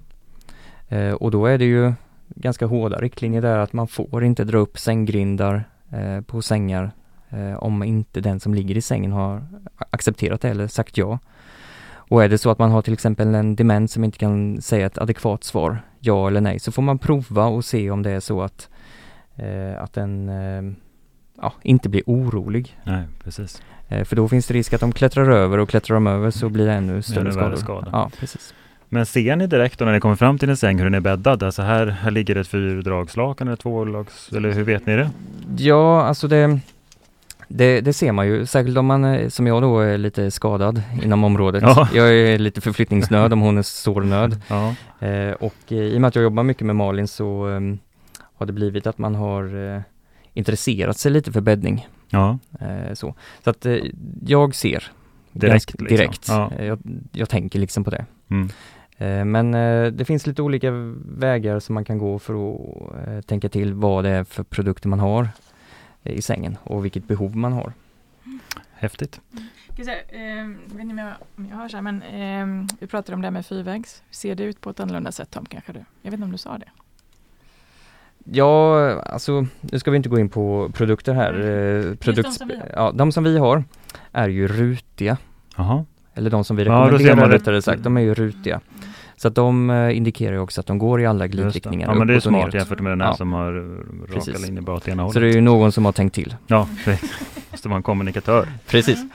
Eh, 0.89 1.11
och 1.13 1.31
då 1.31 1.45
är 1.45 1.57
det 1.57 1.65
ju 1.65 1.93
ganska 2.35 2.65
hårda 2.65 2.97
riktlinjer 3.01 3.41
där 3.41 3.57
att 3.57 3.73
man 3.73 3.87
får 3.87 4.23
inte 4.23 4.43
dra 4.43 4.57
upp 4.57 4.79
sänggrindar 4.79 5.63
eh, 5.91 6.21
på 6.21 6.41
sängar 6.41 6.91
om 7.57 7.83
inte 7.83 8.21
den 8.21 8.39
som 8.39 8.53
ligger 8.53 8.77
i 8.77 8.81
sängen 8.81 9.11
har 9.11 9.43
accepterat 9.89 10.41
det 10.41 10.49
eller 10.49 10.67
sagt 10.67 10.97
ja. 10.97 11.19
Och 11.95 12.23
är 12.23 12.29
det 12.29 12.37
så 12.37 12.49
att 12.49 12.59
man 12.59 12.71
har 12.71 12.81
till 12.81 12.93
exempel 12.93 13.35
en 13.35 13.55
dement 13.55 13.91
som 13.91 14.03
inte 14.03 14.17
kan 14.17 14.61
säga 14.61 14.85
ett 14.85 14.97
adekvat 14.97 15.43
svar, 15.43 15.81
ja 15.99 16.27
eller 16.27 16.41
nej, 16.41 16.59
så 16.59 16.71
får 16.71 16.81
man 16.81 16.99
prova 16.99 17.45
och 17.45 17.65
se 17.65 17.91
om 17.91 18.03
det 18.03 18.11
är 18.11 18.19
så 18.19 18.41
att, 18.41 18.69
eh, 19.35 19.83
att 19.83 19.93
den 19.93 20.29
eh, 20.29 20.73
ja, 21.41 21.53
inte 21.61 21.89
blir 21.89 22.03
orolig. 22.05 22.77
Nej, 22.83 23.03
precis. 23.23 23.61
Eh, 23.89 24.03
För 24.03 24.15
då 24.15 24.27
finns 24.27 24.47
det 24.47 24.53
risk 24.53 24.73
att 24.73 24.81
de 24.81 24.91
klättrar 24.91 25.29
över 25.29 25.57
och 25.57 25.69
klättrar 25.69 25.93
de 25.93 26.07
över 26.07 26.31
så 26.31 26.49
blir 26.49 26.65
det 26.65 26.73
ännu 26.73 27.01
större 27.01 27.31
skador. 27.31 27.55
skada. 27.55 27.89
Ja, 27.91 28.11
precis. 28.19 28.53
Men 28.89 29.05
ser 29.05 29.35
ni 29.35 29.47
direkt 29.47 29.79
då 29.79 29.85
när 29.85 29.93
ni 29.93 29.99
kommer 29.99 30.15
fram 30.15 30.37
till 30.37 30.49
en 30.49 30.57
säng 30.57 30.77
hur 30.77 30.83
den 30.85 30.93
är 30.93 30.99
bäddad? 30.99 31.43
Alltså 31.43 31.61
här, 31.61 31.87
här 31.87 32.11
ligger 32.11 32.35
ett 32.35 32.47
fyrdragslakan 32.47 33.47
eller 33.47 33.57
tvålags, 33.57 34.31
eller 34.31 34.51
hur 34.51 34.63
vet 34.63 34.85
ni 34.85 34.95
det? 34.95 35.09
Ja, 35.57 36.03
alltså 36.03 36.27
det, 36.27 36.59
det, 37.47 37.81
det 37.81 37.93
ser 37.93 38.11
man 38.11 38.27
ju, 38.27 38.45
särskilt 38.45 38.77
om 38.77 38.85
man 38.85 39.03
är, 39.03 39.29
som 39.29 39.47
jag 39.47 39.61
då 39.61 39.79
är 39.79 39.97
lite 39.97 40.31
skadad 40.31 40.81
inom 41.03 41.23
området. 41.23 41.63
Ja. 41.63 41.87
Jag 41.93 42.13
är 42.13 42.37
lite 42.37 42.61
förflyttningsnöd 42.61 43.33
om 43.33 43.41
hon 43.41 43.57
är 43.57 43.61
sårnöd. 43.61 44.41
Ja, 44.47 44.75
Eh, 44.99 45.31
och 45.31 45.55
eh, 45.67 45.77
i 45.77 45.97
och 45.97 46.01
med 46.01 46.07
att 46.07 46.15
jag 46.15 46.23
jobbar 46.23 46.43
mycket 46.43 46.65
med 46.67 46.75
Malin 46.75 47.07
så 47.07 47.45
ehm, 47.47 47.79
har 48.35 48.45
det 48.45 48.53
blivit 48.53 48.87
att 48.87 48.97
man 48.97 49.15
har 49.15 49.73
eh, 49.75 49.81
intresserat 50.33 50.97
sig 50.97 51.11
lite 51.11 51.31
för 51.31 51.41
bäddning. 51.41 51.87
ja, 52.09 52.37
Eh, 52.59 52.93
så. 52.93 53.15
så 53.43 53.49
att 53.49 53.65
eh, 53.65 53.77
jag 54.25 54.55
ser 54.55 54.83
direkt. 55.31 55.51
ganska 55.53 55.71
liksom. 55.79 55.97
direkt. 55.97 56.25
Ja. 56.27 56.51
Eh, 56.59 56.65
Jag, 56.65 56.79
jag 57.11 57.29
tänker 57.29 57.59
liksom 57.59 57.83
på 57.83 57.89
det. 57.89 58.05
Mm. 58.29 58.49
Eh, 58.97 59.25
Men 59.25 59.53
eh, 59.53 59.91
det 59.91 60.05
finns 60.05 60.27
lite 60.27 60.41
olika 60.41 60.71
vägar 61.17 61.59
som 61.59 61.75
man 61.75 61.85
kan 61.85 61.97
gå 61.97 62.19
för 62.19 62.33
att 62.33 63.07
eh, 63.07 63.21
tänka 63.21 63.49
till 63.49 63.73
vad 63.73 64.03
det 64.03 64.09
är 64.09 64.23
för 64.23 64.43
produkter 64.43 64.89
man 64.89 64.99
har 64.99 65.23
eh, 65.23 65.29
i 66.03 66.21
sängen 66.21 66.57
och 66.63 66.85
vilket 66.85 67.07
behov 67.07 67.35
man 67.35 67.53
har. 67.53 67.73
Häftigt. 68.73 69.21
Ska 69.73 69.83
säga, 69.83 69.97
eh, 70.41 70.47
vet 70.47 70.79
inte 70.81 70.91
om 70.91 70.97
jag, 70.97 71.13
om 71.35 71.47
jag 71.49 71.57
hör 71.57 71.67
så 71.69 71.77
här, 71.77 71.81
men 71.81 72.01
eh, 72.01 72.67
vi 72.79 72.87
pratade 72.87 73.15
om 73.15 73.21
det 73.21 73.25
här 73.27 73.31
med 73.31 73.45
fyrvägs. 73.45 74.03
Ser 74.11 74.35
det 74.35 74.43
ut 74.43 74.61
på 74.61 74.69
ett 74.69 74.79
annorlunda 74.79 75.11
sätt 75.11 75.31
Tom 75.31 75.45
kanske 75.45 75.73
du? 75.73 75.79
Jag 76.01 76.11
vet 76.11 76.13
inte 76.13 76.25
om 76.25 76.31
du 76.31 76.37
sa 76.37 76.57
det? 76.57 76.69
Ja, 78.25 78.91
alltså 79.01 79.45
nu 79.61 79.79
ska 79.79 79.91
vi 79.91 79.97
inte 79.97 80.09
gå 80.09 80.19
in 80.19 80.29
på 80.29 80.69
produkter 80.73 81.13
här. 81.13 81.33
Eh, 81.33 81.95
produkt, 81.95 82.27
de 82.27 82.31
som 82.33 82.47
vi 82.47 82.57
har. 82.57 82.69
Ja, 82.75 82.91
de 82.91 83.11
som 83.11 83.23
vi 83.23 83.37
har 83.37 83.63
är 84.11 84.29
ju 84.29 84.47
rutiga. 84.47 85.17
Jaha. 85.57 85.85
Eller 86.13 86.29
de 86.29 86.43
som 86.43 86.55
vi 86.55 86.63
Ja, 86.63 86.71
rekommenderar 86.91 87.29
det. 87.29 87.35
rättare 87.35 87.61
sagt, 87.61 87.83
de 87.83 87.97
är 87.97 88.01
ju 88.01 88.13
rutiga. 88.13 88.61
Så 89.23 89.27
att 89.27 89.35
de 89.35 89.69
eh, 89.69 89.97
indikerar 89.97 90.33
ju 90.33 90.39
också 90.39 90.61
att 90.61 90.67
de 90.67 90.77
går 90.77 91.01
i 91.01 91.05
alla 91.05 91.27
glidriktningar. 91.27 91.87
Ja 91.87 91.93
men 91.93 92.07
det 92.07 92.15
är 92.15 92.19
smart 92.19 92.33
neråt. 92.41 92.53
jämfört 92.53 92.79
med 92.79 92.91
den 92.91 93.01
här 93.01 93.07
Ja. 93.07 93.15
som 93.15 93.33
har 93.33 93.53
raka 93.53 94.13
Precis. 94.13 94.45
linjer 94.45 94.61
bara 94.61 94.75
åt 94.75 94.87
ena 94.87 95.03
hållet. 95.03 95.13
Så 95.13 95.19
det 95.19 95.27
är 95.27 95.33
ju 95.33 95.41
någon 95.41 95.71
som 95.71 95.85
har 95.85 95.91
tänkt 95.91 96.13
till. 96.15 96.35
Ja, 96.47 96.67
det 96.85 96.99
måste 97.51 97.67
vara 97.69 97.77
en 97.77 97.83
kommunikatör. 97.83 98.47
Precis. 98.67 99.05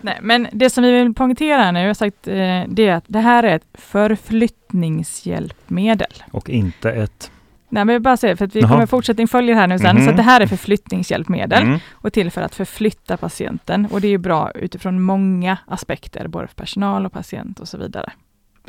Nej, 0.00 0.18
men 0.22 0.48
det 0.52 0.70
som 0.70 0.84
vi 0.84 0.92
vill 0.92 1.14
poängtera 1.14 1.62
här 1.62 1.72
nu, 1.72 1.80
jag 1.80 1.86
har 1.86 1.94
sagt, 1.94 2.28
eh, 2.28 2.34
det 2.68 2.86
är 2.88 2.94
att 2.94 3.04
det 3.06 3.20
här 3.20 3.42
är 3.42 3.56
ett 3.56 3.66
förflyttningshjälpmedel. 3.74 6.12
Och 6.30 6.50
inte 6.50 6.92
ett... 6.92 7.30
Nej, 7.70 7.84
men 7.84 7.92
jag 7.92 8.02
bara 8.02 8.16
säga, 8.16 8.36
för 8.36 8.44
att 8.44 8.56
vi 8.56 8.60
Jaha. 8.60 8.70
kommer 8.70 8.86
fortsättning 8.86 9.28
följer 9.28 9.54
här 9.54 9.66
nu 9.66 9.78
sen, 9.78 9.96
Mhm. 9.96 10.04
så 10.04 10.10
att 10.10 10.16
det 10.16 10.22
här 10.22 10.40
är 10.40 10.46
förflyttningshjälpmedel 10.46 11.62
Mm. 11.62 11.78
och 11.92 12.12
till 12.12 12.30
för 12.30 12.40
att 12.42 12.54
förflytta 12.54 13.16
patienten. 13.16 13.88
Och 13.90 14.00
det 14.00 14.06
är 14.06 14.10
ju 14.10 14.18
bra 14.18 14.50
utifrån 14.54 15.00
många 15.02 15.58
aspekter, 15.66 16.28
både 16.28 16.46
för 16.48 16.54
personal 16.54 17.06
och 17.06 17.12
patient 17.12 17.60
och 17.60 17.68
så 17.68 17.78
vidare. 17.78 18.12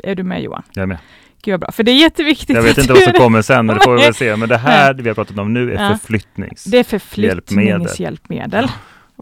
Är 0.04 0.14
du 0.14 0.22
med 0.22 0.42
Johan? 0.42 0.62
Jag 0.72 0.82
är 0.82 0.86
med. 0.86 0.98
Gud 1.44 1.52
vad 1.52 1.60
bra, 1.60 1.72
för 1.72 1.82
det 1.82 1.90
är 1.90 2.00
jätteviktigt. 2.00 2.56
Jag 2.56 2.62
vet 2.62 2.78
inte 2.78 2.92
vad 2.92 3.02
som 3.02 3.12
det. 3.12 3.18
kommer 3.18 3.42
sen, 3.42 3.66
men 3.66 3.76
det 3.78 3.84
får 3.84 3.96
vi 3.96 4.02
väl 4.02 4.14
se. 4.24 4.36
Men 4.36 4.48
det 4.48 4.56
här 4.56 4.94
vi 4.94 5.08
har 5.08 5.14
pratat 5.14 5.38
om 5.38 5.54
nu 5.54 5.72
är 5.74 5.82
Ja. 5.82 5.88
förflyttnings. 5.98 6.64
Det 6.64 6.78
är 6.78 6.84
förflyttningshjälpmedel. 6.84 8.68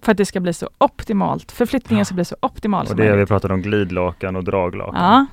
För 0.02 0.12
att 0.12 0.18
det 0.18 0.26
ska 0.26 0.40
bli 0.40 0.52
så 0.52 0.70
optimalt. 0.78 1.52
Förflyttningen 1.52 2.04
ska 2.04 2.14
bli 2.14 2.24
så 2.24 2.36
optimal 2.42 2.82
Och 2.82 2.88
som 2.88 2.96
det 2.96 3.02
har 3.02 3.06
vi 3.08 3.12
möjligt. 3.12 3.28
pratat 3.28 3.50
om 3.50 3.62
glidlakan 3.62 4.36
och 4.36 4.44
draglakan. 4.44 5.02
Ja, 5.02 5.26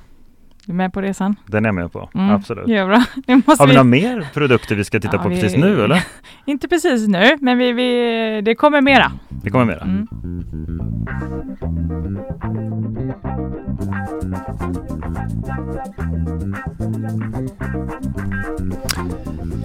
du 0.68 0.72
är 0.72 0.76
med 0.76 0.92
på 0.92 1.00
resan? 1.00 1.36
Den 1.46 1.64
är 1.64 1.68
jag 1.68 1.74
med 1.74 1.92
på, 1.92 2.10
Mm, 2.14 2.30
absolut. 2.30 2.68
Ja, 2.68 2.86
bra. 2.86 3.04
Nu 3.26 3.42
måste 3.46 3.62
Har 3.62 3.66
vi 3.66 3.70
vi... 3.72 3.76
några 3.76 3.84
mer 3.84 4.28
produkter 4.34 4.74
vi 4.76 4.84
ska 4.84 5.00
titta 5.00 5.16
Ja, 5.16 5.22
på 5.22 5.28
vi- 5.28 5.40
precis 5.40 5.58
nu 5.58 5.84
eller? 5.84 6.04
Inte 6.44 6.68
precis 6.68 7.08
nu, 7.08 7.38
men 7.40 7.58
vi, 7.58 7.72
vi, 7.72 8.40
det 8.44 8.54
kommer 8.54 8.80
mera. 8.80 9.12
Det 9.28 9.50
kommer 9.50 9.64
mera. 9.64 9.80
Mm. 9.80 10.06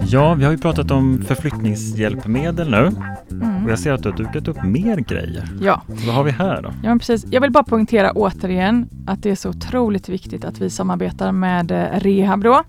Ja, 0.06 0.34
vi 0.34 0.44
har 0.44 0.52
ju 0.52 0.58
pratat 0.58 0.90
om 0.90 1.22
förflyttningshjälpmedel 1.22 2.70
nu. 2.70 2.90
Mm. 3.30 3.64
Och 3.64 3.70
jag 3.70 3.78
ser 3.78 3.92
att 3.92 4.02
du 4.02 4.08
har 4.10 4.16
dukat 4.16 4.48
upp 4.48 4.62
mer 4.64 4.96
grejer. 4.96 5.48
Ja. 5.60 5.82
Vad 6.06 6.14
har 6.14 6.24
vi 6.24 6.30
här 6.30 6.62
då? 6.62 6.72
Ja, 6.82 6.96
precis. 6.98 7.24
Jag 7.30 7.40
vill 7.40 7.50
bara 7.50 7.64
poängtera 7.64 8.12
återigen 8.12 8.88
att 9.06 9.22
det 9.22 9.30
är 9.30 9.34
så 9.34 9.48
otroligt 9.48 10.08
viktigt 10.08 10.44
att 10.44 10.60
vi 10.60 10.70
samarbetar 10.94 11.32
med 11.32 11.70
eh, 11.70 12.00
Rehab 12.00 12.42
då 12.44 12.62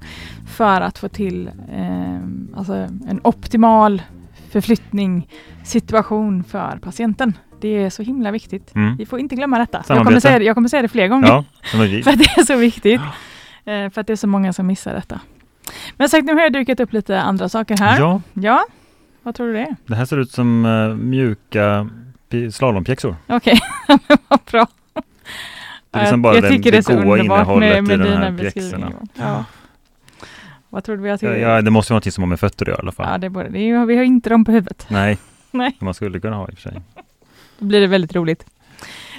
för 0.47 0.81
att 0.81 0.97
få 0.97 1.07
till 1.09 1.47
eh, 1.47 2.19
alltså 2.57 2.73
en 3.07 3.19
optimal 3.23 4.01
förflyttning 4.49 5.27
situation 5.63 6.43
för 6.43 6.79
patienten. 6.81 7.37
Det 7.61 7.67
är 7.83 7.89
så 7.89 8.03
himla 8.03 8.31
viktigt. 8.31 8.75
Mm. 8.75 8.97
Vi 8.97 9.05
får 9.05 9.19
inte 9.19 9.35
glömma 9.35 9.59
detta. 9.59 9.83
Jag 9.87 10.03
kommer, 10.05 10.19
säga, 10.19 10.39
det- 10.39 10.45
jag 10.45 10.55
kommer 10.55 10.69
säga 10.69 10.81
det 10.81 10.87
fler 10.87 11.07
gånger 11.07 11.27
Ja, 11.27 11.43
för 12.03 12.11
att 12.11 12.17
det 12.19 12.37
är 12.37 12.43
så 12.45 12.55
viktigt. 12.57 13.01
Eh, 13.65 13.89
för 13.89 14.01
att 14.01 14.07
det 14.07 14.13
är 14.13 14.17
så 14.17 14.27
många 14.27 14.53
som 14.53 14.67
missar 14.67 14.93
detta. 14.93 15.19
Men 15.97 16.09
sagt, 16.09 16.25
nu 16.25 16.33
har 16.33 16.41
jag 16.41 16.53
dukat 16.53 16.79
upp 16.79 16.93
lite 16.93 17.21
andra 17.21 17.49
saker 17.49 17.77
här. 17.77 17.99
Ja, 17.99 18.21
Ja, 18.33 18.65
vad 19.23 19.35
tror 19.35 19.47
du 19.47 19.53
det 19.53 19.59
är? 19.61 19.75
det 19.87 19.95
här 19.95 20.05
ser 20.05 20.17
ut 20.17 20.31
som 20.31 20.65
eh, 20.65 20.95
mjuka 20.95 21.89
slalompjäxor. 22.51 23.15
Okej, 23.27 23.59
vad 24.27 24.39
bra. 24.51 24.67
Det 25.95 25.99
är 25.99 26.03
liksom 26.03 26.17
Jag- 26.17 26.21
bara 26.21 26.33
jag 26.35 26.43
den- 26.43 26.51
tycker 26.51 26.71
det 26.71 26.87
det 26.87 26.93
underbart 26.93 27.19
innehållet 27.19 27.69
med, 27.69 27.77
i 27.77 27.81
med 27.81 27.99
de 27.99 28.03
dina 28.03 28.17
här 28.19 28.37
pjäxorna. 28.37 28.91
Ja. 29.13 29.45
Vad 30.69 30.83
tror 30.83 30.97
du 30.97 31.03
vi 31.03 31.09
har 31.09 31.17
till? 31.17 31.27
Ja, 31.27 31.35
ja, 31.35 31.61
det 31.61 31.71
måste 31.71 31.93
vara 31.93 31.97
något 32.05 32.13
som 32.13 32.21
har 32.21 32.29
med 32.29 32.39
fötter 32.39 32.65
att 32.65 32.67
göra 32.67 32.77
i 32.77 32.81
alla 32.81 32.91
fall. 32.91 33.07
Ja, 33.11 33.17
det 33.17 33.29
både, 33.29 33.49
det 33.49 33.59
är, 33.59 33.85
vi 33.85 33.95
har 33.97 34.03
inte 34.03 34.29
dem 34.29 34.45
på 34.45 34.51
huvudet. 34.51 34.85
Nej, 34.89 35.17
Nej. 35.51 35.77
man 35.79 35.93
skulle 35.93 36.19
kunna 36.19 36.35
ha 36.35 36.47
i 36.49 36.51
och 36.51 36.57
för 36.57 36.61
sig. 36.69 36.81
Då 37.59 37.65
blir 37.65 37.81
det 37.81 37.87
väldigt 37.87 38.15
roligt. 38.15 38.45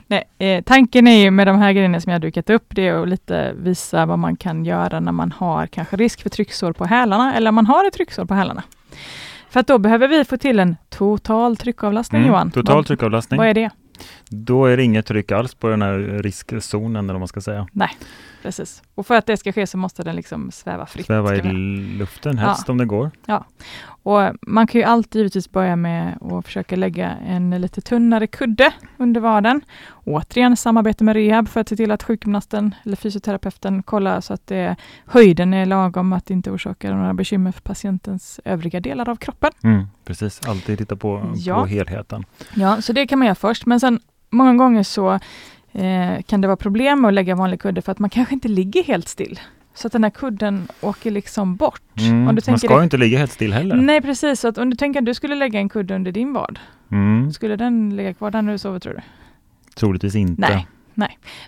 Nej, 0.07 0.25
eh, 0.39 0.63
tanken 0.65 1.07
är 1.07 1.23
ju 1.25 1.31
med 1.31 1.47
de 1.47 1.59
här 1.59 1.73
grejerna 1.73 2.01
som 2.01 2.13
jag 2.13 2.15
har 2.15 2.23
dukat 2.23 2.51
upp, 2.51 2.65
det 2.69 2.89
är 2.89 3.03
att 3.03 3.09
lite 3.09 3.53
visa 3.59 4.07
vad 4.07 4.19
man 4.19 4.37
kan 4.37 4.65
göra 4.65 5.01
när 5.01 5.13
man 5.13 5.33
har 5.33 5.67
kanske 5.67 5.97
risk 5.97 6.23
för 6.23 6.31
trycksår 6.31 6.73
på 6.73 6.85
hälarna, 6.85 7.35
eller 7.35 7.49
om 7.49 7.55
man 7.55 7.67
har 7.67 7.85
ett 7.87 7.95
trycksår 7.95 8.25
på 8.25 8.35
hälarna. 8.35 8.63
För 9.51 9.61
att 9.61 9.67
då 9.67 9.79
behöver 9.79 10.09
vi 10.09 10.25
få 10.25 10.37
till 10.37 10.59
en 10.59 10.77
total 10.89 11.57
tryckavlastning 11.57 12.27
Johan. 12.27 12.41
Mm, 12.41 12.51
total 12.51 12.77
vad, 12.77 12.87
tryckavlastning. 12.87 13.39
vad 13.39 13.47
är 13.49 13.55
det? 13.55 13.71
Då 14.29 14.67
är 14.67 14.77
det 14.77 14.83
inget 14.83 15.07
tryck 15.07 15.33
alls 15.33 15.55
på 15.55 15.69
den 15.69 15.83
här 15.83 15.99
riskzonen 16.23 17.05
eller 17.05 17.15
vad 17.15 17.21
man 17.21 17.29
ska 17.29 17.41
säga. 17.41 17.69
Precis. 18.43 18.83
Och 18.95 19.07
för 19.07 19.15
att 19.15 19.27
det 19.27 19.37
ska 19.37 19.53
ske 19.53 19.67
så 19.67 19.79
måste 19.79 20.03
den 20.03 20.17
liksom 20.17 20.51
sväva 20.51 20.87
fritt. 20.87 21.07
Sväva 21.07 21.37
i 21.37 21.43
luften 21.99 22.39
helst 22.39 22.69
om 22.69 22.79
det 22.79 22.85
går. 22.85 23.11
Och 24.07 24.33
man 24.43 24.67
kan 24.67 24.81
ju 24.81 24.85
alltid 24.85 25.19
givetvis 25.21 25.51
börja 25.53 25.77
med 25.77 26.19
att 26.23 26.45
försöka 26.45 26.77
lägga 26.77 27.11
en 27.11 27.51
lite 27.51 27.81
tunnare 27.81 28.27
kudde 28.27 28.73
under 28.97 29.21
vaden. 29.21 29.61
Återigen 30.05 30.57
samarbete 30.57 31.05
med 31.05 31.17
rehab 31.17 31.49
för 31.49 31.61
att 31.61 31.69
se 31.69 31.77
till 31.77 31.91
att 31.91 32.03
sjukgymnasten 32.03 32.75
eller 32.85 32.97
fysioterapeuten 32.97 33.83
kollar 33.83 34.21
så 34.21 34.33
att 34.35 34.47
det, 34.47 34.77
höjden 35.07 35.55
är 35.55 35.67
lagom, 35.67 36.13
att 36.13 36.27
det 36.27 36.35
inte 36.35 36.51
orsakar 36.51 36.95
några 36.95 37.15
bekymmer 37.15 37.53
för 37.53 37.61
patientens 37.61 38.41
övriga 38.45 38.81
delar 38.81 39.09
av 39.09 39.17
kroppen. 39.17 39.51
Mm, 39.65 39.87
precis, 40.05 40.41
alltid 40.49 40.79
titta 40.79 40.97
på, 40.97 41.33
Ja. 41.37 41.55
på 41.61 41.67
helheten. 41.67 42.25
Ja, 42.55 42.83
så 42.83 42.93
det 42.93 43.07
kan 43.07 43.19
man 43.19 43.27
göra 43.27 43.35
först. 43.35 43.67
Men 43.67 43.81
sen 43.81 44.01
många 44.31 44.55
gånger 44.55 44.83
så 44.83 45.13
eh, 45.73 46.23
kan 46.27 46.41
det 46.41 46.49
vara 46.49 46.57
problem 46.57 47.01
med 47.01 47.09
att 47.09 47.15
lägga 47.15 47.35
vanlig 47.35 47.61
kudde 47.61 47.83
för 47.83 47.93
att 47.93 47.99
man 47.99 48.11
kanske 48.11 48.35
inte 48.35 48.49
ligger 48.49 48.85
helt 48.85 49.09
still. 49.09 49.41
Så 49.77 49.87
att 49.87 49.93
den 49.93 50.05
här 50.05 50.11
kudden 50.11 50.69
åker 50.81 51.11
liksom 51.11 51.57
bort. 51.57 51.81
Mm, 51.99 52.29
Om 52.29 52.35
du 52.35 52.43
man 52.51 52.59
ska 52.59 52.77
ju 52.79 52.85
inte 52.85 52.97
ligga 52.97 53.19
helt 53.19 53.33
still 53.33 53.53
heller. 53.53 53.77
Nej 53.77 54.01
precis, 54.03 54.41
så 54.41 54.49
att 54.49 54.59
om 54.59 54.71
du 54.71 54.77
tänker 54.77 55.01
att 55.01 55.07
du 55.07 55.15
skulle 55.15 55.35
lägga 55.35 55.59
en 55.61 55.69
kudde 55.69 55.95
under 55.95 56.13
din 56.13 56.33
vad, 56.33 56.59
Mm, 56.93 57.33
skulle 57.33 57.57
den 57.57 57.97
ligga 57.97 58.15
kvar 58.15 58.31
där 58.31 58.43
när 58.43 58.53
du 58.53 58.59
sover 58.59 58.79
tror 58.79 58.93
du? 58.95 59.01
troligtvis 59.75 60.15
inte. 60.15 60.41
Nej. 60.41 60.67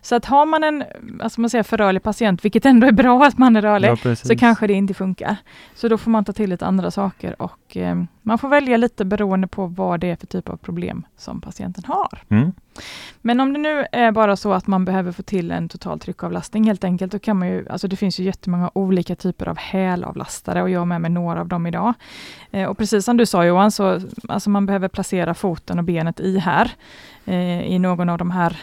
Så 0.02 0.14
att 0.14 0.24
har 0.24 0.46
man 0.46 0.64
en, 0.64 0.84
alltså 1.20 1.40
man 1.40 1.50
säger 1.50 1.62
för 1.62 1.76
rörlig 1.76 2.02
patient, 2.02 2.44
vilket 2.44 2.66
ändå 2.66 2.86
är 2.86 2.92
bra 2.92 3.24
att 3.24 3.38
man 3.38 3.56
är 3.56 3.62
rörlig, 3.62 3.88
Ja, 4.04 4.16
så 4.16 4.36
kanske 4.36 4.66
det 4.66 4.72
inte 4.72 4.94
funkar. 4.94 5.36
Så 5.74 5.88
då 5.88 5.98
får 5.98 6.10
man 6.10 6.24
ta 6.24 6.32
till 6.32 6.50
lite 6.50 6.66
andra 6.66 6.90
saker 6.90 7.42
och 7.42 7.76
eh, 7.76 8.02
man 8.22 8.38
får 8.38 8.48
välja 8.48 8.76
lite 8.76 9.04
beroende 9.04 9.46
på 9.46 9.66
vad 9.66 10.00
det 10.00 10.10
är 10.10 10.16
för 10.16 10.26
typ 10.26 10.48
av 10.48 10.56
problem 10.56 11.06
som 11.16 11.40
patienten 11.40 11.84
har. 11.86 12.22
Mm, 12.28 12.52
Men 13.20 13.40
om 13.40 13.52
det 13.52 13.58
nu 13.58 13.86
är 13.92 14.12
bara 14.12 14.36
så 14.36 14.52
att 14.52 14.66
man 14.66 14.84
behöver 14.84 15.12
få 15.12 15.22
till 15.22 15.50
en 15.50 15.68
total 15.68 16.00
tryckavlastning 16.00 16.64
helt 16.64 16.84
enkelt, 16.84 17.12
då 17.12 17.18
kan 17.18 17.38
man 17.38 17.48
ju, 17.48 17.68
alltså 17.68 17.88
det 17.88 17.96
finns 17.96 18.20
ju 18.20 18.24
jättemånga 18.24 18.70
olika 18.74 19.14
typer 19.16 19.48
av 19.48 19.58
hälavlastare 19.58 20.62
och 20.62 20.70
jag 20.70 20.80
har 20.80 20.86
med 20.86 21.00
mig 21.00 21.10
några 21.10 21.40
av 21.40 21.48
dem 21.48 21.66
idag. 21.66 21.94
Eh, 22.50 22.64
och 22.64 22.78
precis 22.78 23.04
som 23.04 23.16
du 23.16 23.26
sa 23.26 23.44
Johan, 23.44 23.70
så 23.70 24.00
alltså 24.28 24.50
man 24.50 24.66
behöver 24.66 24.88
placera 24.88 25.34
foten 25.34 25.78
och 25.78 25.84
benet 25.84 26.20
i 26.20 26.38
här, 26.38 26.70
eh, 27.24 27.60
i 27.62 27.78
någon 27.78 28.08
av 28.08 28.18
de 28.18 28.30
här 28.30 28.56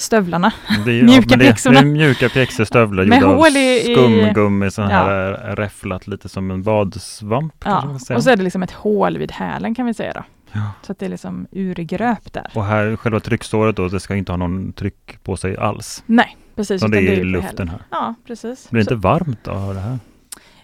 stövlarna. 0.00 0.52
det 0.84 0.92
är, 1.00 1.02
Mjuka 1.04 1.36
det, 1.36 1.44
pjäxorna. 1.44 1.80
det 1.80 1.86
är 1.86 1.92
mjuka 1.92 2.28
pjäxor, 2.28 2.86
Med 2.86 3.16
gjorda 3.20 3.26
av 3.26 3.36
hål 3.36 3.56
i- 3.56 3.94
skumgummi, 3.96 4.70
sån 4.70 4.84
Ja. 4.84 4.90
här 4.90 5.48
eh, 5.50 5.54
räfflat 5.56 6.06
lite 6.06 6.28
som 6.28 6.50
en 6.50 6.62
badsvamp. 6.62 7.54
Ja, 7.64 7.88
och 8.14 8.22
så 8.22 8.30
är 8.30 8.36
det 8.36 8.42
liksom 8.42 8.62
ett 8.62 8.70
hål 8.70 9.18
vid 9.18 9.32
hälen 9.32 9.74
kan 9.74 9.86
vi 9.86 9.94
säga 9.94 10.12
då. 10.12 10.24
Ja. 10.52 10.60
Så 10.82 10.92
att 10.92 10.98
det 10.98 11.04
är 11.06 11.10
liksom 11.10 11.46
urgröpt 11.52 12.32
där. 12.32 12.50
Och 12.54 12.64
här, 12.64 12.96
själva 12.96 13.20
trycksåret 13.20 13.76
då, 13.76 13.88
det 13.88 14.00
ska 14.00 14.14
inte 14.16 14.32
ha 14.32 14.36
någon 14.36 14.72
tryck 14.72 15.18
på 15.24 15.36
sig 15.36 15.56
alls. 15.56 16.02
Nej, 16.06 16.36
precis. 16.56 16.82
Utan 16.82 16.90
det 16.90 16.98
är 16.98 17.12
i 17.12 17.24
luften 17.24 17.68
här. 17.68 17.82
Ja, 17.90 18.14
precis. 18.26 18.70
Blir 18.70 18.80
det 18.80 18.88
Så- 18.88 18.94
inte 18.94 19.06
varmt 19.08 19.38
då, 19.44 19.50
av 19.50 19.74
det 19.74 19.80
här? 19.80 19.98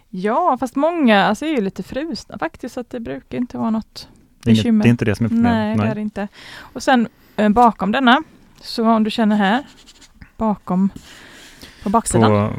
Ja, 0.09 0.57
fast 0.61 0.76
många 0.76 1.24
alltså, 1.24 1.45
är 1.45 1.51
ju 1.51 1.61
lite 1.61 1.82
frusna 1.82 2.39
faktiskt, 2.39 2.74
så 2.74 2.80
att 2.80 2.91
det 2.91 3.01
brukar 3.01 3.39
inte 3.39 3.59
vara 3.59 3.70
något 3.70 4.09
Det 4.43 4.51
är, 4.51 4.53
inget, 4.53 4.62
Bekymmer. 4.64 4.82
det 4.82 4.89
är 4.89 4.91
inte 4.91 5.05
det 5.05 5.14
som 5.16 5.26
är 5.26 5.30
problemet? 5.30 5.53
Nej, 5.53 5.76
det 5.87 5.91
är 5.91 5.95
det 5.95 6.01
inte. 6.01 6.28
Och 6.59 6.82
sen 6.82 7.09
eh, 7.37 7.49
bakom 7.49 7.93
denna, 7.93 8.22
så 8.61 8.88
om 8.88 9.04
du 9.04 9.11
känner 9.11 9.36
här, 9.36 9.62
bakom 10.36 10.90
på 11.82 11.88
baksidan. 11.88 12.30
På 12.30 12.50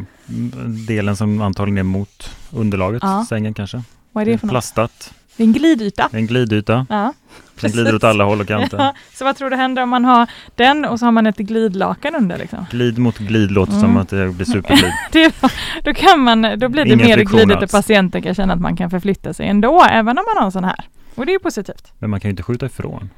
delen 0.88 1.16
som 1.16 1.42
antagligen 1.42 1.78
är 1.78 1.84
mot 1.84 2.30
underlaget, 2.52 3.04
Ja. 3.04 3.26
sängen 3.30 3.54
kanske. 3.54 3.82
Vad 4.12 4.22
är 4.22 4.26
det 4.32 4.38
för 4.38 4.48
något? 4.48 4.52
Plastat, 4.52 5.14
Det 5.38 5.44
är 5.44 5.48
en 5.48 5.54
glidyta. 5.54 6.10
en 6.12 6.28
glidyta. 6.28 6.86
Ja, 6.90 7.14
Den 7.62 7.72
glider 7.72 7.96
åt 7.96 8.04
alla 8.04 8.24
håll 8.24 8.42
och 8.42 8.48
kanter. 8.48 8.78
Ja, 8.82 8.94
så 9.14 9.26
vad 9.26 9.36
tror 9.36 9.50
du 9.50 9.56
händer 9.56 9.84
om 9.84 9.90
man 9.90 10.06
har 10.06 10.30
den 10.56 10.86
och 10.86 11.00
så 11.00 11.06
har 11.06 11.12
man 11.12 11.28
ett 11.28 11.38
glidlakan 11.38 12.16
under? 12.16 12.38
Liksom? 12.38 12.66
Glid 12.72 12.98
mot 12.98 13.18
glid 13.18 13.52
låter 13.52 13.72
Mm. 13.74 13.82
som 13.82 13.98
att 13.98 14.10
det 14.10 14.30
blir 14.30 14.46
superglid. 14.46 14.92
Det, 15.12 15.36
då, 15.84 15.94
kan 15.94 16.20
man, 16.20 16.42
då 16.42 16.70
blir 16.70 16.86
det 16.86 16.94
Ingen 16.94 17.06
mer 17.08 17.18
glidigt 17.24 17.64
och 17.64 17.70
patienten 17.72 18.22
kan 18.22 18.36
känna 18.36 18.54
att 18.54 18.62
man 18.62 18.78
kan 18.78 18.90
förflytta 18.90 19.34
sig 19.34 19.48
ändå, 19.48 19.84
även 19.90 20.18
om 20.18 20.24
man 20.34 20.38
har 20.38 20.46
en 20.46 20.52
sån 20.52 20.64
här. 20.64 20.86
Och 21.16 21.26
det 21.26 21.32
är 21.32 21.34
ju 21.34 21.40
positivt. 21.40 21.92
Men 22.00 22.10
man 22.10 22.20
kan 22.20 22.30
ju 22.30 22.32
inte 22.32 22.44
skjuta 22.44 22.66
ifrån. 22.66 23.10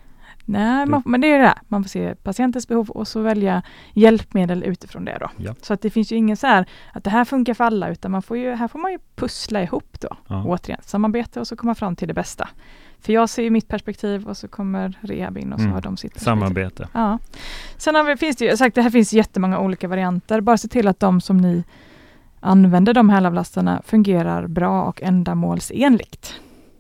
Nej, 0.52 0.86
man, 0.86 1.02
men 1.06 1.22
det 1.22 1.28
är 1.28 1.40
det 1.40 1.46
här. 1.46 1.58
Man 1.68 1.84
får 1.84 1.90
se 1.90 2.16
patientens 2.16 2.68
behov 2.68 2.90
och 2.90 3.08
så 3.08 3.22
välja 3.22 3.62
hjälpmedel 3.94 4.64
utifrån 4.64 5.06
det 5.06 5.18
då. 5.20 5.30
Ja. 5.38 5.56
Så 5.62 5.74
att 5.74 5.82
det 5.82 5.90
finns 5.90 6.12
ju 6.12 6.16
ingen 6.16 6.38
så 6.38 6.48
här 6.48 6.66
att 6.94 7.04
det 7.04 7.10
här 7.10 7.26
funkar 7.26 7.54
för 7.54 7.64
alla, 7.64 7.90
utan 7.90 8.12
man 8.12 8.22
får 8.22 8.38
ju, 8.38 8.54
här 8.56 8.68
får 8.68 8.80
man 8.80 8.92
ju 8.92 9.00
pussla 9.16 9.64
ihop 9.64 10.00
då. 10.00 10.10
Ja. 10.28 10.44
Återigen, 10.46 10.82
samarbete 10.84 11.40
och 11.40 11.48
så 11.48 11.56
komma 11.56 11.76
fram 11.76 11.96
till 11.96 12.08
det 12.08 12.14
bästa. 12.14 12.50
För 13.02 13.14
jag 13.14 13.30
ser 13.30 13.44
ju 13.44 13.50
mitt 13.50 13.68
perspektiv 13.68 14.28
och 14.28 14.38
så 14.38 14.48
kommer 14.48 14.98
rehab 15.02 15.38
in 15.38 15.54
och 15.54 15.60
så 15.60 15.64
Mm. 15.64 15.74
har 15.74 15.82
de 15.82 15.98
sitt. 15.98 16.20
Samarbete. 16.22 16.88
Ja. 16.94 17.20
Sen 17.78 17.96
har 17.96 18.04
vi, 18.04 18.18
finns 18.18 18.36
det 18.38 18.46
ju, 18.46 18.58
sagt 18.58 18.76
det 18.76 18.82
här 18.82 18.90
finns 18.90 19.14
jättemånga 19.14 19.60
olika 19.60 19.88
varianter. 19.88 20.42
Bara 20.42 20.58
se 20.58 20.68
till 20.68 20.88
att 20.88 21.00
de 21.00 21.22
som 21.22 21.38
ni 21.38 21.64
använder 22.40 22.94
de 22.94 23.10
hälavlastarna 23.10 23.82
fungerar 23.86 24.48
bra 24.48 24.84
och 24.84 25.02
ändamålsenligt. 25.04 26.36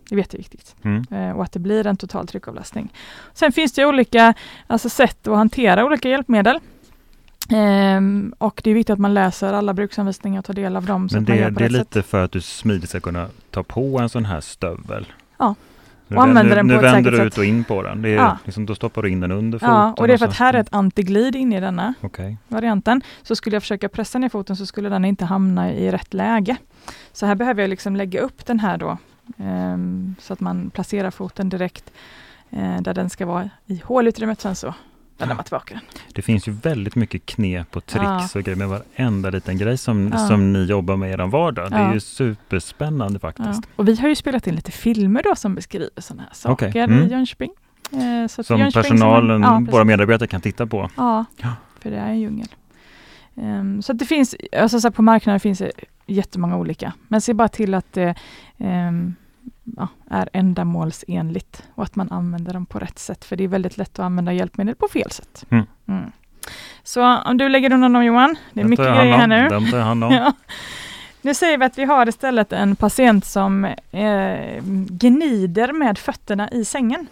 Det 0.09 0.15
är 0.15 0.17
jätteviktigt. 0.17 0.75
Mm. 0.83 1.03
Eh, 1.11 1.37
och 1.37 1.43
att 1.43 1.51
det 1.51 1.59
blir 1.59 1.87
en 1.87 1.97
total 1.97 2.27
tryckavlastning. 2.27 2.93
Sen 3.33 3.51
finns 3.51 3.71
det 3.73 3.85
olika 3.85 4.33
alltså 4.67 4.89
sätt 4.89 5.27
att 5.27 5.35
hantera 5.35 5.85
olika 5.85 6.09
hjälpmedel. 6.09 6.59
Ehm, 7.49 8.33
och 8.37 8.61
det 8.63 8.69
är 8.69 8.73
viktigt 8.73 8.93
att 8.93 8.99
man 8.99 9.13
läser 9.13 9.53
alla 9.53 9.73
bruksanvisningar 9.73 10.39
och 10.39 10.45
tar 10.45 10.53
del 10.53 10.75
av 10.75 10.85
dem. 10.85 11.09
Men 11.13 11.25
det, 11.25 11.43
på 11.53 11.59
det 11.59 11.65
är 11.65 11.69
lite 11.69 12.03
för 12.03 12.23
att 12.23 12.31
du 12.31 12.41
smidigt 12.41 12.89
ska 12.89 12.99
kunna 12.99 13.27
ta 13.51 13.63
på 13.63 13.99
en 13.99 14.09
sån 14.09 14.25
här 14.25 14.41
stövel. 14.41 15.05
Ja. 15.37 15.55
Nu, 16.07 16.17
Och 16.17 16.23
använder 16.23 16.49
nu, 16.49 16.55
den 16.55 16.67
på 16.67 16.75
nu 16.75 16.81
vänder 16.81 17.11
du 17.11 17.21
ut 17.23 17.37
och 17.37 17.45
in 17.45 17.63
på 17.63 17.81
den. 17.83 18.01
Det 18.01 18.09
är 18.09 18.15
Ja. 18.15 18.37
liksom, 18.45 18.65
då 18.65 18.75
stoppar 18.75 19.01
du 19.01 19.09
in 19.09 19.19
den 19.19 19.31
under 19.31 19.59
foten. 19.59 19.75
Ja, 19.75 19.93
och 19.97 20.07
det 20.07 20.13
är 20.13 20.17
för 20.17 20.25
att 20.27 20.35
här 20.37 20.53
är 20.53 20.59
ett 20.59 20.73
antiglid 20.73 21.35
inne 21.35 21.57
i 21.57 21.59
denna 21.59 21.93
Okej. 22.01 22.37
varianten. 22.47 23.01
Så 23.23 23.35
skulle 23.35 23.55
jag 23.55 23.63
försöka 23.63 23.89
pressa 23.89 24.19
ner 24.19 24.29
foten 24.29 24.55
så 24.55 24.65
skulle 24.65 24.89
den 24.89 25.05
inte 25.05 25.25
hamna 25.25 25.73
i 25.73 25.91
rätt 25.91 26.13
läge. 26.13 26.55
Så 27.13 27.25
här 27.25 27.35
behöver 27.35 27.63
jag 27.63 27.69
liksom 27.69 27.95
lägga 27.95 28.21
upp 28.21 28.45
den 28.45 28.59
här 28.59 28.77
då. 28.77 28.97
Ehm, 29.37 30.15
så 30.19 30.33
att 30.33 30.39
man 30.39 30.69
placerar 30.69 31.11
foten 31.11 31.49
direkt 31.49 31.91
eh, 32.49 32.81
där 32.81 32.93
den 32.93 33.09
ska 33.09 33.25
vara 33.25 33.49
i 33.65 33.81
hålutrymmet. 33.85 34.41
Sen 34.41 34.55
så 34.55 34.73
vänder 35.17 35.35
man 35.35 35.43
tillbaka 35.45 35.73
den. 35.73 35.83
Det 36.13 36.21
finns 36.21 36.47
ju 36.47 36.51
väldigt 36.51 36.95
mycket 36.95 37.25
knep 37.25 37.75
och 37.75 37.85
tricks 37.85 38.05
Ja. 38.05 38.29
och 38.39 38.43
grejer 38.43 38.57
med 38.57 38.67
varenda 38.69 39.29
liten 39.29 39.57
grej 39.57 39.77
som, 39.77 40.09
Ja. 40.13 40.27
som 40.27 40.53
ni 40.53 40.63
jobbar 40.65 40.95
med 40.97 41.09
i 41.09 41.13
er 41.13 41.27
vardag. 41.27 41.71
Det 41.71 41.77
är 41.77 41.81
Ja. 41.87 41.93
ju 41.93 41.99
superspännande 41.99 43.19
Ja. 43.23 43.31
faktiskt. 43.31 43.69
Och 43.75 43.87
vi 43.87 43.95
har 43.95 44.09
ju 44.09 44.15
spelat 44.15 44.47
in 44.47 44.55
lite 44.55 44.71
filmer 44.71 45.23
då 45.23 45.35
som 45.35 45.55
beskriver 45.55 45.89
sådana 45.97 46.23
här 46.23 46.33
saker 46.33 46.69
Okej, 46.69 46.81
mm. 46.81 47.03
i 47.03 47.11
Jönköping. 47.11 47.51
Eh, 47.91 48.27
så 48.27 48.43
Som 48.43 48.59
Jönköping 48.59 48.91
personalen, 48.91 49.41
ja, 49.41 49.57
precis. 49.59 49.73
våra 49.73 49.83
medarbetare 49.83 50.27
kan 50.27 50.41
titta 50.41 50.67
på. 50.67 50.89
Ja, 50.97 51.25
Ja. 51.37 51.53
för 51.79 51.91
det 51.91 51.97
är 51.97 52.07
en 52.09 52.19
djungel. 52.19 52.47
Ehm, 53.35 53.81
så 53.81 53.91
att 53.91 53.99
det 53.99 54.05
finns, 54.05 54.35
alltså 54.57 54.79
så 54.79 54.91
på 54.91 55.01
marknaden 55.01 55.39
finns 55.39 55.59
det 55.59 55.71
jättemånga 56.07 56.57
olika. 56.57 56.93
Men 57.07 57.21
se 57.21 57.33
bara 57.33 57.47
till 57.47 57.73
att 57.73 57.93
det, 57.93 58.15
ehm, 58.57 59.15
ja, 59.77 59.87
är 60.09 60.29
ändamålsenligt 60.33 61.63
och 61.75 61.83
att 61.83 61.95
man 61.95 62.11
använder 62.11 62.53
dem 62.53 62.65
på 62.65 62.79
rätt 62.79 62.99
sätt. 62.99 63.25
För 63.25 63.35
det 63.35 63.43
är 63.43 63.47
väldigt 63.47 63.77
lätt 63.77 63.99
att 63.99 64.05
använda 64.05 64.33
hjälpmedel 64.33 64.75
på 64.75 64.87
fel 64.87 65.11
sätt. 65.11 65.45
Mm. 65.49 65.65
Mm. 65.87 66.11
Så 66.83 67.17
om 67.17 67.37
du 67.37 67.49
lägger 67.49 67.73
undan 67.73 67.93
dem 67.93 68.05
Johan, 68.05 68.35
det 68.53 68.59
är 68.59 68.63
Den 68.63 68.69
mycket 68.69 68.85
grejer 68.85 69.17
här 69.17 69.27
nu. 69.27 69.49
Den 69.49 69.71
tar 69.71 69.77
jag 69.77 69.85
hand 69.85 70.03
om. 70.03 70.11
Ja. 70.13 70.33
Nu 71.21 71.33
säger 71.33 71.57
vi 71.57 71.65
att 71.65 71.77
vi 71.77 71.83
har 71.85 72.09
istället 72.09 72.53
en 72.53 72.75
patient 72.75 73.25
som 73.25 73.65
eh, 73.91 74.63
gnider 74.89 75.73
med 75.73 75.97
fötterna 75.97 76.49
i 76.51 76.65
sängen. 76.65 77.07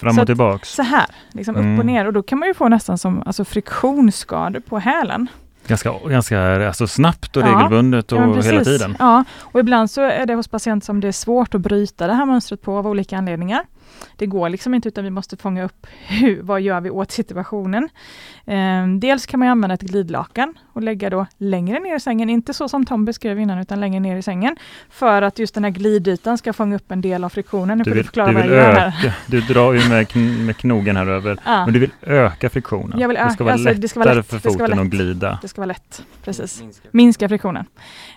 Fram 0.00 0.14
Så 0.14 0.18
och 0.18 0.22
att- 0.22 0.26
tillbaks. 0.26 0.74
Så 0.74 0.82
här, 0.82 1.06
liksom 1.32 1.54
upp 1.56 1.60
Mm. 1.62 1.78
och 1.78 1.86
ner. 1.86 2.06
Och 2.06 2.12
då 2.12 2.22
kan 2.22 2.38
man 2.38 2.48
ju 2.48 2.54
få 2.54 2.68
nästan 2.68 2.98
som 2.98 3.22
alltså, 3.26 3.44
friktionsskador 3.44 4.60
på 4.60 4.78
hälen. 4.78 5.26
Ganska, 5.66 5.92
ganska 6.08 6.66
alltså, 6.66 6.86
snabbt 6.86 7.36
och 7.36 7.42
Ja. 7.42 7.46
regelbundet 7.46 8.12
och 8.12 8.18
Ja, 8.20 8.40
hela 8.40 8.64
tiden. 8.64 8.96
Ja, 8.98 9.24
och 9.40 9.60
ibland 9.60 9.90
så 9.90 10.00
är 10.02 10.26
det 10.26 10.34
hos 10.34 10.48
patienter 10.48 10.84
som 10.84 11.00
det 11.00 11.08
är 11.08 11.12
svårt 11.12 11.54
att 11.54 11.60
bryta 11.60 12.06
det 12.06 12.12
här 12.14 12.26
mönstret 12.26 12.62
på 12.62 12.76
av 12.78 12.86
olika 12.86 13.18
anledningar. 13.18 13.64
Det 14.16 14.26
går 14.26 14.48
liksom 14.48 14.74
inte 14.74 14.88
utan 14.88 15.04
vi 15.04 15.10
måste 15.10 15.36
fånga 15.36 15.64
upp 15.64 15.86
hur, 16.06 16.42
vad 16.42 16.60
gör 16.60 16.80
vi 16.80 16.90
åt 16.90 17.10
situationen. 17.10 17.88
Ehm, 18.46 19.00
dels 19.00 19.26
kan 19.26 19.40
man 19.40 19.48
använda 19.48 19.74
ett 19.74 19.80
glidlakan 19.82 20.54
och 20.72 20.82
lägga 20.82 21.10
då 21.10 21.26
längre 21.38 21.78
ner 21.80 21.96
i 21.96 22.00
sängen, 22.00 22.30
inte 22.30 22.54
så 22.54 22.68
som 22.68 22.84
Tom 22.86 23.04
beskrev 23.04 23.40
innan 23.40 23.58
utan 23.58 23.80
längre 23.80 24.00
ner 24.00 24.16
i 24.16 24.22
sängen. 24.22 24.56
För 24.90 25.22
att 25.22 25.38
just 25.38 25.54
den 25.54 25.64
här 25.64 25.70
glidytan 25.70 26.38
ska 26.38 26.52
fånga 26.52 26.76
upp 26.76 26.90
en 26.92 27.00
del 27.00 27.24
av 27.24 27.28
friktionen. 27.28 27.78
Nu 27.78 27.84
Du 27.84 27.90
får 27.90 27.94
du 27.94 27.96
vill, 27.96 28.04
förklara 28.06 28.28
du 28.28 28.34
vad 28.34 28.42
vill 28.42 28.52
öka, 28.52 29.14
du 29.26 29.40
drar 29.40 29.72
ju 29.72 29.88
med, 29.88 30.08
kn, 30.08 30.46
med 30.46 30.56
knogen 30.56 30.96
här 30.96 31.06
över, 31.06 31.38
Ja, 31.44 31.64
men 31.64 31.74
du 31.74 31.80
vill 31.80 31.90
öka 32.02 32.50
friktionen. 32.50 32.98
Jag 33.00 33.08
vill 33.08 33.16
det 33.16 33.20
ska 33.30 33.34
öka- 33.34 33.44
vara 33.44 33.52
alltså, 33.52 33.68
lättare 33.68 33.88
ska 33.88 34.00
vara 34.00 34.14
lätt. 34.14 34.26
för 34.26 34.38
ska 34.38 34.50
foten 34.50 34.78
att 34.78 34.86
glida. 34.86 35.38
det 35.42 35.48
ska 35.48 35.60
vara 35.60 35.66
lätt. 35.66 36.02
Precis. 36.24 36.60
Minska. 36.60 36.88
Minska 36.90 37.28
friktionen. 37.28 37.64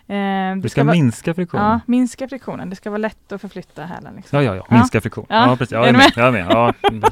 Du 0.08 0.62
det 0.62 0.70
ska 0.70 0.84
vara- 0.84 0.94
minska 0.94 1.34
friktionen. 1.34 1.66
Ja, 1.66 1.80
minska 1.86 2.28
friktionen. 2.28 2.70
Det 2.70 2.76
ska 2.76 2.90
vara 2.90 2.98
lätt 2.98 3.32
att 3.32 3.42
förflytta 3.42 3.84
hälen. 3.84 4.14
Liksom. 4.16 4.38
Ja, 4.38 4.44
ja, 4.44 4.56
ja. 4.56 4.66
Ja. 4.70 4.76
Minska 4.76 5.02
friktion. 5.02 5.26
Ja. 5.30 5.46
Precis. 5.68 5.72
Ja, 5.72 5.78
jag 5.80 5.88
är 5.90 5.94
med. 5.94 6.12
Jag 6.16 6.28
är 6.28 6.32
med. 6.32 6.46
Ja. 6.50 6.74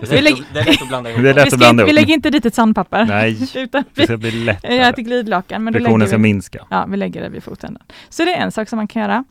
Det 0.00 0.10
Vi 0.10 0.18
är, 0.18 0.22
lägger- 0.22 0.36
lätt, 0.36 0.46
att- 0.48 0.54
det 0.54 0.60
är 0.60 0.64
lätt 0.64 0.82
att 0.82 0.88
blanda 0.88 1.10
ihop. 1.10 1.22
Det 1.22 1.30
är 1.30 1.34
lätt 1.34 1.46
Vi, 1.46 1.48
att 1.54 1.58
blanda 1.58 1.84
lägger 1.86 2.14
inte 2.14 2.30
dit 2.30 2.46
ett 2.46 2.54
sandpapper. 2.54 3.04
Nej, 3.04 3.38
Utan 3.54 3.82
det 3.94 4.00
vi 4.00 4.06
ska 4.06 4.16
bli 4.16 4.30
lättare. 4.30 4.76
ett 4.76 4.96
glidlakan. 4.96 5.64
Men 5.64 5.74
Friktionen 5.74 6.06
ska 6.06 6.16
vi, 6.16 6.22
minska. 6.22 6.58
ja, 6.70 6.86
vi 6.88 6.96
lägger 6.96 7.22
det 7.22 7.28
vid 7.28 7.42
fotänden. 7.42 7.82
Så 8.08 8.24
det 8.24 8.34
är 8.34 8.40
en 8.40 8.52
sak 8.52 8.68
som 8.68 8.76
man 8.76 8.88
kan 8.88 9.02
göra. 9.02 9.24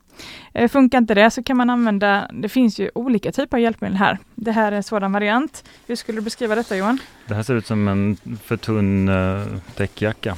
Eh, 0.54 0.68
funkar 0.68 0.98
inte 0.98 1.14
det 1.14 1.30
så 1.30 1.42
kan 1.42 1.56
man 1.56 1.70
använda, 1.70 2.28
det 2.32 2.48
finns 2.48 2.78
ju 2.78 2.90
olika 2.94 3.32
typer 3.32 3.56
av 3.56 3.60
hjälpmedel 3.60 3.96
här. 3.96 4.18
Det 4.34 4.52
här 4.52 4.72
är 4.72 4.76
en 4.76 4.82
sådan 4.82 5.12
variant. 5.12 5.64
Hur 5.86 5.96
skulle 5.96 6.18
du 6.18 6.22
beskriva 6.22 6.54
detta 6.54 6.76
Johan? 6.76 6.98
Det 7.26 7.34
här 7.34 7.42
ser 7.42 7.54
ut 7.54 7.66
som 7.66 7.88
en 7.88 8.16
för 8.44 8.56
tunn 8.56 9.08
uh, 9.08 9.46
täckjacka. 9.76 10.36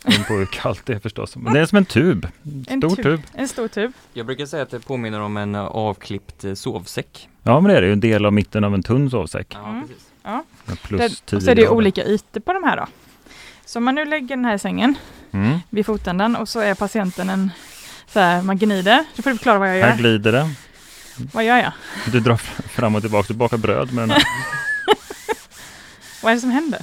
Beroende 0.04 0.24
på 0.28 0.34
hur 0.34 0.46
kallt 0.46 0.86
det 0.86 0.92
är 0.94 0.98
förstås. 0.98 1.36
Men 1.36 1.52
det 1.54 1.60
är 1.60 1.66
som 1.66 1.78
en 1.78 1.84
tub. 1.84 2.28
En 2.66 2.80
Stor 2.80 2.96
tub. 2.96 3.02
tub. 3.04 3.20
En 3.34 3.48
stor 3.48 3.68
tub. 3.68 3.92
Jag 4.12 4.26
brukar 4.26 4.46
säga 4.46 4.62
att 4.62 4.70
det 4.70 4.80
påminner 4.80 5.20
om 5.20 5.36
en 5.36 5.54
eh, 5.54 5.60
avklippt 5.60 6.44
eh, 6.44 6.54
sovsäck. 6.54 7.28
Ja, 7.42 7.60
men 7.60 7.70
det 7.70 7.76
är 7.76 7.80
det 7.80 7.86
ju. 7.86 7.92
En 7.92 8.00
del 8.00 8.26
av 8.26 8.32
mitten 8.32 8.64
av 8.64 8.74
en 8.74 8.82
tunn 8.82 9.10
sovsäck. 9.10 9.56
Mm. 9.64 9.80
precis. 9.88 10.04
Med 10.66 10.82
Plus 10.82 11.00
Det, 11.00 11.26
10 11.26 11.36
och 11.36 11.42
så 11.42 11.50
är 11.50 11.54
det 11.54 11.62
grader. 11.62 11.76
olika 11.76 12.04
ytor 12.04 12.40
på 12.40 12.52
de 12.52 12.64
här 12.64 12.76
då. 12.76 12.86
Så 13.64 13.78
om 13.78 13.84
man 13.84 13.94
nu 13.94 14.04
lägger 14.04 14.28
den 14.36 14.44
här 14.44 14.58
sängen 14.58 14.94
Mm. 15.32 15.58
vid 15.70 15.86
fotändan 15.86 16.36
och 16.36 16.48
så 16.48 16.60
är 16.60 16.74
patienten 16.74 17.30
en 17.30 17.50
så 18.12 18.20
här, 18.20 18.42
man 18.42 18.58
gnider. 18.58 19.04
Då 19.16 19.22
får 19.22 19.30
du 19.30 19.36
förklara 19.36 19.58
vad 19.58 19.68
jag 19.68 19.84
Här 19.84 19.90
gör. 19.90 19.96
glider 19.98 20.32
det. 20.32 20.50
Vad 21.32 21.44
gör 21.44 21.56
jag? 21.56 21.72
Du 22.12 22.20
drar 22.20 22.36
fram 22.36 22.94
och 22.94 23.00
tillbaka. 23.02 23.26
Du 23.32 23.34
bakar 23.38 23.56
bröd 23.56 23.92
med 23.92 24.02
den 24.02 24.10
här. 24.10 24.22
Vad 26.22 26.30
är 26.30 26.34
det 26.34 26.40
som 26.40 26.50
händer? 26.50 26.80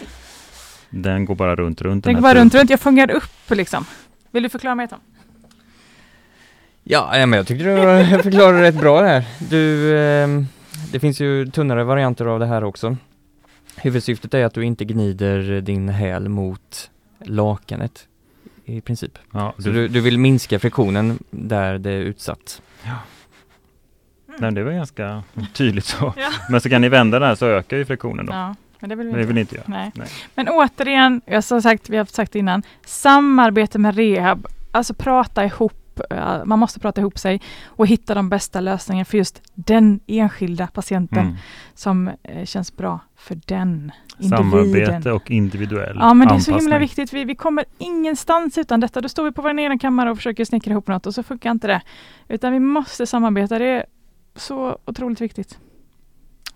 Den 0.90 1.26
går 1.26 1.36
bara 1.36 1.56
runt, 1.56 1.82
runt 1.82 2.04
Den 2.04 2.14
går 2.14 2.22
här 2.22 2.34
bara 2.34 2.42
runt, 2.42 2.56
runt. 2.56 2.70
Jag 2.70 2.80
fångar 2.80 3.12
upp 3.12 3.50
liksom. 3.52 3.86
Vill 4.32 4.44
du 4.44 4.50
förklara 4.50 4.76
mer 4.76 4.88
Tom? 4.88 5.00
Ja, 6.84 7.18
ja, 7.18 7.26
men 7.26 7.38
jag 7.38 7.48
tyckte 7.48 7.64
du 7.66 8.24
förklarade 8.24 8.62
rätt 8.62 8.80
bra 8.80 9.02
det 9.02 9.08
här. 9.08 9.26
Du, 9.50 9.98
ehm, 10.00 10.48
det 10.92 11.00
finns 11.00 11.20
ju 11.22 11.46
tunnare 11.46 11.84
varianter 11.84 12.26
av 12.26 12.40
det 12.40 12.46
här 12.46 12.64
också. 12.64 12.98
Huvudsyftet 13.76 14.34
är 14.34 14.46
att 14.46 14.54
du 14.54 14.64
inte 14.66 14.86
gnider 14.86 15.62
din 15.62 15.90
häl 15.90 16.30
mot 16.30 16.90
lakanet 17.26 18.08
i 18.66 18.82
princip. 18.82 19.20
Ja, 19.34 19.54
Så 19.58 19.64
du, 19.64 19.74
du, 19.74 19.88
du 19.88 20.02
vill 20.02 20.20
minska 20.20 20.60
friktionen 20.60 21.20
där 21.30 21.78
det 21.78 21.92
är 21.92 22.00
utsatt. 22.00 22.62
nej, 24.40 24.52
det 24.52 24.64
var 24.64 24.72
ganska 24.72 25.24
tydligt 25.54 25.86
så. 25.86 26.14
Ja. 26.18 26.30
Men 26.50 26.62
så 26.62 26.70
kan 26.70 26.82
ni 26.82 26.90
vända 26.90 27.20
den 27.20 27.28
här 27.28 27.36
så 27.36 27.46
ökar 27.46 27.78
ju 27.78 27.86
friktionen 27.86 28.26
då. 28.26 28.34
Ja, 28.34 28.56
men 28.80 28.90
det 28.90 28.96
vill 28.96 29.08
vi 29.08 29.14
det 29.14 29.20
inte. 29.20 29.28
vill 29.28 29.36
ni 29.36 29.42
inte 29.42 29.56
göra. 29.56 29.66
Nej. 29.68 29.92
Nej. 29.96 30.08
Men 30.36 30.48
återigen, 30.50 31.22
jag 31.26 31.36
har 31.36 31.62
sagt, 31.62 31.90
vi 31.90 31.98
har 31.98 32.06
sagt 32.06 32.36
innan, 32.36 32.64
samarbete 32.86 33.80
med 33.80 33.96
rehab, 33.96 34.48
alltså 34.72 34.94
prata 34.94 35.46
ihop, 35.46 36.00
eh, 36.10 36.46
man 36.46 36.60
måste 36.60 36.80
prata 36.80 37.02
ihop 37.02 37.20
sig 37.20 37.42
och 37.66 37.88
hitta 37.88 38.16
de 38.16 38.30
bästa 38.30 38.62
lösningarna 38.62 39.06
för 39.06 39.18
just 39.18 39.42
den 39.54 40.00
enskilda 40.08 40.68
patienten 40.68 41.20
Mm. 41.26 41.36
som 41.74 42.12
eh, 42.24 42.46
känns 42.46 42.78
bra 42.78 43.00
för 43.16 43.40
den 43.46 43.92
individen. 44.20 44.38
Samarbete 44.38 45.12
och 45.12 45.32
individuell 45.32 45.98
Ja 46.00 46.14
men 46.14 46.28
det 46.28 46.34
är 46.34 46.40
så 46.40 46.52
himla 46.52 46.76
anpassning. 46.76 46.80
viktigt. 46.80 47.14
Vi, 47.14 47.24
vi 47.26 47.36
kommer 47.36 47.66
ingenstans 47.78 48.58
utan 48.58 48.80
detta. 48.80 49.02
Då 49.02 49.10
står 49.10 49.24
vi 49.24 49.32
på 49.32 49.42
vår 49.42 49.50
egen 49.60 49.80
kammare 49.80 50.12
och 50.12 50.18
försöker 50.18 50.46
snickra 50.46 50.72
ihop 50.72 50.88
något 50.88 51.06
och 51.06 51.14
så 51.16 51.24
funkar 51.24 51.52
inte 51.52 51.68
det. 51.68 51.82
Utan 52.28 52.54
vi 52.54 52.60
måste 52.60 53.06
samarbeta. 53.06 53.60
Det 53.60 53.66
är 53.66 53.86
så 54.36 54.78
otroligt 54.86 55.22
viktigt. 55.22 55.60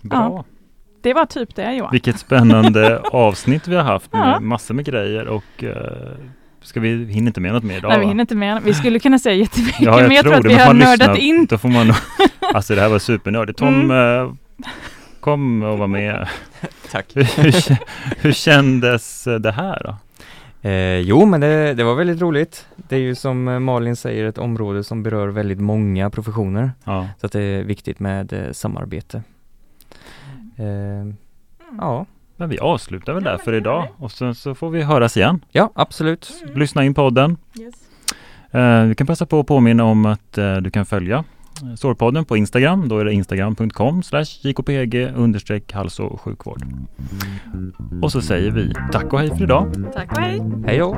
Bra. 0.01 0.45
Det 1.01 1.13
var 1.13 1.25
typ 1.25 1.55
det 1.55 1.73
Johan. 1.73 1.91
Vilket 1.91 2.19
spännande 2.19 2.99
avsnitt 3.11 3.67
vi 3.67 3.75
har 3.75 3.83
haft 3.83 4.13
med 4.13 4.21
Ja. 4.21 4.39
massor 4.39 4.73
med 4.73 4.85
grejer 4.85 5.27
och 5.27 5.63
uh, 5.63 5.69
ska 6.61 6.79
vi 6.79 7.05
hinner 7.05 7.27
inte 7.29 7.41
med 7.41 7.53
något 7.53 7.63
mer 7.63 7.77
idag 7.77 7.89
Nej, 7.89 7.99
vi 7.99 8.05
hinner 8.05 8.21
inte 8.21 8.35
med. 8.35 8.61
Vi 8.63 8.73
skulle 8.73 8.99
kunna 8.99 9.19
säga 9.19 9.35
jättemycket, 9.35 9.81
Ja, 9.81 9.99
jag 9.99 10.07
men 10.07 10.15
jag 10.15 10.23
tror 10.25 10.33
tror 10.33 10.45
att 10.45 10.51
vi 10.51 10.63
har 10.63 10.73
nördat 10.73 10.99
lyssna- 10.99 11.17
in. 11.17 11.45
Då 11.45 11.57
får 11.57 11.69
man 11.69 11.93
alltså 12.53 12.75
det 12.75 12.81
här 12.81 12.89
var 12.89 12.99
supernördigt. 12.99 13.59
Tom, 13.59 13.91
Mm. 13.91 14.21
eh, 14.25 14.33
kom 15.19 15.63
och 15.63 15.77
var 15.77 15.87
med. 15.87 16.27
Tack. 16.91 17.05
Hur, 17.15 17.77
hur 18.23 18.31
kändes 18.31 19.23
det 19.39 19.51
här 19.51 19.81
då? 19.85 19.95
Eh, 20.69 20.97
jo, 20.99 21.25
men 21.25 21.41
det, 21.41 21.73
det 21.73 21.83
var 21.83 21.95
väldigt 21.95 22.21
roligt. 22.21 22.65
Det 22.75 22.95
är 22.95 22.99
ju 22.99 23.15
som 23.15 23.47
eh, 23.47 23.59
Malin 23.59 23.95
säger 23.95 24.25
ett 24.25 24.37
område 24.37 24.83
som 24.83 25.03
berör 25.03 25.27
väldigt 25.27 25.59
många 25.59 26.09
professioner. 26.09 26.71
Ja, 26.83 27.07
Så 27.19 27.25
att 27.25 27.31
det 27.31 27.41
är 27.41 27.63
viktigt 27.63 27.99
med 27.99 28.33
eh, 28.33 28.51
samarbete. 28.51 29.23
Eh, 30.61 31.13
ja. 31.77 32.05
men 32.37 32.49
vi 32.49 32.59
avslutar 32.59 33.13
väl 33.13 33.23
Ja, 33.25 33.31
där 33.31 33.37
för 33.37 33.53
idag 33.53 33.87
och 33.97 34.11
sen 34.11 34.35
så 34.35 34.55
får 34.55 34.69
vi 34.69 34.81
höras 34.81 35.17
igen. 35.17 35.45
ja, 35.51 35.71
absolut. 35.75 36.43
Lyssna 36.55 36.85
in 36.85 36.93
podden. 36.93 37.37
Yes. 37.59 37.73
Eh, 38.51 38.83
vi 38.83 38.95
kan 38.95 39.07
passa 39.07 39.25
på 39.25 39.39
att 39.39 39.47
påminna 39.47 39.83
om 39.83 40.05
att 40.05 40.37
eh, 40.37 40.55
du 40.55 40.71
kan 40.71 40.85
följa 40.85 41.23
eh, 41.63 41.75
Sårpodden 41.75 42.25
på 42.25 42.37
Instagram. 42.37 42.89
Då 42.89 42.99
är 42.99 43.05
det 43.05 43.13
instagram.com 43.13 44.01
jkpg 44.43 45.11
understreck 45.15 45.73
hals 45.73 45.99
och 45.99 46.21
sjukvård. 46.21 46.63
Och 48.01 48.11
så 48.11 48.21
säger 48.21 48.51
vi 48.51 48.73
tack 48.91 49.13
och 49.13 49.19
hej 49.19 49.29
för 49.29 49.43
idag. 49.43 49.73
Tack 49.93 50.11
och 50.11 50.17
hej. 50.17 50.41
Hej 50.65 50.77
då! 50.77 50.97